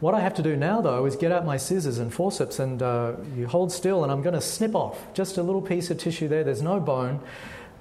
What 0.00 0.14
I 0.14 0.20
have 0.20 0.34
to 0.34 0.42
do 0.42 0.56
now, 0.56 0.80
though, 0.80 1.04
is 1.04 1.16
get 1.16 1.32
out 1.32 1.44
my 1.44 1.58
scissors 1.58 1.98
and 1.98 2.12
forceps 2.12 2.58
and 2.58 2.82
uh, 2.82 3.12
you 3.36 3.46
hold 3.46 3.72
still, 3.72 4.02
and 4.04 4.10
I'm 4.10 4.22
going 4.22 4.34
to 4.34 4.40
snip 4.40 4.74
off 4.74 5.12
just 5.12 5.36
a 5.36 5.42
little 5.42 5.62
piece 5.62 5.90
of 5.90 5.98
tissue 5.98 6.28
there. 6.28 6.44
There's 6.44 6.62
no 6.62 6.80
bone, 6.80 7.20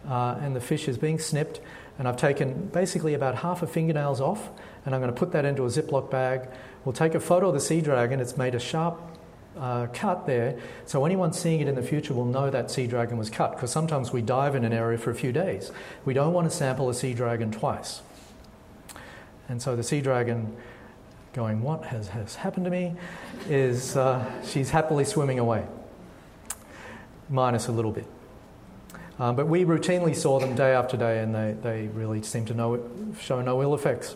uh, 0.07 0.37
and 0.41 0.53
the 0.53 0.61
fish 0.61 0.89
is 0.89 0.97
being 0.97 1.19
snipped. 1.19 1.61
And 1.97 2.07
I've 2.07 2.17
taken 2.17 2.67
basically 2.67 3.13
about 3.13 3.35
half 3.35 3.61
a 3.61 3.67
fingernails 3.67 4.19
off, 4.19 4.49
and 4.85 4.93
I'm 4.93 4.99
going 4.99 5.13
to 5.13 5.17
put 5.17 5.31
that 5.31 5.45
into 5.45 5.63
a 5.63 5.67
Ziploc 5.67 6.11
bag. 6.11 6.49
We'll 6.83 6.93
take 6.93 7.15
a 7.15 7.19
photo 7.19 7.47
of 7.47 7.53
the 7.53 7.59
sea 7.59 7.81
dragon. 7.81 8.19
It's 8.19 8.35
made 8.35 8.55
a 8.55 8.59
sharp 8.59 8.99
uh, 9.59 9.87
cut 9.93 10.25
there, 10.25 10.57
so 10.85 11.05
anyone 11.05 11.33
seeing 11.33 11.61
it 11.61 11.67
in 11.67 11.75
the 11.75 11.83
future 11.83 12.13
will 12.13 12.25
know 12.25 12.49
that 12.49 12.71
sea 12.71 12.87
dragon 12.87 13.17
was 13.17 13.29
cut 13.29 13.51
because 13.51 13.71
sometimes 13.71 14.11
we 14.11 14.21
dive 14.21 14.55
in 14.55 14.65
an 14.65 14.73
area 14.73 14.97
for 14.97 15.11
a 15.11 15.15
few 15.15 15.31
days. 15.31 15.71
We 16.05 16.13
don't 16.13 16.33
want 16.33 16.49
to 16.49 16.55
sample 16.55 16.89
a 16.89 16.93
sea 16.93 17.13
dragon 17.13 17.51
twice. 17.51 18.01
And 19.49 19.61
so 19.61 19.75
the 19.75 19.83
sea 19.83 20.01
dragon, 20.01 20.55
going, 21.33 21.61
What 21.61 21.85
has, 21.85 22.09
has 22.09 22.35
happened 22.35 22.65
to 22.65 22.71
me? 22.71 22.95
is 23.49 23.97
uh, 23.97 24.23
she's 24.43 24.69
happily 24.69 25.03
swimming 25.03 25.39
away, 25.39 25.65
minus 27.29 27.67
a 27.67 27.71
little 27.71 27.91
bit. 27.91 28.05
Um, 29.19 29.35
but 29.35 29.47
we 29.47 29.63
routinely 29.63 30.15
saw 30.15 30.39
them 30.39 30.55
day 30.55 30.73
after 30.73 30.97
day, 30.97 31.19
and 31.19 31.35
they, 31.35 31.55
they 31.61 31.87
really 31.87 32.23
seem 32.23 32.45
to 32.45 32.53
know, 32.53 32.89
show 33.19 33.41
no 33.41 33.61
ill 33.61 33.75
effects. 33.75 34.15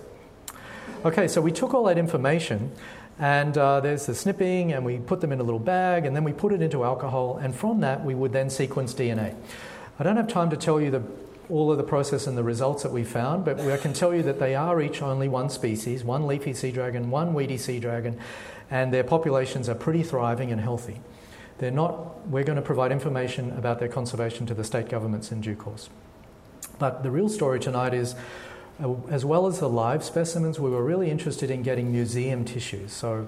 Okay, 1.05 1.27
so 1.27 1.41
we 1.41 1.51
took 1.51 1.73
all 1.73 1.83
that 1.85 1.97
information 1.97 2.71
and 3.19 3.57
uh, 3.57 3.79
there's 3.79 4.05
the 4.05 4.13
snipping, 4.13 4.73
and 4.73 4.85
we 4.85 4.97
put 4.97 5.21
them 5.21 5.31
in 5.31 5.39
a 5.39 5.43
little 5.43 5.59
bag, 5.59 6.05
and 6.05 6.15
then 6.15 6.23
we 6.23 6.33
put 6.33 6.53
it 6.53 6.61
into 6.61 6.83
alcohol, 6.83 7.37
and 7.37 7.55
from 7.55 7.81
that 7.81 8.03
we 8.03 8.13
would 8.13 8.31
then 8.31 8.49
sequence 8.49 8.93
DNA. 8.93 9.35
I 9.99 10.03
don't 10.03 10.17
have 10.17 10.27
time 10.27 10.49
to 10.51 10.57
tell 10.57 10.79
you 10.79 10.91
the, 10.91 11.01
all 11.49 11.71
of 11.71 11.77
the 11.77 11.83
process 11.83 12.27
and 12.27 12.37
the 12.37 12.43
results 12.43 12.83
that 12.83 12.91
we 12.91 13.03
found, 13.03 13.45
but 13.45 13.59
I 13.59 13.77
can 13.77 13.93
tell 13.93 14.13
you 14.13 14.21
that 14.23 14.39
they 14.39 14.53
are 14.53 14.79
each 14.81 15.01
only 15.01 15.27
one 15.27 15.49
species 15.49 16.03
one 16.03 16.27
leafy 16.27 16.53
sea 16.53 16.71
dragon, 16.71 17.09
one 17.09 17.33
weedy 17.33 17.57
sea 17.57 17.79
dragon, 17.79 18.19
and 18.69 18.93
their 18.93 19.03
populations 19.03 19.67
are 19.67 19.75
pretty 19.75 20.03
thriving 20.03 20.51
and 20.51 20.61
healthy. 20.61 20.99
They're 21.57 21.71
not, 21.71 22.27
we're 22.27 22.43
going 22.43 22.57
to 22.57 22.61
provide 22.61 22.91
information 22.91 23.51
about 23.57 23.79
their 23.79 23.87
conservation 23.87 24.45
to 24.45 24.53
the 24.53 24.63
state 24.63 24.89
governments 24.89 25.31
in 25.31 25.41
due 25.41 25.55
course. 25.55 25.89
But 26.77 27.01
the 27.01 27.09
real 27.09 27.29
story 27.29 27.59
tonight 27.59 27.95
is 27.95 28.13
as 29.09 29.25
well 29.25 29.47
as 29.47 29.59
the 29.59 29.69
live 29.69 30.03
specimens, 30.03 30.59
we 30.59 30.69
were 30.69 30.83
really 30.83 31.09
interested 31.09 31.49
in 31.49 31.63
getting 31.63 31.91
museum 31.91 32.45
tissues. 32.45 32.93
So 32.93 33.27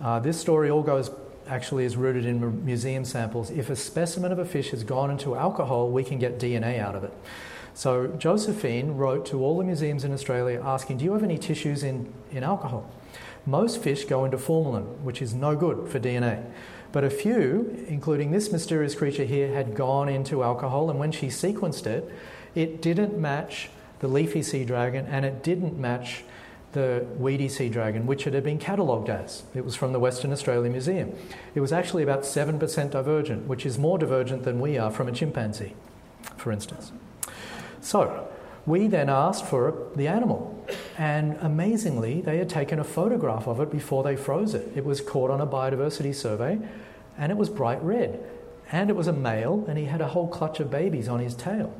uh, 0.00 0.18
this 0.20 0.40
story 0.40 0.70
all 0.70 0.82
goes 0.82 1.10
actually 1.46 1.84
is 1.84 1.96
rooted 1.96 2.26
in 2.26 2.64
museum 2.64 3.04
samples. 3.04 3.50
If 3.50 3.70
a 3.70 3.76
specimen 3.76 4.32
of 4.32 4.38
a 4.38 4.44
fish 4.44 4.70
has 4.70 4.84
gone 4.84 5.10
into 5.10 5.34
alcohol, 5.34 5.90
we 5.90 6.04
can 6.04 6.18
get 6.18 6.38
DNA 6.38 6.78
out 6.78 6.94
of 6.94 7.04
it. 7.04 7.12
So 7.74 8.08
Josephine 8.08 8.96
wrote 8.96 9.24
to 9.26 9.42
all 9.42 9.56
the 9.56 9.64
museums 9.64 10.04
in 10.04 10.12
Australia 10.12 10.60
asking, 10.62 10.98
Do 10.98 11.04
you 11.04 11.12
have 11.12 11.22
any 11.22 11.38
tissues 11.38 11.82
in, 11.82 12.12
in 12.32 12.42
alcohol? 12.42 12.90
Most 13.46 13.80
fish 13.80 14.04
go 14.04 14.24
into 14.24 14.36
formalin, 14.36 15.04
which 15.04 15.22
is 15.22 15.32
no 15.32 15.56
good 15.56 15.88
for 15.88 16.00
DNA. 16.00 16.44
But 16.90 17.04
a 17.04 17.10
few, 17.10 17.84
including 17.86 18.30
this 18.30 18.50
mysterious 18.50 18.94
creature 18.94 19.24
here, 19.24 19.52
had 19.52 19.74
gone 19.74 20.08
into 20.08 20.42
alcohol, 20.42 20.90
and 20.90 20.98
when 20.98 21.12
she 21.12 21.28
sequenced 21.28 21.86
it, 21.86 22.10
it 22.54 22.82
didn't 22.82 23.16
match 23.16 23.70
the 24.00 24.08
leafy 24.08 24.42
sea 24.42 24.64
dragon, 24.64 25.06
and 25.06 25.24
it 25.24 25.42
didn't 25.42 25.78
match 25.78 26.24
the 26.72 27.06
weedy 27.16 27.48
sea 27.48 27.68
dragon, 27.68 28.06
which 28.06 28.26
it 28.26 28.34
had 28.34 28.44
been 28.44 28.58
catalogued 28.58 29.08
as. 29.08 29.42
It 29.54 29.64
was 29.64 29.74
from 29.74 29.92
the 29.92 29.98
Western 29.98 30.32
Australia 30.32 30.70
Museum. 30.70 31.14
It 31.54 31.60
was 31.60 31.72
actually 31.72 32.02
about 32.02 32.22
7% 32.22 32.90
divergent, 32.90 33.46
which 33.46 33.64
is 33.64 33.78
more 33.78 33.98
divergent 33.98 34.42
than 34.44 34.60
we 34.60 34.76
are 34.76 34.90
from 34.90 35.08
a 35.08 35.12
chimpanzee, 35.12 35.74
for 36.36 36.52
instance. 36.52 36.92
So, 37.80 38.28
we 38.66 38.86
then 38.86 39.08
asked 39.08 39.46
for 39.46 39.88
the 39.96 40.08
animal, 40.08 40.62
and 40.98 41.38
amazingly, 41.40 42.20
they 42.20 42.36
had 42.36 42.50
taken 42.50 42.78
a 42.78 42.84
photograph 42.84 43.46
of 43.48 43.60
it 43.60 43.70
before 43.70 44.02
they 44.02 44.14
froze 44.14 44.54
it. 44.54 44.70
It 44.76 44.84
was 44.84 45.00
caught 45.00 45.30
on 45.30 45.40
a 45.40 45.46
biodiversity 45.46 46.14
survey, 46.14 46.58
and 47.16 47.32
it 47.32 47.38
was 47.38 47.48
bright 47.48 47.82
red. 47.82 48.22
And 48.70 48.90
it 48.90 48.96
was 48.96 49.06
a 49.06 49.12
male, 49.12 49.64
and 49.66 49.78
he 49.78 49.86
had 49.86 50.02
a 50.02 50.08
whole 50.08 50.28
clutch 50.28 50.60
of 50.60 50.70
babies 50.70 51.08
on 51.08 51.20
his 51.20 51.34
tail. 51.34 51.72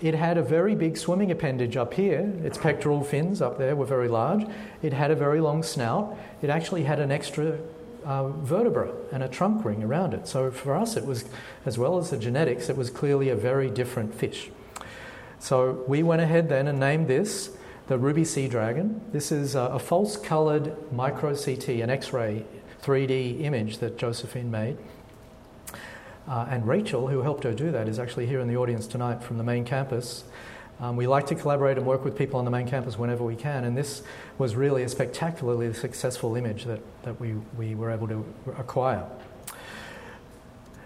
It 0.00 0.14
had 0.14 0.38
a 0.38 0.42
very 0.42 0.74
big 0.74 0.96
swimming 0.96 1.30
appendage 1.30 1.76
up 1.76 1.92
here. 1.94 2.32
Its 2.42 2.56
pectoral 2.56 3.04
fins 3.04 3.42
up 3.42 3.58
there 3.58 3.76
were 3.76 3.84
very 3.84 4.08
large. 4.08 4.46
It 4.82 4.92
had 4.92 5.10
a 5.10 5.14
very 5.14 5.40
long 5.40 5.62
snout. 5.62 6.16
It 6.40 6.48
actually 6.48 6.84
had 6.84 7.00
an 7.00 7.10
extra 7.10 7.58
uh, 8.04 8.28
vertebra 8.28 8.92
and 9.12 9.22
a 9.22 9.28
trunk 9.28 9.64
ring 9.64 9.82
around 9.82 10.14
it. 10.14 10.26
So 10.26 10.50
for 10.50 10.74
us, 10.74 10.96
it 10.96 11.04
was, 11.04 11.26
as 11.66 11.76
well 11.76 11.98
as 11.98 12.10
the 12.10 12.16
genetics, 12.16 12.70
it 12.70 12.76
was 12.76 12.88
clearly 12.88 13.28
a 13.28 13.36
very 13.36 13.68
different 13.70 14.14
fish. 14.14 14.50
So 15.38 15.84
we 15.86 16.02
went 16.02 16.22
ahead 16.22 16.48
then 16.48 16.66
and 16.66 16.80
named 16.80 17.08
this 17.08 17.50
the 17.88 17.98
ruby 17.98 18.24
sea 18.24 18.46
dragon. 18.46 19.00
This 19.10 19.32
is 19.32 19.56
a, 19.56 19.62
a 19.62 19.78
false 19.80 20.16
coloured 20.16 20.92
micro 20.92 21.34
CT, 21.34 21.68
an 21.68 21.90
X 21.90 22.12
ray 22.12 22.46
3D 22.82 23.42
image 23.42 23.78
that 23.78 23.98
Josephine 23.98 24.50
made. 24.50 24.78
Uh, 26.30 26.46
and 26.48 26.64
Rachel, 26.68 27.08
who 27.08 27.22
helped 27.22 27.42
her 27.42 27.52
do 27.52 27.72
that, 27.72 27.88
is 27.88 27.98
actually 27.98 28.26
here 28.26 28.38
in 28.38 28.46
the 28.46 28.56
audience 28.56 28.86
tonight 28.86 29.20
from 29.20 29.36
the 29.36 29.42
main 29.42 29.64
campus. 29.64 30.22
Um, 30.78 30.94
we 30.94 31.08
like 31.08 31.26
to 31.26 31.34
collaborate 31.34 31.76
and 31.76 31.84
work 31.84 32.04
with 32.04 32.16
people 32.16 32.38
on 32.38 32.44
the 32.44 32.52
main 32.52 32.68
campus 32.68 32.96
whenever 32.96 33.24
we 33.24 33.34
can, 33.34 33.64
and 33.64 33.76
this 33.76 34.04
was 34.38 34.54
really 34.54 34.84
a 34.84 34.88
spectacularly 34.88 35.74
successful 35.74 36.36
image 36.36 36.66
that, 36.66 36.78
that 37.02 37.20
we, 37.20 37.34
we 37.58 37.74
were 37.74 37.90
able 37.90 38.06
to 38.06 38.24
acquire. 38.56 39.04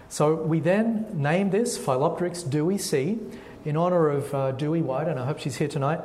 So 0.08 0.34
we 0.34 0.60
then 0.60 1.08
named 1.12 1.52
this 1.52 1.76
Phyllopteryx 1.76 2.48
dewysea 2.48 3.18
in 3.66 3.76
honor 3.76 4.08
of 4.08 4.34
uh, 4.34 4.52
Dewey 4.52 4.80
White, 4.80 5.08
and 5.08 5.20
I 5.20 5.26
hope 5.26 5.40
she's 5.40 5.56
here 5.56 5.68
tonight. 5.68 6.00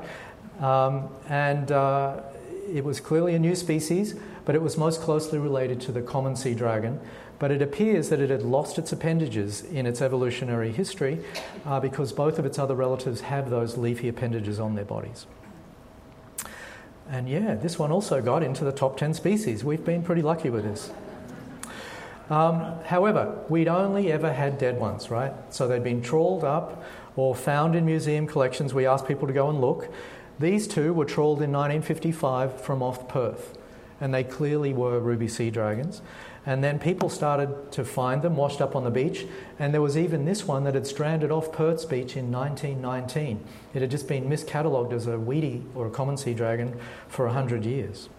Um, 0.60 1.08
and 1.30 1.72
uh, 1.72 2.24
it 2.72 2.84
was 2.84 3.00
clearly 3.00 3.36
a 3.36 3.40
new 3.40 3.56
species, 3.56 4.16
but 4.44 4.54
it 4.54 4.62
was 4.62 4.78
most 4.78 5.00
closely 5.00 5.40
related 5.40 5.80
to 5.82 5.94
the 5.94 6.02
common 6.02 6.36
sea 6.36 6.54
dragon, 6.54 7.00
but 7.40 7.52
it 7.52 7.62
appears 7.62 8.10
that 8.10 8.20
it 8.20 8.30
had 8.30 8.44
lost 8.44 8.78
its 8.78 8.92
appendages 8.92 9.64
in 9.64 9.86
its 9.86 10.02
evolutionary 10.02 10.72
history 10.72 11.24
uh, 11.66 11.80
because 11.80 12.12
both 12.12 12.38
of 12.38 12.46
its 12.46 12.60
other 12.60 12.76
relatives 12.76 13.22
have 13.22 13.50
those 13.50 13.78
leafy 13.78 14.10
appendages 14.10 14.60
on 14.60 14.76
their 14.76 14.86
bodies. 14.86 15.26
And 17.10 17.28
yeah, 17.28 17.56
this 17.56 17.80
one 17.80 17.92
also 17.92 18.22
got 18.22 18.44
into 18.44 18.64
the 18.64 18.72
top 18.72 18.98
10 18.98 19.14
species. 19.16 19.64
We've 19.64 19.84
been 19.84 20.04
pretty 20.04 20.22
lucky 20.22 20.50
with 20.50 20.64
this. 20.64 20.92
Um, 22.30 22.76
however, 22.86 23.44
we'd 23.50 23.68
only 23.68 24.12
ever 24.12 24.32
had 24.32 24.60
dead 24.60 24.80
ones, 24.80 25.10
right? 25.10 25.34
So 25.50 25.68
they'd 25.68 25.84
been 25.84 26.04
trawled 26.04 26.44
up 26.44 26.84
or 27.16 27.34
found 27.34 27.76
in 27.76 27.86
museum 27.86 28.28
collections. 28.28 28.74
We 28.74 28.86
asked 28.86 29.08
people 29.08 29.28
to 29.28 29.34
go 29.34 29.50
and 29.50 29.60
look. 29.60 29.92
These 30.38 30.68
two 30.68 30.94
were 30.94 31.06
trawled 31.06 31.42
in 31.42 31.52
1955 31.52 32.62
from 32.62 32.84
off 32.84 33.08
Perth, 33.08 33.58
and 34.00 34.14
they 34.14 34.24
clearly 34.24 34.74
were 34.74 35.00
ruby 35.00 35.28
sea 35.28 35.50
dragons. 35.50 36.02
And 36.50 36.64
then 36.64 36.80
people 36.80 37.10
started 37.10 37.72
to 37.74 37.86
find 37.86 38.24
them 38.24 38.36
washed 38.36 38.60
up 38.60 38.76
on 38.76 38.84
the 38.84 38.90
beach. 38.90 39.28
And 39.60 39.72
there 39.72 39.84
was 39.84 39.96
even 39.96 40.26
this 40.26 40.48
one 40.48 40.64
that 40.64 40.74
had 40.74 40.88
stranded 40.88 41.30
off 41.30 41.52
Perth's 41.52 41.86
beach 41.86 42.18
in 42.18 42.32
1919. 42.32 43.44
It 43.76 43.84
had 43.84 43.92
just 43.92 44.08
been 44.08 44.28
miscatalogued 44.28 44.92
as 44.92 45.06
a 45.06 45.20
weedy 45.20 45.64
or 45.76 45.86
a 45.86 45.92
common 45.92 46.18
sea 46.18 46.34
dragon 46.34 46.76
for 47.08 47.28
100 47.28 47.66
years. 47.66 48.10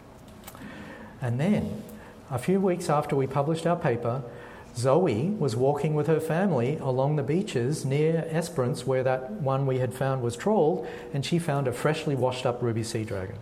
And 1.20 1.40
then, 1.40 1.82
a 2.30 2.38
few 2.38 2.60
weeks 2.60 2.88
after 2.88 3.16
we 3.16 3.26
published 3.26 3.66
our 3.66 3.74
paper, 3.74 4.22
Zoe 4.76 5.30
was 5.30 5.56
walking 5.56 5.96
with 5.96 6.06
her 6.06 6.20
family 6.20 6.76
along 6.76 7.16
the 7.16 7.24
beaches 7.24 7.84
near 7.84 8.28
Esperance, 8.30 8.86
where 8.86 9.02
that 9.02 9.32
one 9.32 9.66
we 9.66 9.80
had 9.80 9.92
found 9.92 10.22
was 10.22 10.36
trawled, 10.36 10.86
and 11.12 11.26
she 11.26 11.40
found 11.40 11.66
a 11.66 11.72
freshly 11.72 12.14
washed 12.14 12.46
up 12.46 12.62
ruby 12.62 12.84
sea 12.84 13.02
dragon. 13.02 13.38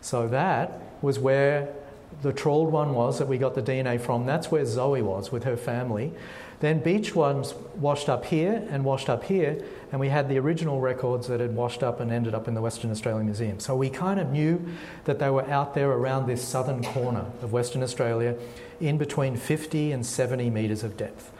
So 0.00 0.26
that 0.28 0.80
was 1.02 1.18
where 1.18 1.74
the 2.22 2.32
trawled 2.32 2.72
one 2.72 2.94
was 2.94 3.18
that 3.18 3.28
we 3.28 3.38
got 3.38 3.54
the 3.54 3.62
DNA 3.62 4.00
from. 4.00 4.26
That's 4.26 4.50
where 4.50 4.64
Zoe 4.64 5.02
was 5.02 5.30
with 5.30 5.44
her 5.44 5.56
family. 5.56 6.12
Then 6.60 6.82
beach 6.82 7.14
ones 7.14 7.52
washed 7.74 8.08
up 8.08 8.24
here 8.24 8.66
and 8.70 8.82
washed 8.82 9.10
up 9.10 9.24
here, 9.24 9.62
and 9.92 10.00
we 10.00 10.08
had 10.08 10.28
the 10.28 10.38
original 10.38 10.80
records 10.80 11.28
that 11.28 11.40
had 11.40 11.54
washed 11.54 11.82
up 11.82 12.00
and 12.00 12.10
ended 12.10 12.34
up 12.34 12.48
in 12.48 12.54
the 12.54 12.62
Western 12.62 12.90
Australian 12.90 13.26
Museum. 13.26 13.60
So 13.60 13.76
we 13.76 13.90
kind 13.90 14.18
of 14.18 14.30
knew 14.30 14.66
that 15.04 15.18
they 15.18 15.28
were 15.28 15.48
out 15.50 15.74
there 15.74 15.90
around 15.90 16.26
this 16.26 16.42
southern 16.42 16.82
corner 16.82 17.26
of 17.42 17.52
Western 17.52 17.82
Australia 17.82 18.36
in 18.80 18.96
between 18.96 19.36
50 19.36 19.92
and 19.92 20.06
70 20.06 20.48
metres 20.48 20.82
of 20.82 20.96
depth. 20.96 21.30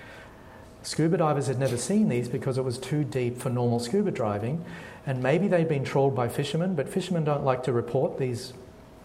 Scuba 0.82 1.16
divers 1.16 1.46
had 1.46 1.58
never 1.58 1.76
seen 1.76 2.10
these 2.10 2.28
because 2.28 2.58
it 2.58 2.62
was 2.62 2.78
too 2.78 3.02
deep 3.02 3.38
for 3.38 3.48
normal 3.48 3.80
scuba 3.80 4.10
diving, 4.10 4.64
and 5.06 5.22
maybe 5.22 5.48
they'd 5.48 5.68
been 5.68 5.84
trawled 5.84 6.14
by 6.14 6.28
fishermen, 6.28 6.74
but 6.74 6.88
fishermen 6.88 7.24
don't 7.24 7.44
like 7.44 7.62
to 7.64 7.72
report 7.72 8.18
these 8.18 8.52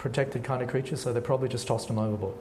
protected 0.02 0.44
kind 0.44 0.64
of 0.64 0.68
creatures, 0.68 1.00
so 1.00 1.14
they 1.14 1.22
probably 1.22 1.48
just 1.48 1.68
tossed 1.68 1.88
them 1.88 2.00
overboard. 2.00 2.34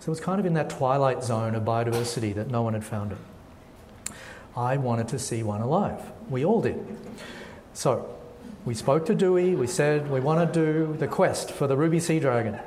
So 0.00 0.08
it 0.08 0.10
was 0.10 0.20
kind 0.20 0.40
of 0.40 0.46
in 0.46 0.54
that 0.54 0.68
twilight 0.68 1.22
zone 1.22 1.54
of 1.54 1.62
biodiversity 1.62 2.34
that 2.34 2.50
no 2.50 2.62
one 2.62 2.74
had 2.74 2.84
found 2.84 3.12
it. 3.12 3.18
I 4.56 4.76
wanted 4.76 5.06
to 5.08 5.20
see 5.20 5.44
one 5.44 5.60
alive. 5.60 6.00
We 6.28 6.44
all 6.44 6.60
did. 6.60 6.84
So 7.74 8.12
we 8.64 8.74
spoke 8.74 9.06
to 9.06 9.14
Dewey. 9.14 9.54
We 9.54 9.68
said 9.68 10.10
we 10.10 10.18
want 10.18 10.52
to 10.52 10.60
do 10.60 10.96
the 10.98 11.06
quest 11.06 11.52
for 11.52 11.68
the 11.68 11.76
ruby 11.76 12.00
sea 12.00 12.18
dragon. 12.18 12.58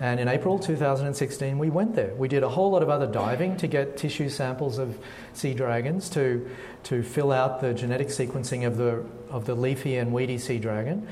And 0.00 0.18
in 0.18 0.26
April 0.26 0.58
2016, 0.58 1.58
we 1.58 1.70
went 1.70 1.94
there. 1.94 2.12
We 2.14 2.26
did 2.26 2.42
a 2.42 2.48
whole 2.48 2.72
lot 2.72 2.82
of 2.82 2.88
other 2.88 3.06
diving 3.06 3.56
to 3.58 3.68
get 3.68 3.96
tissue 3.96 4.28
samples 4.28 4.78
of 4.78 4.98
sea 5.34 5.54
dragons 5.54 6.08
to, 6.10 6.50
to 6.84 7.04
fill 7.04 7.30
out 7.30 7.60
the 7.60 7.72
genetic 7.74 8.08
sequencing 8.08 8.66
of 8.66 8.76
the, 8.76 9.04
of 9.30 9.44
the 9.44 9.54
leafy 9.54 9.98
and 9.98 10.12
weedy 10.12 10.38
sea 10.38 10.58
dragon, 10.58 11.06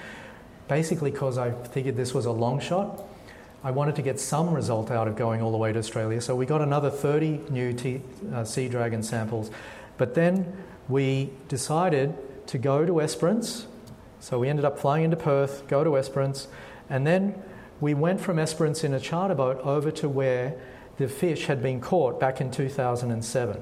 basically 0.70 1.10
because 1.10 1.36
I 1.36 1.50
figured 1.50 1.96
this 1.96 2.14
was 2.14 2.26
a 2.26 2.30
long 2.30 2.60
shot. 2.60 3.02
I 3.64 3.72
wanted 3.72 3.96
to 3.96 4.02
get 4.02 4.20
some 4.20 4.54
result 4.54 4.92
out 4.92 5.08
of 5.08 5.16
going 5.16 5.42
all 5.42 5.50
the 5.50 5.58
way 5.58 5.72
to 5.72 5.78
Australia, 5.80 6.20
so 6.20 6.36
we 6.36 6.46
got 6.46 6.62
another 6.62 6.90
30 6.90 7.50
new 7.50 7.72
t- 7.72 8.00
uh, 8.32 8.44
sea 8.44 8.68
dragon 8.68 9.02
samples. 9.02 9.50
But 9.98 10.14
then 10.14 10.56
we 10.88 11.30
decided 11.48 12.14
to 12.46 12.56
go 12.56 12.86
to 12.86 13.00
Esperance, 13.02 13.66
so 14.20 14.38
we 14.38 14.48
ended 14.48 14.64
up 14.64 14.78
flying 14.78 15.02
into 15.02 15.16
Perth, 15.16 15.66
go 15.66 15.82
to 15.82 15.98
Esperance, 15.98 16.46
and 16.88 17.04
then 17.04 17.34
we 17.80 17.92
went 17.92 18.20
from 18.20 18.38
Esperance 18.38 18.84
in 18.84 18.94
a 18.94 19.00
charter 19.00 19.34
boat 19.34 19.58
over 19.64 19.90
to 19.90 20.08
where 20.08 20.54
the 20.98 21.08
fish 21.08 21.46
had 21.46 21.60
been 21.60 21.80
caught 21.80 22.20
back 22.20 22.40
in 22.40 22.52
2007. 22.52 23.60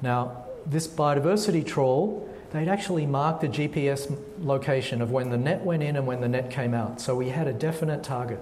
Now, 0.00 0.46
this 0.64 0.88
biodiversity 0.88 1.66
trawl 1.66 2.26
they'd 2.52 2.68
actually 2.68 3.06
marked 3.06 3.40
the 3.40 3.48
GPS 3.48 4.16
location 4.40 5.02
of 5.02 5.10
when 5.10 5.30
the 5.30 5.36
net 5.36 5.64
went 5.64 5.82
in 5.82 5.96
and 5.96 6.06
when 6.06 6.20
the 6.20 6.28
net 6.28 6.50
came 6.50 6.74
out. 6.74 7.00
So 7.00 7.14
we 7.14 7.28
had 7.30 7.46
a 7.46 7.52
definite 7.52 8.02
target. 8.02 8.40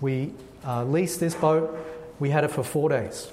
We 0.00 0.32
uh, 0.64 0.84
leased 0.84 1.20
this 1.20 1.34
boat, 1.34 1.78
we 2.18 2.30
had 2.30 2.44
it 2.44 2.50
for 2.50 2.62
four 2.62 2.88
days. 2.88 3.28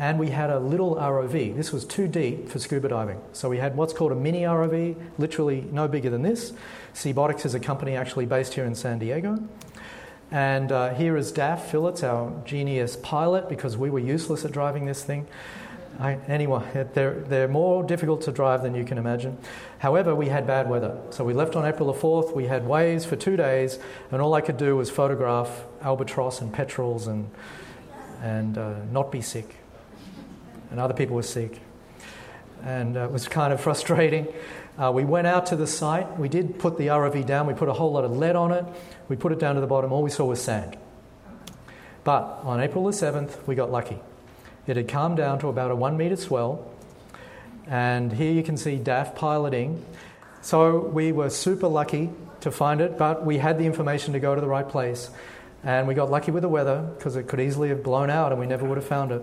And 0.00 0.18
we 0.18 0.30
had 0.30 0.50
a 0.50 0.60
little 0.60 0.94
ROV. 0.94 1.56
This 1.56 1.72
was 1.72 1.84
too 1.84 2.06
deep 2.06 2.48
for 2.48 2.60
scuba 2.60 2.88
diving. 2.88 3.20
So 3.32 3.48
we 3.48 3.58
had 3.58 3.76
what's 3.76 3.92
called 3.92 4.12
a 4.12 4.14
mini 4.14 4.42
ROV, 4.42 4.94
literally 5.18 5.66
no 5.72 5.88
bigger 5.88 6.08
than 6.08 6.22
this. 6.22 6.52
SeaBotix 6.94 7.44
is 7.44 7.54
a 7.54 7.60
company 7.60 7.96
actually 7.96 8.24
based 8.24 8.54
here 8.54 8.64
in 8.64 8.76
San 8.76 9.00
Diego. 9.00 9.42
And 10.30 10.70
uh, 10.70 10.94
here 10.94 11.16
is 11.16 11.32
Daff 11.32 11.70
Phillips, 11.70 12.04
our 12.04 12.32
genius 12.44 12.96
pilot, 12.96 13.48
because 13.48 13.76
we 13.76 13.90
were 13.90 13.98
useless 13.98 14.44
at 14.44 14.52
driving 14.52 14.84
this 14.84 15.02
thing. 15.02 15.26
I, 15.98 16.14
anyway, 16.28 16.88
they're, 16.94 17.20
they're 17.20 17.48
more 17.48 17.82
difficult 17.82 18.22
to 18.22 18.32
drive 18.32 18.62
than 18.62 18.74
you 18.74 18.84
can 18.84 18.98
imagine. 18.98 19.38
However, 19.78 20.14
we 20.14 20.28
had 20.28 20.46
bad 20.46 20.68
weather. 20.68 20.98
So 21.10 21.24
we 21.24 21.34
left 21.34 21.56
on 21.56 21.64
April 21.64 21.92
the 21.92 21.98
4th, 21.98 22.34
we 22.34 22.46
had 22.46 22.66
waves 22.66 23.04
for 23.04 23.16
two 23.16 23.36
days, 23.36 23.78
and 24.10 24.22
all 24.22 24.34
I 24.34 24.40
could 24.40 24.56
do 24.56 24.76
was 24.76 24.90
photograph 24.90 25.64
albatross 25.82 26.40
and 26.40 26.52
petrels 26.52 27.06
and, 27.06 27.30
and 28.22 28.58
uh, 28.58 28.74
not 28.92 29.10
be 29.10 29.20
sick. 29.20 29.56
And 30.70 30.78
other 30.78 30.94
people 30.94 31.16
were 31.16 31.22
sick. 31.22 31.60
And 32.62 32.96
uh, 32.96 33.04
it 33.04 33.10
was 33.10 33.26
kind 33.28 33.52
of 33.52 33.60
frustrating. 33.68 34.28
Uh, 34.78 34.92
we 34.92 35.04
went 35.04 35.26
out 35.26 35.46
to 35.46 35.56
the 35.56 35.66
site. 35.66 36.18
We 36.18 36.28
did 36.28 36.58
put 36.58 36.78
the 36.78 36.88
ROV 36.88 37.26
down. 37.26 37.46
We 37.46 37.54
put 37.54 37.68
a 37.68 37.72
whole 37.72 37.92
lot 37.92 38.04
of 38.04 38.16
lead 38.16 38.36
on 38.36 38.52
it. 38.52 38.64
We 39.08 39.16
put 39.16 39.32
it 39.32 39.40
down 39.40 39.56
to 39.56 39.60
the 39.60 39.66
bottom. 39.66 39.92
All 39.92 40.02
we 40.02 40.10
saw 40.10 40.26
was 40.26 40.40
sand. 40.40 40.76
But 42.04 42.40
on 42.44 42.60
April 42.60 42.84
the 42.84 42.92
7th, 42.92 43.44
we 43.46 43.56
got 43.56 43.72
lucky. 43.72 43.98
It 44.68 44.76
had 44.76 44.86
calmed 44.86 45.16
down 45.16 45.38
to 45.40 45.48
about 45.48 45.70
a 45.70 45.74
one 45.74 45.96
metre 45.96 46.16
swell, 46.16 46.70
and 47.66 48.12
here 48.12 48.32
you 48.32 48.42
can 48.42 48.56
see 48.56 48.76
Daff 48.76 49.14
piloting. 49.14 49.84
So 50.42 50.80
we 50.80 51.10
were 51.10 51.30
super 51.30 51.68
lucky 51.68 52.10
to 52.40 52.50
find 52.50 52.80
it, 52.80 52.98
but 52.98 53.24
we 53.24 53.38
had 53.38 53.58
the 53.58 53.64
information 53.64 54.12
to 54.12 54.20
go 54.20 54.34
to 54.34 54.40
the 54.40 54.46
right 54.46 54.68
place. 54.68 55.10
And 55.64 55.88
we 55.88 55.94
got 55.94 56.10
lucky 56.10 56.30
with 56.30 56.42
the 56.42 56.48
weather 56.48 56.82
because 56.96 57.16
it 57.16 57.26
could 57.26 57.40
easily 57.40 57.70
have 57.70 57.82
blown 57.82 58.10
out 58.10 58.30
and 58.30 58.40
we 58.40 58.46
never 58.46 58.64
would 58.64 58.76
have 58.76 58.86
found 58.86 59.10
it. 59.10 59.22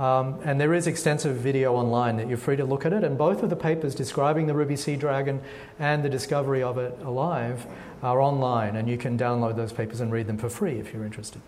Um, 0.00 0.40
and 0.44 0.60
there 0.60 0.72
is 0.72 0.86
extensive 0.86 1.36
video 1.36 1.74
online 1.74 2.16
that 2.16 2.28
you're 2.28 2.38
free 2.38 2.56
to 2.56 2.64
look 2.64 2.86
at 2.86 2.92
it. 2.92 3.04
And 3.04 3.18
both 3.18 3.42
of 3.42 3.50
the 3.50 3.56
papers 3.56 3.94
describing 3.94 4.46
the 4.46 4.54
ruby 4.54 4.76
sea 4.76 4.96
dragon 4.96 5.40
and 5.78 6.02
the 6.02 6.08
discovery 6.08 6.62
of 6.62 6.78
it 6.78 6.98
alive 7.02 7.66
are 8.02 8.20
online, 8.20 8.76
and 8.76 8.88
you 8.88 8.98
can 8.98 9.18
download 9.18 9.56
those 9.56 9.72
papers 9.72 10.00
and 10.00 10.12
read 10.12 10.26
them 10.26 10.38
for 10.38 10.48
free 10.48 10.78
if 10.78 10.92
you're 10.92 11.04
interested. 11.04 11.40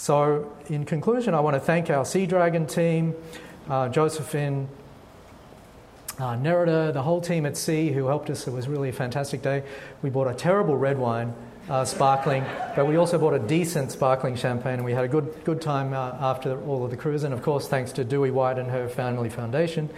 So, 0.00 0.50
in 0.70 0.86
conclusion, 0.86 1.34
I 1.34 1.40
want 1.40 1.56
to 1.56 1.60
thank 1.60 1.90
our 1.90 2.06
Sea 2.06 2.24
Dragon 2.24 2.66
team, 2.66 3.14
uh, 3.68 3.90
Josephine, 3.90 4.66
uh, 6.18 6.36
Nerida, 6.36 6.90
the 6.94 7.02
whole 7.02 7.20
team 7.20 7.44
at 7.44 7.54
Sea 7.54 7.92
who 7.92 8.06
helped 8.06 8.30
us. 8.30 8.46
It 8.46 8.54
was 8.54 8.66
really 8.66 8.88
a 8.88 8.94
fantastic 8.94 9.42
day. 9.42 9.62
We 10.00 10.08
bought 10.08 10.26
a 10.26 10.32
terrible 10.32 10.74
red 10.74 10.98
wine, 10.98 11.34
uh, 11.68 11.84
sparkling, 11.84 12.46
but 12.74 12.86
we 12.86 12.96
also 12.96 13.18
bought 13.18 13.34
a 13.34 13.38
decent 13.38 13.92
sparkling 13.92 14.36
champagne, 14.36 14.76
and 14.76 14.86
we 14.86 14.92
had 14.92 15.04
a 15.04 15.08
good, 15.08 15.34
good 15.44 15.60
time 15.60 15.92
uh, 15.92 16.16
after 16.18 16.58
all 16.62 16.82
of 16.82 16.90
the 16.90 16.96
cruise. 16.96 17.22
And 17.22 17.34
of 17.34 17.42
course, 17.42 17.68
thanks 17.68 17.92
to 17.92 18.02
Dewey 18.02 18.30
White 18.30 18.58
and 18.58 18.70
her 18.70 18.88
family 18.88 19.28
foundation. 19.28 19.90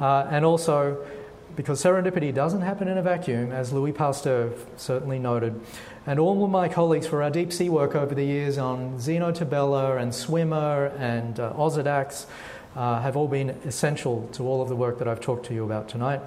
Uh, 0.00 0.26
and 0.30 0.46
also, 0.46 1.06
because 1.54 1.82
serendipity 1.82 2.34
doesn't 2.34 2.62
happen 2.62 2.88
in 2.88 2.98
a 2.98 3.02
vacuum, 3.02 3.52
as 3.52 3.72
Louis 3.72 3.92
Pasteur 3.92 4.52
certainly 4.76 5.18
noted, 5.18 5.60
and 6.06 6.18
all 6.18 6.44
of 6.44 6.50
my 6.50 6.68
colleagues 6.68 7.06
for 7.06 7.22
our 7.22 7.30
deep 7.30 7.52
sea 7.52 7.68
work 7.68 7.94
over 7.94 8.14
the 8.14 8.24
years 8.24 8.58
on 8.58 8.98
Xenoturbella 8.98 10.00
and 10.00 10.14
Swimmer 10.14 10.86
and 10.98 11.38
uh, 11.38 11.52
Osedax 11.54 12.26
uh, 12.74 13.00
have 13.00 13.16
all 13.16 13.28
been 13.28 13.50
essential 13.64 14.28
to 14.32 14.42
all 14.42 14.60
of 14.60 14.68
the 14.68 14.76
work 14.76 14.98
that 14.98 15.08
I've 15.08 15.20
talked 15.20 15.46
to 15.46 15.54
you 15.54 15.64
about 15.64 15.88
tonight. 15.88 16.20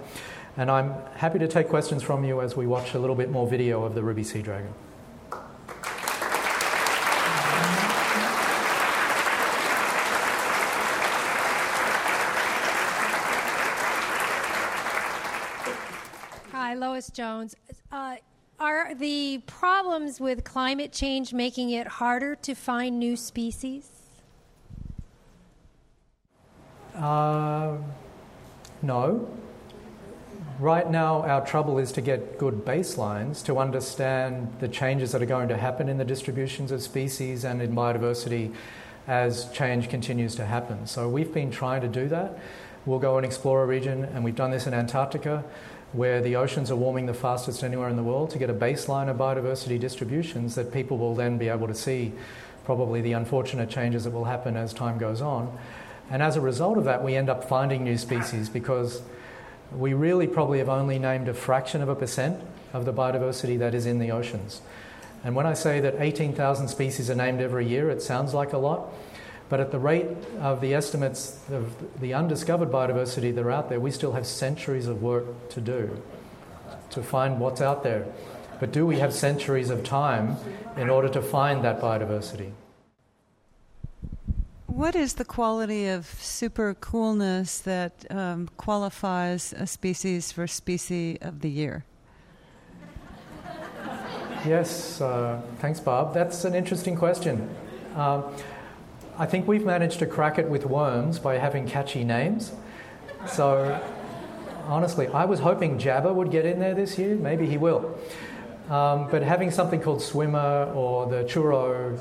And 0.57 0.69
I'm 0.69 0.93
happy 1.15 1.39
to 1.39 1.47
take 1.47 1.69
questions 1.69 2.03
from 2.03 2.23
you 2.23 2.41
as 2.41 2.55
we 2.55 2.67
watch 2.67 2.93
a 2.93 2.99
little 2.99 3.15
bit 3.15 3.29
more 3.29 3.47
video 3.47 3.83
of 3.83 3.95
the 3.95 4.03
Ruby 4.03 4.23
Sea 4.23 4.41
Dragon. 4.41 4.73
Jones. 17.09 17.55
Uh, 17.91 18.17
are 18.59 18.93
the 18.93 19.41
problems 19.47 20.19
with 20.19 20.43
climate 20.43 20.91
change 20.91 21.33
making 21.33 21.69
it 21.69 21.87
harder 21.87 22.35
to 22.35 22.53
find 22.53 22.99
new 22.99 23.15
species? 23.15 23.89
Uh, 26.93 27.77
no. 28.81 29.29
Right 30.59 30.91
now, 30.91 31.21
our 31.21 31.45
trouble 31.45 31.79
is 31.79 31.93
to 31.93 32.01
get 32.01 32.37
good 32.37 32.65
baselines 32.65 33.45
to 33.45 33.59
understand 33.59 34.53
the 34.59 34.67
changes 34.67 35.13
that 35.13 35.21
are 35.21 35.25
going 35.25 35.47
to 35.47 35.55
happen 35.55 35.87
in 35.87 35.97
the 35.97 36.03
distributions 36.03 36.71
of 36.73 36.81
species 36.81 37.45
and 37.45 37.61
in 37.61 37.73
biodiversity 37.73 38.53
as 39.07 39.49
change 39.53 39.87
continues 39.87 40.35
to 40.35 40.45
happen. 40.45 40.85
So, 40.85 41.07
we've 41.07 41.33
been 41.33 41.49
trying 41.49 41.79
to 41.81 41.87
do 41.87 42.09
that. 42.09 42.37
We'll 42.85 42.99
go 42.99 43.15
and 43.15 43.25
explore 43.25 43.63
a 43.63 43.65
region, 43.65 44.03
and 44.03 44.23
we've 44.23 44.35
done 44.35 44.51
this 44.51 44.67
in 44.67 44.73
Antarctica 44.73 45.45
where 45.93 46.21
the 46.21 46.35
oceans 46.35 46.69
are 46.69 46.75
warming 46.75 47.07
the 47.07 47.13
fastest 47.13 47.63
anywhere 47.63 47.89
in 47.89 47.95
the 47.95 48.03
world 48.03 48.29
to 48.29 48.37
get 48.37 48.49
a 48.49 48.53
baseline 48.53 49.09
of 49.09 49.17
biodiversity 49.17 49.79
distributions 49.79 50.55
that 50.55 50.71
people 50.71 50.97
will 50.97 51.15
then 51.15 51.37
be 51.37 51.49
able 51.49 51.67
to 51.67 51.73
see 51.73 52.13
probably 52.63 53.01
the 53.01 53.13
unfortunate 53.13 53.69
changes 53.69 54.03
that 54.03 54.11
will 54.11 54.25
happen 54.25 54.55
as 54.55 54.73
time 54.73 54.97
goes 54.99 55.21
on. 55.21 55.57
And 56.11 56.21
as 56.21 56.35
a 56.35 56.41
result 56.41 56.77
of 56.77 56.85
that, 56.85 57.03
we 57.03 57.15
end 57.15 57.29
up 57.29 57.43
finding 57.43 57.83
new 57.83 57.97
species 57.97 58.49
because 58.49 59.01
we 59.75 59.93
really 59.93 60.27
probably 60.27 60.59
have 60.59 60.69
only 60.69 60.99
named 60.99 61.27
a 61.27 61.33
fraction 61.33 61.81
of 61.81 61.89
a 61.89 61.95
percent 61.95 62.39
of 62.73 62.85
the 62.85 62.93
biodiversity 62.93 63.57
that 63.59 63.73
is 63.73 63.85
in 63.85 63.99
the 63.99 64.11
oceans. 64.11 64.61
And 65.23 65.35
when 65.35 65.45
I 65.45 65.53
say 65.53 65.79
that 65.79 65.95
18,000 65.99 66.67
species 66.67 67.09
are 67.09 67.15
named 67.15 67.41
every 67.41 67.67
year, 67.67 67.89
it 67.89 68.01
sounds 68.01 68.33
like 68.33 68.53
a 68.53 68.57
lot. 68.57 68.93
But 69.49 69.59
at 69.59 69.71
the 69.71 69.79
rate 69.79 70.07
of 70.39 70.61
the 70.61 70.75
estimates 70.75 71.39
of 71.51 71.75
the 71.99 72.13
undiscovered 72.13 72.69
biodiversity 72.69 73.33
that 73.33 73.43
are 73.43 73.51
out 73.51 73.69
there, 73.69 73.79
we 73.79 73.91
still 73.91 74.13
have 74.13 74.27
centuries 74.27 74.85
of 74.87 75.01
work 75.01 75.49
to 75.49 75.61
do 75.61 76.01
to 76.91 77.03
find 77.03 77.39
what's 77.39 77.61
out 77.61 77.83
there. 77.83 78.05
But 78.59 78.71
do 78.71 78.85
we 78.85 78.99
have 78.99 79.13
centuries 79.13 79.69
of 79.69 79.83
time 79.83 80.37
in 80.75 80.89
order 80.89 81.09
to 81.09 81.21
find 81.21 81.63
that 81.63 81.79
biodiversity? 81.81 82.51
What 84.67 84.95
is 84.95 85.15
the 85.15 85.25
quality 85.25 85.87
of 85.87 86.05
super 86.05 86.73
coolness 86.73 87.59
that 87.59 88.05
um, 88.09 88.49
qualifies 88.57 89.53
a 89.53 89.67
species 89.67 90.31
for 90.31 90.47
species 90.47 91.17
of 91.21 91.41
the 91.41 91.49
year? 91.49 91.85
Yes, 94.45 95.01
uh, 95.01 95.41
thanks, 95.57 95.79
Bob. 95.81 96.13
That's 96.13 96.45
an 96.45 96.55
interesting 96.55 96.95
question. 96.95 97.49
Um, 97.95 98.23
I 99.19 99.25
think 99.25 99.49
we've 99.49 99.65
managed 99.65 99.99
to 99.99 100.05
crack 100.05 100.39
it 100.39 100.49
with 100.49 100.65
worms 100.65 101.19
by 101.19 101.37
having 101.37 101.67
catchy 101.67 102.05
names. 102.05 102.53
So, 103.27 103.77
honestly, 104.65 105.07
I 105.07 105.25
was 105.25 105.41
hoping 105.41 105.77
Jabber 105.77 106.13
would 106.13 106.31
get 106.31 106.45
in 106.45 106.61
there 106.61 106.73
this 106.73 106.97
year. 106.97 107.17
Maybe 107.17 107.45
he 107.45 107.57
will. 107.57 107.99
Um, 108.69 109.11
but 109.11 109.21
having 109.21 109.51
something 109.51 109.81
called 109.81 110.01
Swimmer 110.01 110.71
or 110.73 111.05
the 111.07 111.25
Churro, 111.25 111.99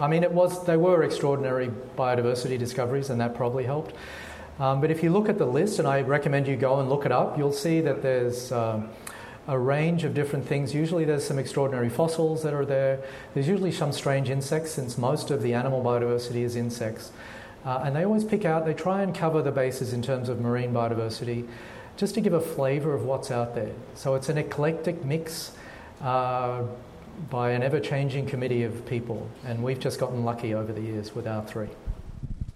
I 0.00 0.08
mean, 0.08 0.24
it 0.24 0.32
was 0.32 0.64
they 0.66 0.76
were 0.76 1.04
extraordinary 1.04 1.70
biodiversity 1.96 2.58
discoveries, 2.58 3.08
and 3.08 3.20
that 3.20 3.36
probably 3.36 3.62
helped. 3.62 3.94
Um, 4.58 4.80
but 4.80 4.90
if 4.90 5.04
you 5.04 5.10
look 5.10 5.28
at 5.28 5.38
the 5.38 5.46
list, 5.46 5.78
and 5.78 5.86
I 5.86 6.00
recommend 6.00 6.48
you 6.48 6.56
go 6.56 6.80
and 6.80 6.88
look 6.88 7.06
it 7.06 7.12
up, 7.12 7.38
you'll 7.38 7.52
see 7.52 7.80
that 7.82 8.02
there's. 8.02 8.50
Uh, 8.50 8.82
a 9.48 9.58
range 9.58 10.04
of 10.04 10.14
different 10.14 10.46
things. 10.46 10.74
Usually, 10.74 11.04
there's 11.04 11.24
some 11.24 11.38
extraordinary 11.38 11.88
fossils 11.88 12.42
that 12.42 12.54
are 12.54 12.64
there. 12.64 13.00
There's 13.34 13.48
usually 13.48 13.72
some 13.72 13.92
strange 13.92 14.30
insects, 14.30 14.72
since 14.72 14.96
most 14.96 15.30
of 15.30 15.42
the 15.42 15.54
animal 15.54 15.82
biodiversity 15.82 16.42
is 16.42 16.56
insects. 16.56 17.10
Uh, 17.64 17.82
and 17.84 17.94
they 17.94 18.04
always 18.04 18.24
pick 18.24 18.44
out, 18.44 18.64
they 18.64 18.74
try 18.74 19.02
and 19.02 19.14
cover 19.14 19.42
the 19.42 19.52
bases 19.52 19.92
in 19.92 20.02
terms 20.02 20.28
of 20.28 20.40
marine 20.40 20.72
biodiversity 20.72 21.46
just 21.96 22.14
to 22.14 22.20
give 22.20 22.32
a 22.32 22.40
flavour 22.40 22.94
of 22.94 23.04
what's 23.04 23.30
out 23.30 23.54
there. 23.54 23.70
So 23.94 24.14
it's 24.14 24.28
an 24.28 24.38
eclectic 24.38 25.04
mix 25.04 25.52
uh, 26.00 26.62
by 27.30 27.50
an 27.50 27.62
ever 27.62 27.78
changing 27.78 28.26
committee 28.26 28.64
of 28.64 28.84
people. 28.86 29.28
And 29.44 29.62
we've 29.62 29.78
just 29.78 30.00
gotten 30.00 30.24
lucky 30.24 30.54
over 30.54 30.72
the 30.72 30.80
years 30.80 31.14
with 31.14 31.26
our 31.26 31.44
three. 31.44 31.68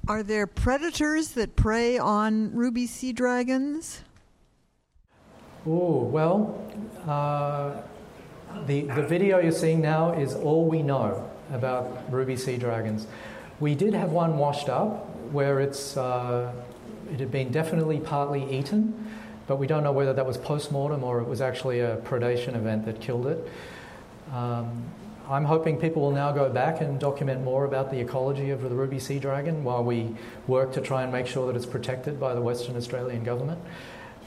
Are 0.08 0.22
there 0.22 0.46
predators 0.46 1.30
that 1.30 1.56
prey 1.56 1.98
on 1.98 2.54
ruby 2.54 2.86
sea 2.86 3.12
dragons? 3.12 4.02
Oh, 5.68 5.98
well, 6.04 6.62
uh, 7.08 7.72
the, 8.66 8.82
the 8.82 9.02
video 9.02 9.40
you're 9.40 9.50
seeing 9.50 9.80
now 9.80 10.12
is 10.12 10.32
all 10.32 10.64
we 10.64 10.80
know 10.80 11.28
about 11.52 12.12
ruby 12.12 12.36
sea 12.36 12.56
dragons. 12.56 13.08
We 13.58 13.74
did 13.74 13.92
have 13.92 14.10
one 14.12 14.38
washed 14.38 14.68
up 14.68 15.08
where 15.32 15.58
it's, 15.58 15.96
uh, 15.96 16.52
it 17.12 17.18
had 17.18 17.32
been 17.32 17.50
definitely 17.50 17.98
partly 17.98 18.48
eaten, 18.48 19.10
but 19.48 19.56
we 19.56 19.66
don't 19.66 19.82
know 19.82 19.90
whether 19.90 20.12
that 20.12 20.24
was 20.24 20.36
post 20.38 20.70
mortem 20.70 21.02
or 21.02 21.20
it 21.20 21.26
was 21.26 21.40
actually 21.40 21.80
a 21.80 21.96
predation 21.96 22.54
event 22.54 22.84
that 22.84 23.00
killed 23.00 23.26
it. 23.26 23.50
Um, 24.32 24.84
I'm 25.28 25.46
hoping 25.46 25.78
people 25.78 26.02
will 26.02 26.12
now 26.12 26.30
go 26.30 26.48
back 26.48 26.80
and 26.80 27.00
document 27.00 27.42
more 27.42 27.64
about 27.64 27.90
the 27.90 27.98
ecology 27.98 28.50
of 28.50 28.62
the 28.62 28.68
ruby 28.68 29.00
sea 29.00 29.18
dragon 29.18 29.64
while 29.64 29.82
we 29.82 30.14
work 30.46 30.72
to 30.74 30.80
try 30.80 31.02
and 31.02 31.10
make 31.10 31.26
sure 31.26 31.48
that 31.48 31.56
it's 31.56 31.66
protected 31.66 32.20
by 32.20 32.34
the 32.34 32.40
Western 32.40 32.76
Australian 32.76 33.24
government. 33.24 33.60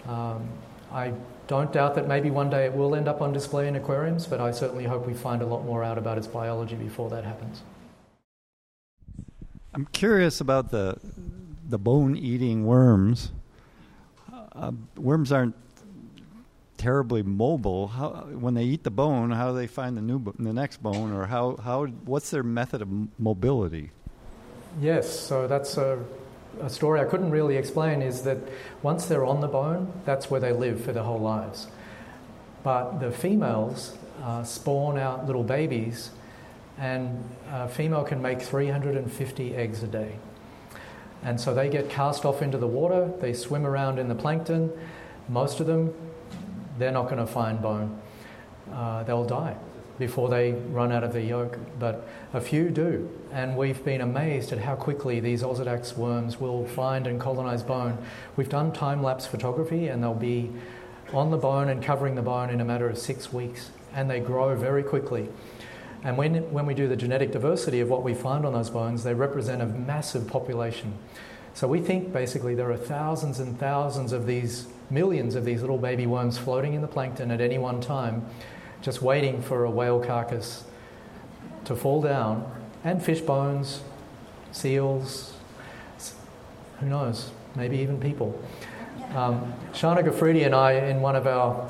Um, 0.06 0.50
I 0.92 1.14
don't 1.50 1.74
doubt 1.74 1.96
that 1.96 2.08
maybe 2.08 2.30
one 2.30 2.50
day 2.50 2.66
it 2.66 2.74
will 2.74 2.96
end 2.96 3.08
up 3.08 3.22
on 3.22 3.34
display 3.34 3.68
in 3.68 3.76
aquariums, 3.76 4.28
but 4.28 4.40
I 4.40 4.52
certainly 4.52 4.86
hope 4.86 5.08
we 5.08 5.16
find 5.16 5.42
a 5.42 5.48
lot 5.48 5.66
more 5.66 5.84
out 5.84 5.98
about 5.98 6.18
its 6.20 6.28
biology 6.28 6.76
before 6.76 7.10
that 7.10 7.26
happens. 7.26 7.64
I'm 9.74 9.88
curious 9.88 10.40
about 10.40 10.70
the 10.70 10.98
the 11.68 11.80
bone-eating 11.80 12.66
worms. 12.66 13.32
Uh, 14.56 14.72
worms 14.96 15.32
aren't 15.32 15.56
terribly 16.78 17.24
mobile. 17.24 17.88
How, 17.88 18.10
when 18.32 18.54
they 18.54 18.64
eat 18.64 18.84
the 18.84 18.92
bone, 18.92 19.32
how 19.32 19.52
do 19.52 19.58
they 19.58 19.68
find 19.68 19.98
the 19.98 20.02
new 20.02 20.24
the 20.38 20.54
next 20.54 20.84
bone, 20.84 21.12
or 21.12 21.26
how 21.26 21.58
how 21.58 21.86
what's 22.06 22.30
their 22.30 22.44
method 22.44 22.84
of 22.84 22.90
mobility? 23.20 23.90
Yes, 24.80 25.20
so 25.20 25.48
that's 25.48 25.78
a 25.78 25.98
a 26.62 26.70
story 26.70 27.00
I 27.00 27.06
couldn't 27.06 27.32
really 27.32 27.58
explain 27.58 28.02
is 28.02 28.24
that 28.24 28.38
once 28.82 29.06
they're 29.06 29.26
on 29.26 29.42
the 29.42 29.48
bone, 29.48 29.92
that's 30.06 30.30
where 30.30 30.40
they 30.40 30.52
live 30.52 30.84
for 30.84 30.92
their 30.92 31.04
whole 31.04 31.20
lives. 31.20 31.68
But 32.64 33.00
the 33.00 33.12
females 33.12 33.98
uh, 34.24 34.44
spawn 34.44 34.98
out 34.98 35.26
little 35.26 35.44
babies, 35.44 36.12
and 36.78 37.24
a 37.52 37.68
female 37.68 38.04
can 38.04 38.22
make 38.22 38.42
350 38.42 39.56
eggs 39.56 39.84
a 39.84 39.88
day. 39.88 40.16
And 41.24 41.40
so 41.40 41.54
they 41.54 41.70
get 41.70 41.90
cast 41.90 42.26
off 42.26 42.42
into 42.42 42.58
the 42.58 42.68
water, 42.68 43.12
they 43.20 43.34
swim 43.34 43.66
around 43.66 44.00
in 44.00 44.08
the 44.08 44.16
plankton. 44.16 44.72
Most 45.28 45.60
of 45.60 45.68
them, 45.68 45.94
they're 46.78 46.92
not 46.92 47.06
going 47.06 47.18
to 47.18 47.28
find 47.28 47.62
bone. 47.62 48.02
Uh, 48.72 49.04
they'll 49.04 49.26
die 49.26 49.58
before 50.00 50.30
they 50.30 50.54
run 50.54 50.92
out 50.92 51.04
of 51.04 51.12
their 51.12 51.22
yolk, 51.22 51.60
but 51.78 52.08
a 52.34 52.40
few 52.40 52.70
do. 52.70 53.08
And 53.32 53.58
we've 53.58 53.84
been 53.84 54.02
amazed 54.02 54.54
at 54.54 54.60
how 54.60 54.76
quickly 54.76 55.20
these 55.20 55.44
Osedax 55.44 55.96
worms 55.96 56.40
will 56.40 56.66
find 56.66 57.06
and 57.06 57.20
colonize 57.20 57.62
bone. 57.62 57.98
We've 58.38 58.50
done 58.50 58.72
time 58.72 59.04
lapse 59.04 59.28
photography, 59.28 59.90
and 59.90 60.02
they'll 60.02 60.14
be 60.14 60.50
on 61.14 61.32
the 61.32 61.38
bone 61.38 61.70
and 61.70 61.84
covering 61.84 62.16
the 62.16 62.22
bone 62.22 62.50
in 62.50 62.62
a 62.62 62.66
matter 62.66 62.90
of 62.90 62.98
six 62.98 63.34
weeks, 63.34 63.72
and 63.94 64.10
they 64.10 64.22
grow 64.22 64.56
very 64.56 64.84
quickly. 64.84 65.28
And 66.02 66.18
when, 66.18 66.50
when 66.54 66.66
we 66.66 66.74
do 66.74 66.88
the 66.88 66.96
genetic 66.96 67.32
diversity 67.32 67.82
of 67.82 67.90
what 67.90 68.04
we 68.04 68.14
find 68.14 68.46
on 68.46 68.54
those 68.54 68.70
bones, 68.70 69.04
they 69.04 69.14
represent 69.14 69.62
a 69.62 69.66
massive 69.66 70.28
population. 70.28 70.94
So 71.54 71.68
we 71.68 71.82
think 71.82 72.14
basically 72.14 72.56
there 72.56 72.72
are 72.72 72.78
thousands 72.78 73.42
and 73.42 73.60
thousands 73.60 74.14
of 74.14 74.26
these, 74.26 74.68
millions 74.90 75.36
of 75.36 75.44
these 75.44 75.60
little 75.60 75.78
baby 75.78 76.06
worms 76.06 76.38
floating 76.38 76.74
in 76.74 76.82
the 76.82 76.88
plankton 76.88 77.32
at 77.32 77.42
any 77.42 77.58
one 77.58 77.82
time 77.82 78.26
just 78.82 79.02
waiting 79.02 79.42
for 79.42 79.66
a 79.66 79.72
whale 79.72 80.00
carcass 80.00 80.64
to 81.66 81.76
fall 81.76 82.02
down, 82.02 82.50
and 82.84 83.04
fish 83.04 83.22
bones, 83.22 83.82
seals, 84.52 85.34
who 86.80 86.88
knows, 86.88 87.30
maybe 87.56 87.78
even 87.78 88.00
people. 88.00 88.42
Um, 89.16 89.54
Shana 89.74 90.04
Goffredi 90.04 90.46
and 90.46 90.56
I, 90.56 90.74
in 90.74 91.02
one 91.02 91.16
of 91.16 91.28
our 91.28 91.70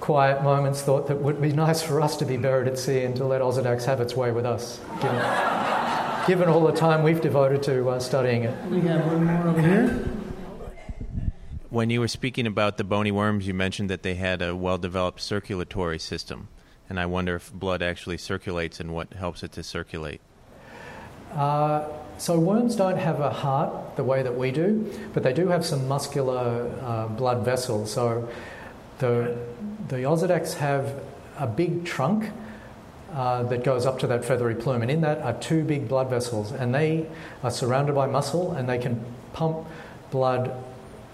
quiet 0.00 0.42
moments, 0.42 0.82
thought 0.82 1.08
that 1.08 1.14
it 1.14 1.20
would 1.20 1.40
be 1.40 1.52
nice 1.66 1.82
for 1.82 2.00
us 2.00 2.16
to 2.18 2.24
be 2.24 2.36
buried 2.36 2.68
at 2.68 2.78
sea 2.78 3.02
and 3.02 3.16
to 3.16 3.24
let 3.24 3.40
Osedax 3.40 3.84
have 3.84 4.00
its 4.00 4.14
way 4.14 4.30
with 4.30 4.46
us, 4.46 4.80
given, 5.00 6.26
given 6.26 6.48
all 6.48 6.64
the 6.64 6.72
time 6.72 7.02
we've 7.02 7.20
devoted 7.20 7.62
to 7.64 7.88
uh, 7.88 7.98
studying 7.98 8.44
it. 8.44 8.70
We 8.70 8.80
have 8.82 9.04
one 9.06 9.24
more 9.24 9.48
over 9.48 9.60
here. 9.60 10.13
When 11.74 11.90
you 11.90 11.98
were 11.98 12.06
speaking 12.06 12.46
about 12.46 12.76
the 12.76 12.84
bony 12.84 13.10
worms, 13.10 13.48
you 13.48 13.52
mentioned 13.52 13.90
that 13.90 14.04
they 14.04 14.14
had 14.14 14.40
a 14.40 14.54
well 14.54 14.78
developed 14.78 15.20
circulatory 15.20 15.98
system. 15.98 16.46
And 16.88 17.00
I 17.00 17.06
wonder 17.06 17.34
if 17.34 17.52
blood 17.52 17.82
actually 17.82 18.16
circulates 18.18 18.78
and 18.78 18.94
what 18.94 19.12
helps 19.14 19.42
it 19.42 19.50
to 19.54 19.64
circulate. 19.64 20.20
Uh, 21.32 21.88
so, 22.16 22.38
worms 22.38 22.76
don't 22.76 22.98
have 22.98 23.18
a 23.18 23.30
heart 23.30 23.96
the 23.96 24.04
way 24.04 24.22
that 24.22 24.36
we 24.36 24.52
do, 24.52 24.88
but 25.14 25.24
they 25.24 25.32
do 25.32 25.48
have 25.48 25.66
some 25.66 25.88
muscular 25.88 26.70
uh, 26.80 27.08
blood 27.08 27.44
vessels. 27.44 27.92
So, 27.92 28.28
the, 29.00 29.36
the 29.88 30.04
Osedax 30.04 30.54
have 30.54 31.02
a 31.40 31.48
big 31.48 31.84
trunk 31.84 32.30
uh, 33.12 33.42
that 33.42 33.64
goes 33.64 33.84
up 33.84 33.98
to 33.98 34.06
that 34.06 34.24
feathery 34.24 34.54
plume, 34.54 34.82
and 34.82 34.92
in 34.92 35.00
that 35.00 35.18
are 35.22 35.34
two 35.40 35.64
big 35.64 35.88
blood 35.88 36.08
vessels, 36.08 36.52
and 36.52 36.72
they 36.72 37.08
are 37.42 37.50
surrounded 37.50 37.96
by 37.96 38.06
muscle 38.06 38.52
and 38.52 38.68
they 38.68 38.78
can 38.78 39.04
pump 39.32 39.66
blood 40.12 40.52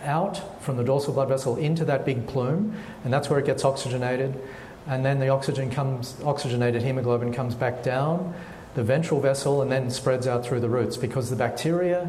out 0.03 0.63
from 0.63 0.77
the 0.77 0.85
dorsal 0.85 1.13
blood 1.13 1.29
vessel 1.29 1.57
into 1.57 1.85
that 1.85 2.05
big 2.05 2.27
plume, 2.27 2.75
and 3.05 3.13
that's 3.13 3.29
where 3.31 3.39
it 3.39 3.47
gets 3.47 3.65
oxygenated. 3.65 4.41
And 4.87 5.05
then 5.05 5.21
the 5.21 5.29
oxygen 5.29 5.71
comes, 5.71 6.17
oxygenated 6.25 6.83
hemoglobin 6.83 7.33
comes 7.33 7.55
back 7.55 7.83
down 7.83 8.35
the 8.75 8.83
ventral 8.83 9.21
vessel 9.21 9.63
and 9.63 9.71
then 9.71 9.91
spreads 9.91 10.27
out 10.27 10.45
through 10.45 10.61
the 10.61 10.69
roots 10.69 10.97
because 10.97 11.29
the 11.31 11.37
bacteria 11.37 12.09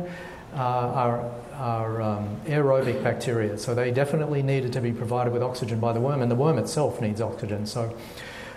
uh, 0.54 0.58
are, 0.58 1.32
are 1.54 2.02
um, 2.02 2.40
aerobic 2.46 3.04
bacteria. 3.04 3.58
So 3.58 3.74
they 3.74 3.92
definitely 3.92 4.44
needed 4.44 4.74
to 4.74 4.82
be 4.82 4.92
provided 4.92 5.34
with 5.34 5.42
oxygen 5.42 5.80
by 5.80 5.94
the 5.94 6.00
worm, 6.00 6.22
and 6.22 6.30
the 6.30 6.36
worm 6.36 6.58
itself 6.58 7.02
needs 7.02 7.22
oxygen. 7.22 7.66
So, 7.66 7.96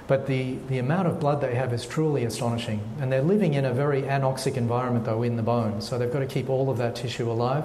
but 0.06 0.26
the, 0.26 0.56
the 0.68 0.78
amount 0.78 1.08
of 1.08 1.18
blood 1.18 1.40
they 1.40 1.54
have 1.54 1.72
is 1.72 1.86
truly 1.86 2.24
astonishing. 2.24 2.80
And 3.00 3.10
they're 3.10 3.22
living 3.22 3.54
in 3.54 3.64
a 3.64 3.72
very 3.72 4.02
anoxic 4.02 4.56
environment, 4.56 5.06
though, 5.06 5.22
in 5.22 5.36
the 5.36 5.42
bone. 5.42 5.80
So 5.80 5.96
they've 5.96 6.12
got 6.12 6.18
to 6.18 6.26
keep 6.26 6.50
all 6.50 6.68
of 6.68 6.76
that 6.78 6.94
tissue 6.94 7.30
alive. 7.30 7.64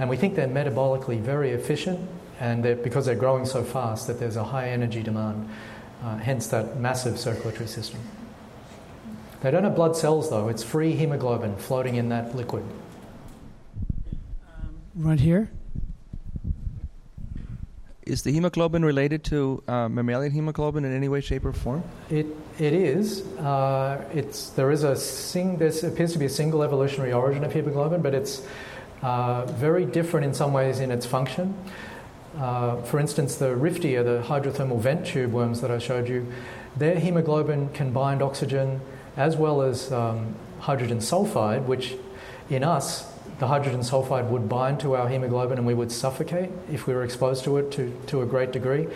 And 0.00 0.08
we 0.08 0.16
think 0.16 0.34
they're 0.34 0.48
metabolically 0.48 1.20
very 1.20 1.50
efficient, 1.50 2.00
and 2.40 2.64
they're, 2.64 2.74
because 2.74 3.04
they're 3.04 3.14
growing 3.14 3.44
so 3.44 3.62
fast 3.62 4.06
that 4.06 4.18
there's 4.18 4.36
a 4.36 4.44
high 4.44 4.70
energy 4.70 5.02
demand, 5.02 5.46
uh, 6.02 6.16
hence 6.16 6.46
that 6.46 6.80
massive 6.80 7.18
circulatory 7.18 7.68
system. 7.68 8.00
They 9.42 9.50
don't 9.50 9.62
have 9.62 9.76
blood 9.76 9.94
cells 9.96 10.30
though, 10.30 10.48
it's 10.48 10.62
free 10.62 10.92
hemoglobin 10.92 11.56
floating 11.56 11.96
in 11.96 12.08
that 12.08 12.34
liquid. 12.34 12.64
Um, 14.48 14.74
right 14.96 15.20
here. 15.20 15.50
Is 18.06 18.22
the 18.22 18.32
hemoglobin 18.32 18.82
related 18.82 19.22
to 19.24 19.62
uh, 19.68 19.88
mammalian 19.90 20.32
hemoglobin 20.32 20.86
in 20.86 20.96
any 20.96 21.08
way, 21.08 21.20
shape, 21.20 21.44
or 21.44 21.52
form? 21.52 21.84
It, 22.08 22.26
it 22.58 22.72
is. 22.72 23.20
Uh, 23.36 24.02
it's, 24.14 24.48
there 24.50 24.70
is 24.70 24.82
a 24.82 24.96
sing, 24.96 25.58
there 25.58 25.68
appears 25.68 26.14
to 26.14 26.18
be 26.18 26.24
a 26.24 26.30
single 26.30 26.62
evolutionary 26.62 27.12
origin 27.12 27.44
of 27.44 27.52
hemoglobin, 27.52 28.00
but 28.00 28.14
it's 28.14 28.42
uh, 29.02 29.46
very 29.46 29.84
different 29.84 30.26
in 30.26 30.34
some 30.34 30.52
ways 30.52 30.80
in 30.80 30.90
its 30.90 31.06
function. 31.06 31.54
Uh, 32.38 32.80
for 32.82 33.00
instance, 33.00 33.36
the 33.36 33.46
Riftia, 33.46 34.04
the 34.04 34.22
hydrothermal 34.26 34.78
vent 34.78 35.06
tube 35.06 35.32
worms 35.32 35.60
that 35.62 35.70
I 35.70 35.78
showed 35.78 36.08
you, 36.08 36.26
their 36.76 36.98
hemoglobin 36.98 37.70
can 37.70 37.92
bind 37.92 38.22
oxygen 38.22 38.80
as 39.16 39.36
well 39.36 39.62
as 39.62 39.92
um, 39.92 40.36
hydrogen 40.60 40.98
sulfide, 40.98 41.64
which 41.64 41.96
in 42.48 42.62
us, 42.62 43.09
the 43.40 43.46
hydrogen 43.46 43.80
sulfide 43.80 44.28
would 44.28 44.48
bind 44.48 44.78
to 44.80 44.94
our 44.94 45.08
hemoglobin 45.08 45.56
and 45.56 45.66
we 45.66 45.72
would 45.72 45.90
suffocate 45.90 46.50
if 46.70 46.86
we 46.86 46.92
were 46.92 47.02
exposed 47.02 47.42
to 47.44 47.56
it 47.56 47.72
to, 47.72 47.90
to 48.06 48.20
a 48.20 48.26
great 48.26 48.52
degree. 48.52 48.86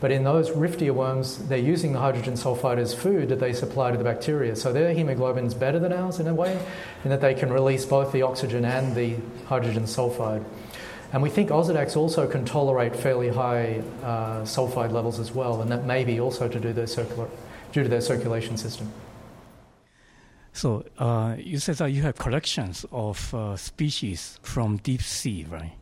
But 0.00 0.10
in 0.10 0.24
those 0.24 0.50
Riftia 0.50 0.90
worms, 0.90 1.38
they're 1.46 1.56
using 1.56 1.92
the 1.92 2.00
hydrogen 2.00 2.34
sulfide 2.34 2.78
as 2.78 2.92
food 2.92 3.28
that 3.28 3.38
they 3.38 3.52
supply 3.52 3.92
to 3.92 3.96
the 3.96 4.02
bacteria. 4.02 4.56
So 4.56 4.72
their 4.72 4.92
hemoglobin 4.92 5.46
is 5.46 5.54
better 5.54 5.78
than 5.78 5.92
ours 5.92 6.18
in 6.18 6.26
a 6.26 6.34
way, 6.34 6.60
in 7.04 7.10
that 7.10 7.20
they 7.20 7.32
can 7.32 7.52
release 7.52 7.86
both 7.86 8.10
the 8.10 8.22
oxygen 8.22 8.64
and 8.64 8.96
the 8.96 9.18
hydrogen 9.46 9.84
sulfide. 9.84 10.44
And 11.12 11.22
we 11.22 11.30
think 11.30 11.50
Osedax 11.50 11.96
also 11.96 12.26
can 12.26 12.44
tolerate 12.44 12.96
fairly 12.96 13.28
high 13.28 13.84
uh, 14.02 14.42
sulfide 14.42 14.90
levels 14.90 15.20
as 15.20 15.32
well, 15.32 15.62
and 15.62 15.70
that 15.70 15.84
may 15.84 16.02
be 16.02 16.18
also 16.18 16.48
to 16.48 16.58
do 16.58 16.72
their 16.72 16.88
circular, 16.88 17.28
due 17.70 17.84
to 17.84 17.88
their 17.88 18.00
circulation 18.00 18.56
system. 18.56 18.90
So 20.52 20.84
uh, 20.98 21.36
you 21.38 21.58
said 21.58 21.76
that 21.76 21.92
you 21.92 22.02
have 22.02 22.16
collections 22.16 22.84
of 22.92 23.34
uh, 23.34 23.56
species 23.56 24.38
from 24.42 24.76
deep 24.78 25.02
sea, 25.02 25.46
right? 25.48 25.72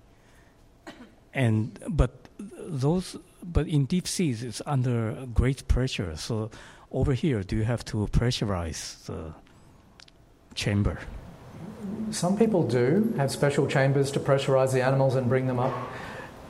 And 1.34 1.78
but 1.88 2.10
those, 2.58 3.16
but 3.42 3.66
in 3.66 3.86
deep 3.86 4.06
seas, 4.06 4.42
it's 4.42 4.62
under 4.66 5.26
great 5.34 5.66
pressure. 5.68 6.16
So 6.16 6.50
over 6.92 7.14
here, 7.14 7.42
do 7.42 7.56
you 7.56 7.64
have 7.64 7.84
to 7.86 8.08
pressurize 8.12 9.04
the 9.06 9.34
chamber? 10.54 10.98
Some 12.10 12.36
people 12.36 12.66
do 12.66 13.12
have 13.16 13.30
special 13.30 13.66
chambers 13.66 14.10
to 14.12 14.20
pressurize 14.20 14.72
the 14.72 14.82
animals 14.82 15.14
and 15.14 15.28
bring 15.28 15.46
them 15.46 15.58
up. 15.58 15.74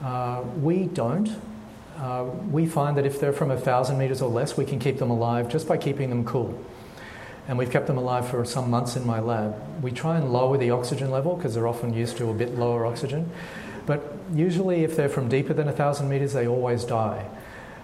Uh, 0.02 0.42
we 0.60 0.84
don't. 0.84 1.30
Uh, 1.98 2.24
we 2.50 2.66
find 2.66 2.96
that 2.96 3.04
if 3.04 3.20
they're 3.20 3.32
from 3.32 3.50
a 3.50 3.58
thousand 3.58 3.98
meters 3.98 4.22
or 4.22 4.30
less, 4.30 4.56
we 4.56 4.64
can 4.64 4.78
keep 4.78 4.98
them 4.98 5.10
alive 5.10 5.48
just 5.50 5.68
by 5.68 5.76
keeping 5.76 6.08
them 6.08 6.24
cool. 6.24 6.58
And 7.48 7.58
we've 7.58 7.70
kept 7.70 7.86
them 7.86 7.98
alive 7.98 8.28
for 8.28 8.44
some 8.44 8.70
months 8.70 8.96
in 8.96 9.06
my 9.06 9.20
lab. 9.20 9.82
We 9.82 9.90
try 9.90 10.18
and 10.18 10.32
lower 10.32 10.56
the 10.56 10.70
oxygen 10.70 11.10
level 11.10 11.36
because 11.36 11.54
they're 11.54 11.66
often 11.68 11.92
used 11.94 12.16
to 12.18 12.30
a 12.30 12.34
bit 12.34 12.56
lower 12.56 12.86
oxygen. 12.86 13.30
But 13.86 14.14
usually, 14.32 14.84
if 14.84 14.96
they're 14.96 15.08
from 15.08 15.28
deeper 15.28 15.52
than 15.52 15.66
a 15.66 15.72
thousand 15.72 16.08
meters, 16.08 16.32
they 16.32 16.46
always 16.46 16.84
die. 16.84 17.26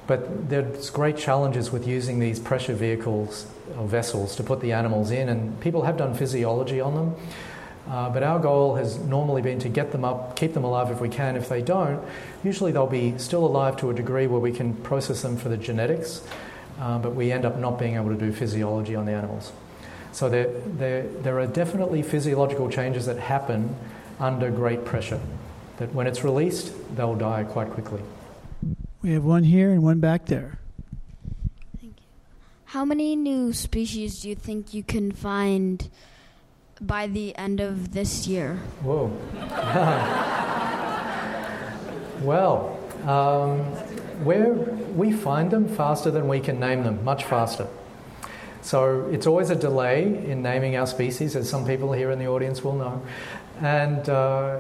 But 0.07 0.49
there's 0.49 0.91
great 0.91 1.17
challenges 1.17 1.73
with 1.73 1.87
using 1.89 2.21
these 2.21 2.39
pressure 2.39 2.75
vehicles 2.75 3.47
or 3.77 3.89
vessels 3.89 4.37
to 4.37 4.45
put 4.45 4.61
the 4.61 4.73
animals 4.73 5.11
in, 5.11 5.29
and 5.29 5.59
people 5.61 5.83
have 5.83 5.97
done 5.97 6.15
physiology 6.15 6.81
on 6.81 6.95
them. 6.95 7.17
Uh, 7.89 8.11
but 8.11 8.23
our 8.23 8.39
goal 8.39 8.75
has 8.75 8.99
normally 8.99 9.43
been 9.43 9.59
to 9.61 9.69
get 9.69 9.93
them 9.93 10.05
up, 10.05 10.37
keep 10.37 10.55
them 10.55 10.65
alive 10.65 10.91
if 10.91 11.01
we 11.01 11.09
can. 11.09 11.37
If 11.37 11.49
they 11.49 11.63
don't, 11.63 12.05
usually 12.43 12.73
they'll 12.73 12.87
be 12.87 13.17
still 13.19 13.45
alive 13.45 13.77
to 13.79 13.91
a 13.91 13.95
degree 13.95 14.27
where 14.27 14.41
we 14.41 14.53
can 14.53 14.75
process 14.75 15.23
them 15.23 15.37
for 15.37 15.49
the 15.49 15.57
genetics, 15.57 16.23
uh, 16.81 16.99
but 16.99 17.15
we 17.15 17.33
end 17.33 17.45
up 17.45 17.59
not 17.59 17.79
being 17.79 17.95
able 17.95 18.11
to 18.11 18.17
do 18.17 18.33
physiology 18.33 18.95
on 18.95 19.07
the 19.07 19.13
animals. 19.13 19.53
So 20.13 20.29
there, 20.29 20.49
there, 20.65 21.03
there 21.03 21.39
are 21.41 21.47
definitely 21.47 22.03
physiological 22.03 22.71
changes 22.71 23.07
that 23.07 23.19
happen 23.19 23.77
under 24.19 24.51
great 24.51 24.85
pressure, 24.85 25.21
that 25.77 25.93
when 25.93 26.07
it's 26.07 26.25
released, 26.25 26.73
they'll 26.97 27.17
die 27.17 27.45
quite 27.45 27.71
quickly. 27.71 28.01
We 29.03 29.13
have 29.13 29.25
one 29.25 29.45
here 29.45 29.71
and 29.71 29.83
one 29.83 30.01
back 30.01 30.27
there. 30.27 30.59
Thank 31.81 31.97
you. 31.99 32.05
How 32.65 32.85
many 32.85 33.15
new 33.15 33.53
species 33.53 34.21
do 34.21 34.29
you 34.29 34.35
think 34.35 34.73
you 34.73 34.83
can 34.83 35.13
find 35.13 35.89
by 36.81 37.07
the 37.07 37.37
end 37.37 37.61
of 37.61 37.93
this 37.93 38.27
year? 38.27 38.57
Whoa. 38.83 39.09
well, 42.23 42.79
um, 43.07 43.61
where 44.25 44.53
we 44.53 45.13
find 45.13 45.51
them 45.51 45.69
faster 45.69 46.11
than 46.11 46.29
we 46.29 46.41
can 46.41 46.59
name 46.59 46.83
them, 46.83 47.05
much 47.05 47.25
faster. 47.25 47.69
So 48.63 49.09
it's 49.13 49.29
always 49.29 49.51
a 49.51 49.55
delay 49.55 50.03
in 50.03 50.43
naming 50.43 50.75
our 50.75 50.89
species, 50.89 51.37
as 51.37 51.49
some 51.49 51.65
people 51.65 51.93
here 51.93 52.11
in 52.11 52.19
the 52.19 52.27
audience 52.27 52.65
will 52.65 52.75
know. 52.75 53.03
And 53.61 54.09
uh, 54.09 54.59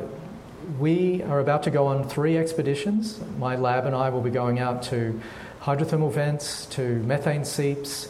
we 0.78 1.22
are 1.24 1.40
about 1.40 1.64
to 1.64 1.70
go 1.70 1.86
on 1.88 2.08
three 2.08 2.36
expeditions. 2.36 3.20
My 3.38 3.56
lab 3.56 3.84
and 3.84 3.96
I 3.96 4.10
will 4.10 4.20
be 4.20 4.30
going 4.30 4.60
out 4.60 4.84
to 4.84 5.20
hydrothermal 5.60 6.12
vents, 6.12 6.66
to 6.66 6.82
methane 7.02 7.44
seeps, 7.44 8.08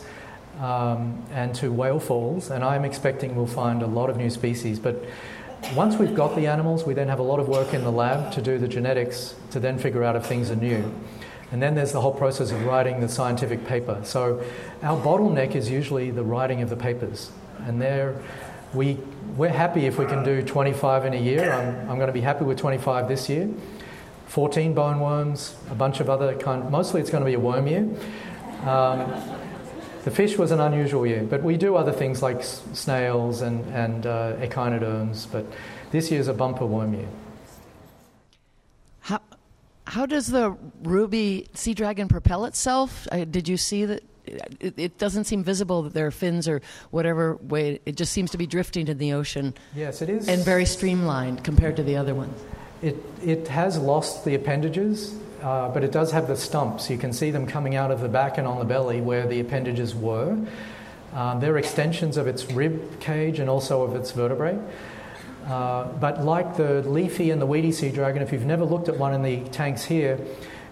um, 0.61 1.25
and 1.33 1.55
to 1.55 1.73
whale 1.73 1.99
falls. 1.99 2.51
And 2.51 2.63
I'm 2.63 2.85
expecting 2.85 3.35
we'll 3.35 3.47
find 3.47 3.83
a 3.83 3.87
lot 3.87 4.11
of 4.11 4.19
new 4.19 4.29
species. 4.29 4.79
But 4.79 5.03
once 5.75 5.97
we've 5.97 6.15
got 6.15 6.37
the 6.37 6.47
animals, 6.47 6.85
we 6.85 6.95
then 6.95 7.09
have 7.09 7.19
a 7.19 7.23
lot 7.23 7.41
of 7.41 7.49
work 7.49 7.75
in 7.75 7.83
the 7.83 7.91
lab 7.91 8.33
to 8.33 8.43
do 8.43 8.59
the 8.59 8.69
genetics 8.69 9.35
to 9.51 9.61
then 9.61 9.79
figure 9.79 10.05
out 10.05 10.17
if 10.17 10.27
things 10.27 10.51
are 10.51 10.57
new. 10.57 10.93
And 11.53 11.63
then 11.63 11.75
there's 11.75 11.93
the 11.93 12.01
whole 12.01 12.13
process 12.15 12.51
of 12.51 12.65
writing 12.65 13.01
the 13.01 13.09
scientific 13.09 13.67
paper. 13.67 14.01
So 14.05 14.43
our 14.83 15.01
bottleneck 15.01 15.55
is 15.55 15.71
usually 15.71 16.11
the 16.11 16.25
writing 16.25 16.63
of 16.63 16.71
the 16.71 16.77
papers. 16.77 17.31
And 17.67 17.81
there, 17.81 18.21
we, 18.75 18.99
we're 19.37 19.49
happy 19.49 19.87
if 19.87 19.99
we 19.99 20.07
can 20.07 20.25
do 20.25 20.43
25 20.43 21.07
in 21.07 21.15
a 21.15 21.21
year. 21.21 21.53
I'm, 21.53 21.91
I'm 21.91 21.97
going 21.97 22.09
to 22.09 22.13
be 22.13 22.21
happy 22.21 22.45
with 22.45 22.59
25 22.59 23.09
this 23.09 23.29
year. 23.29 23.49
14 24.27 24.75
bone 24.75 25.01
worms, 25.01 25.57
a 25.71 25.75
bunch 25.75 26.01
of 26.01 26.11
other 26.11 26.37
kind. 26.37 26.69
Mostly, 26.69 27.01
it's 27.01 27.11
going 27.11 27.23
to 27.23 27.27
be 27.27 27.35
a 27.35 27.41
worm 27.41 27.69
year. 27.69 27.89
Um, 28.69 29.13
the 30.07 30.13
fish 30.13 30.39
was 30.39 30.53
an 30.53 30.61
unusual 30.61 31.05
year, 31.05 31.25
but 31.25 31.43
we 31.43 31.57
do 31.57 31.75
other 31.75 31.91
things 31.91 32.23
like 32.23 32.45
snails 32.45 33.43
and, 33.43 33.67
and 33.75 34.07
uh, 34.07 34.37
echinoderms. 34.41 35.27
But 35.27 35.47
this 35.91 36.13
year's 36.13 36.29
a 36.29 36.33
bumper 36.33 36.65
worm 36.65 36.95
year. 36.95 37.09
How 39.01 39.21
how 39.85 40.07
does 40.07 40.29
the 40.29 40.57
ruby 40.85 41.49
sea 41.55 41.75
dragon 41.75 42.07
propel 42.07 42.45
itself? 42.45 43.09
Uh, 43.11 43.25
did 43.25 43.49
you 43.49 43.57
see 43.57 43.85
that? 43.85 44.05
It, 44.61 44.75
it, 44.77 44.99
doesn't 44.99 45.25
seem 45.25 45.45
visible 45.45 45.83
that 45.83 45.95
there 45.95 46.07
are 46.07 46.13
fins 46.13 46.49
or 46.49 46.61
whatever 46.91 47.37
way. 47.37 47.81
It 47.85 47.97
just 47.97 48.13
seems 48.13 48.31
to 48.31 48.39
be 48.39 48.47
drifting 48.47 48.89
in 48.89 48.99
the 48.99 49.13
ocean. 49.13 49.55
Yes, 49.75 50.03
it 50.03 50.11
is. 50.11 50.29
And 50.29 50.45
very 50.45 50.67
streamlined 50.67 51.45
compared 51.45 51.77
to 51.77 51.85
the 51.85 51.97
other 51.97 52.13
ones. 52.13 52.37
It, 52.83 52.97
it 53.25 53.47
has 53.47 53.79
lost 53.79 54.25
the 54.25 54.35
appendages, 54.35 55.17
uh, 55.47 55.69
but 55.69 55.85
it 55.85 55.93
does 55.93 56.11
have 56.11 56.27
the 56.27 56.37
stumps. 56.37 56.91
You 56.91 56.99
can 56.99 57.13
see 57.13 57.31
them 57.31 57.47
coming 57.47 57.77
out 57.77 57.93
of 57.93 58.01
the 58.01 58.09
back 58.09 58.37
and 58.37 58.49
on 58.49 58.59
the 58.59 58.65
belly 58.65 59.01
where 59.01 59.29
the 59.29 59.39
appendages 59.39 59.95
were. 59.95 60.37
Um, 61.15 61.39
they're 61.39 61.57
extensions 61.57 62.17
of 62.17 62.27
its 62.27 62.51
rib 62.51 62.99
cage 62.99 63.39
and 63.39 63.49
also 63.49 63.83
of 63.83 63.95
its 63.95 64.11
vertebrae. 64.11 64.59
Uh, 65.47 65.85
but 66.01 66.25
like 66.25 66.57
the 66.57 66.83
leafy 66.83 67.31
and 67.31 67.41
the 67.41 67.47
weedy 67.47 67.71
sea 67.71 67.93
dragon, 67.93 68.23
if 68.23 68.33
you've 68.33 68.45
never 68.45 68.65
looked 68.65 68.89
at 68.89 68.99
one 68.99 69.15
in 69.15 69.23
the 69.23 69.49
tanks 69.51 69.85
here, 69.85 70.19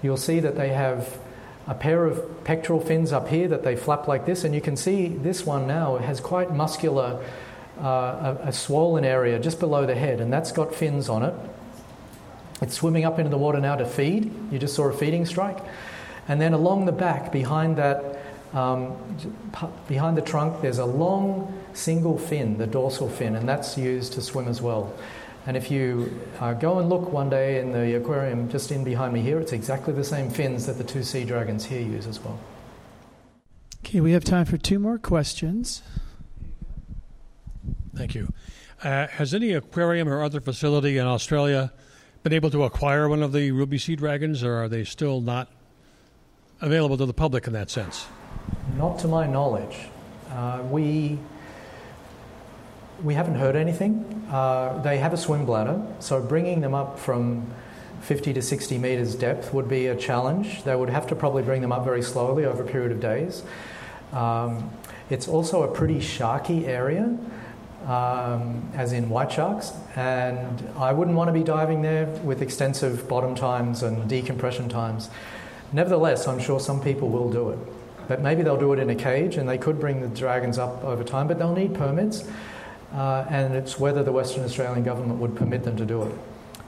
you'll 0.02 0.16
see 0.16 0.40
that 0.40 0.56
they 0.56 0.70
have 0.70 1.20
a 1.68 1.74
pair 1.74 2.04
of 2.04 2.42
pectoral 2.42 2.80
fins 2.80 3.12
up 3.12 3.28
here 3.28 3.46
that 3.46 3.62
they 3.62 3.76
flap 3.76 4.08
like 4.08 4.26
this, 4.26 4.42
and 4.42 4.56
you 4.56 4.60
can 4.60 4.76
see 4.76 5.06
this 5.06 5.46
one 5.46 5.68
now 5.68 5.98
has 5.98 6.20
quite 6.20 6.52
muscular, 6.52 7.24
uh, 7.80 8.36
a, 8.42 8.48
a 8.48 8.52
swollen 8.52 9.04
area 9.04 9.38
just 9.38 9.60
below 9.60 9.86
the 9.86 9.94
head, 9.94 10.20
and 10.20 10.32
that's 10.32 10.50
got 10.50 10.74
fins 10.74 11.08
on 11.08 11.22
it. 11.22 11.34
It's 12.64 12.76
swimming 12.76 13.04
up 13.04 13.18
into 13.18 13.30
the 13.30 13.36
water 13.36 13.60
now 13.60 13.76
to 13.76 13.84
feed. 13.84 14.32
You 14.50 14.58
just 14.58 14.74
saw 14.74 14.88
a 14.88 14.92
feeding 14.92 15.26
strike. 15.26 15.58
And 16.28 16.40
then 16.40 16.54
along 16.54 16.86
the 16.86 16.92
back, 16.92 17.30
behind 17.30 17.76
that, 17.76 18.22
um, 18.54 18.96
behind 19.86 20.16
the 20.16 20.22
trunk, 20.22 20.62
there's 20.62 20.78
a 20.78 20.86
long 20.86 21.52
single 21.74 22.16
fin, 22.16 22.56
the 22.56 22.66
dorsal 22.66 23.10
fin, 23.10 23.34
and 23.36 23.46
that's 23.46 23.76
used 23.76 24.14
to 24.14 24.22
swim 24.22 24.48
as 24.48 24.62
well. 24.62 24.94
And 25.46 25.58
if 25.58 25.70
you 25.70 26.18
uh, 26.40 26.54
go 26.54 26.78
and 26.78 26.88
look 26.88 27.12
one 27.12 27.28
day 27.28 27.60
in 27.60 27.70
the 27.70 27.96
aquarium 27.96 28.48
just 28.48 28.72
in 28.72 28.82
behind 28.82 29.12
me 29.12 29.20
here, 29.20 29.38
it's 29.38 29.52
exactly 29.52 29.92
the 29.92 30.02
same 30.02 30.30
fins 30.30 30.64
that 30.64 30.78
the 30.78 30.84
two 30.84 31.02
sea 31.02 31.24
dragons 31.24 31.66
here 31.66 31.82
use 31.82 32.06
as 32.06 32.18
well. 32.18 32.40
Okay, 33.84 34.00
we 34.00 34.12
have 34.12 34.24
time 34.24 34.46
for 34.46 34.56
two 34.56 34.78
more 34.78 34.96
questions. 34.96 35.82
Thank 37.94 38.14
you. 38.14 38.32
Uh, 38.82 39.08
has 39.08 39.34
any 39.34 39.52
aquarium 39.52 40.08
or 40.08 40.22
other 40.22 40.40
facility 40.40 40.96
in 40.96 41.04
Australia 41.04 41.74
been 42.24 42.32
able 42.32 42.50
to 42.50 42.64
acquire 42.64 43.06
one 43.06 43.22
of 43.22 43.32
the 43.32 43.52
ruby 43.52 43.76
sea 43.76 43.94
dragons, 43.94 44.42
or 44.42 44.54
are 44.54 44.68
they 44.68 44.82
still 44.82 45.20
not 45.20 45.46
available 46.62 46.96
to 46.96 47.04
the 47.04 47.12
public 47.12 47.46
in 47.46 47.52
that 47.52 47.68
sense? 47.70 48.06
Not 48.78 48.98
to 49.00 49.08
my 49.08 49.26
knowledge. 49.26 49.76
Uh, 50.30 50.62
we 50.70 51.18
we 53.02 53.12
haven't 53.12 53.34
heard 53.34 53.56
anything. 53.56 54.26
Uh, 54.30 54.80
they 54.82 54.96
have 54.96 55.12
a 55.12 55.18
swim 55.18 55.44
bladder, 55.44 55.84
so 56.00 56.22
bringing 56.22 56.62
them 56.62 56.74
up 56.74 56.98
from 56.98 57.46
50 58.00 58.32
to 58.32 58.40
60 58.40 58.78
meters 58.78 59.14
depth 59.14 59.52
would 59.52 59.68
be 59.68 59.88
a 59.88 59.96
challenge. 59.96 60.64
They 60.64 60.74
would 60.74 60.88
have 60.88 61.06
to 61.08 61.14
probably 61.14 61.42
bring 61.42 61.60
them 61.60 61.72
up 61.72 61.84
very 61.84 62.02
slowly 62.02 62.46
over 62.46 62.62
a 62.62 62.66
period 62.66 62.92
of 62.92 63.00
days. 63.00 63.42
Um, 64.12 64.70
it's 65.10 65.28
also 65.28 65.62
a 65.64 65.68
pretty 65.68 65.98
sharky 65.98 66.66
area 66.66 67.18
um, 67.86 68.70
as 68.74 68.92
in 68.92 69.08
white 69.08 69.32
sharks, 69.32 69.72
and 69.96 70.68
I 70.76 70.92
wouldn't 70.92 71.16
want 71.16 71.28
to 71.28 71.32
be 71.32 71.42
diving 71.42 71.82
there 71.82 72.06
with 72.24 72.42
extensive 72.42 73.08
bottom 73.08 73.34
times 73.34 73.82
and 73.82 74.08
decompression 74.08 74.68
times. 74.68 75.10
Nevertheless, 75.72 76.26
I'm 76.26 76.38
sure 76.38 76.60
some 76.60 76.80
people 76.80 77.08
will 77.08 77.30
do 77.30 77.50
it. 77.50 77.58
But 78.06 78.20
maybe 78.20 78.42
they'll 78.42 78.58
do 78.58 78.72
it 78.72 78.78
in 78.78 78.90
a 78.90 78.94
cage 78.94 79.36
and 79.36 79.48
they 79.48 79.58
could 79.58 79.80
bring 79.80 80.00
the 80.00 80.08
dragons 80.08 80.58
up 80.58 80.84
over 80.84 81.02
time, 81.02 81.26
but 81.26 81.38
they'll 81.38 81.54
need 81.54 81.74
permits, 81.74 82.28
uh, 82.92 83.24
and 83.28 83.54
it's 83.54 83.78
whether 83.80 84.02
the 84.02 84.12
Western 84.12 84.44
Australian 84.44 84.84
government 84.84 85.20
would 85.20 85.34
permit 85.34 85.64
them 85.64 85.76
to 85.76 85.86
do 85.86 86.02
it. 86.02 86.14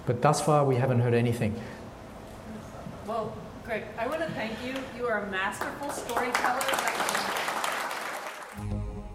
But 0.06 0.22
thus 0.22 0.40
far, 0.40 0.64
we 0.64 0.76
haven't 0.76 1.00
heard 1.00 1.14
anything. 1.14 1.60
Well, 3.06 3.36
Greg, 3.64 3.82
I 3.98 4.06
want 4.06 4.22
to 4.22 4.30
thank 4.30 4.52
you. 4.64 4.74
You 4.96 5.06
are 5.06 5.24
a 5.24 5.30
masterful 5.30 5.90
storyteller. 5.90 7.45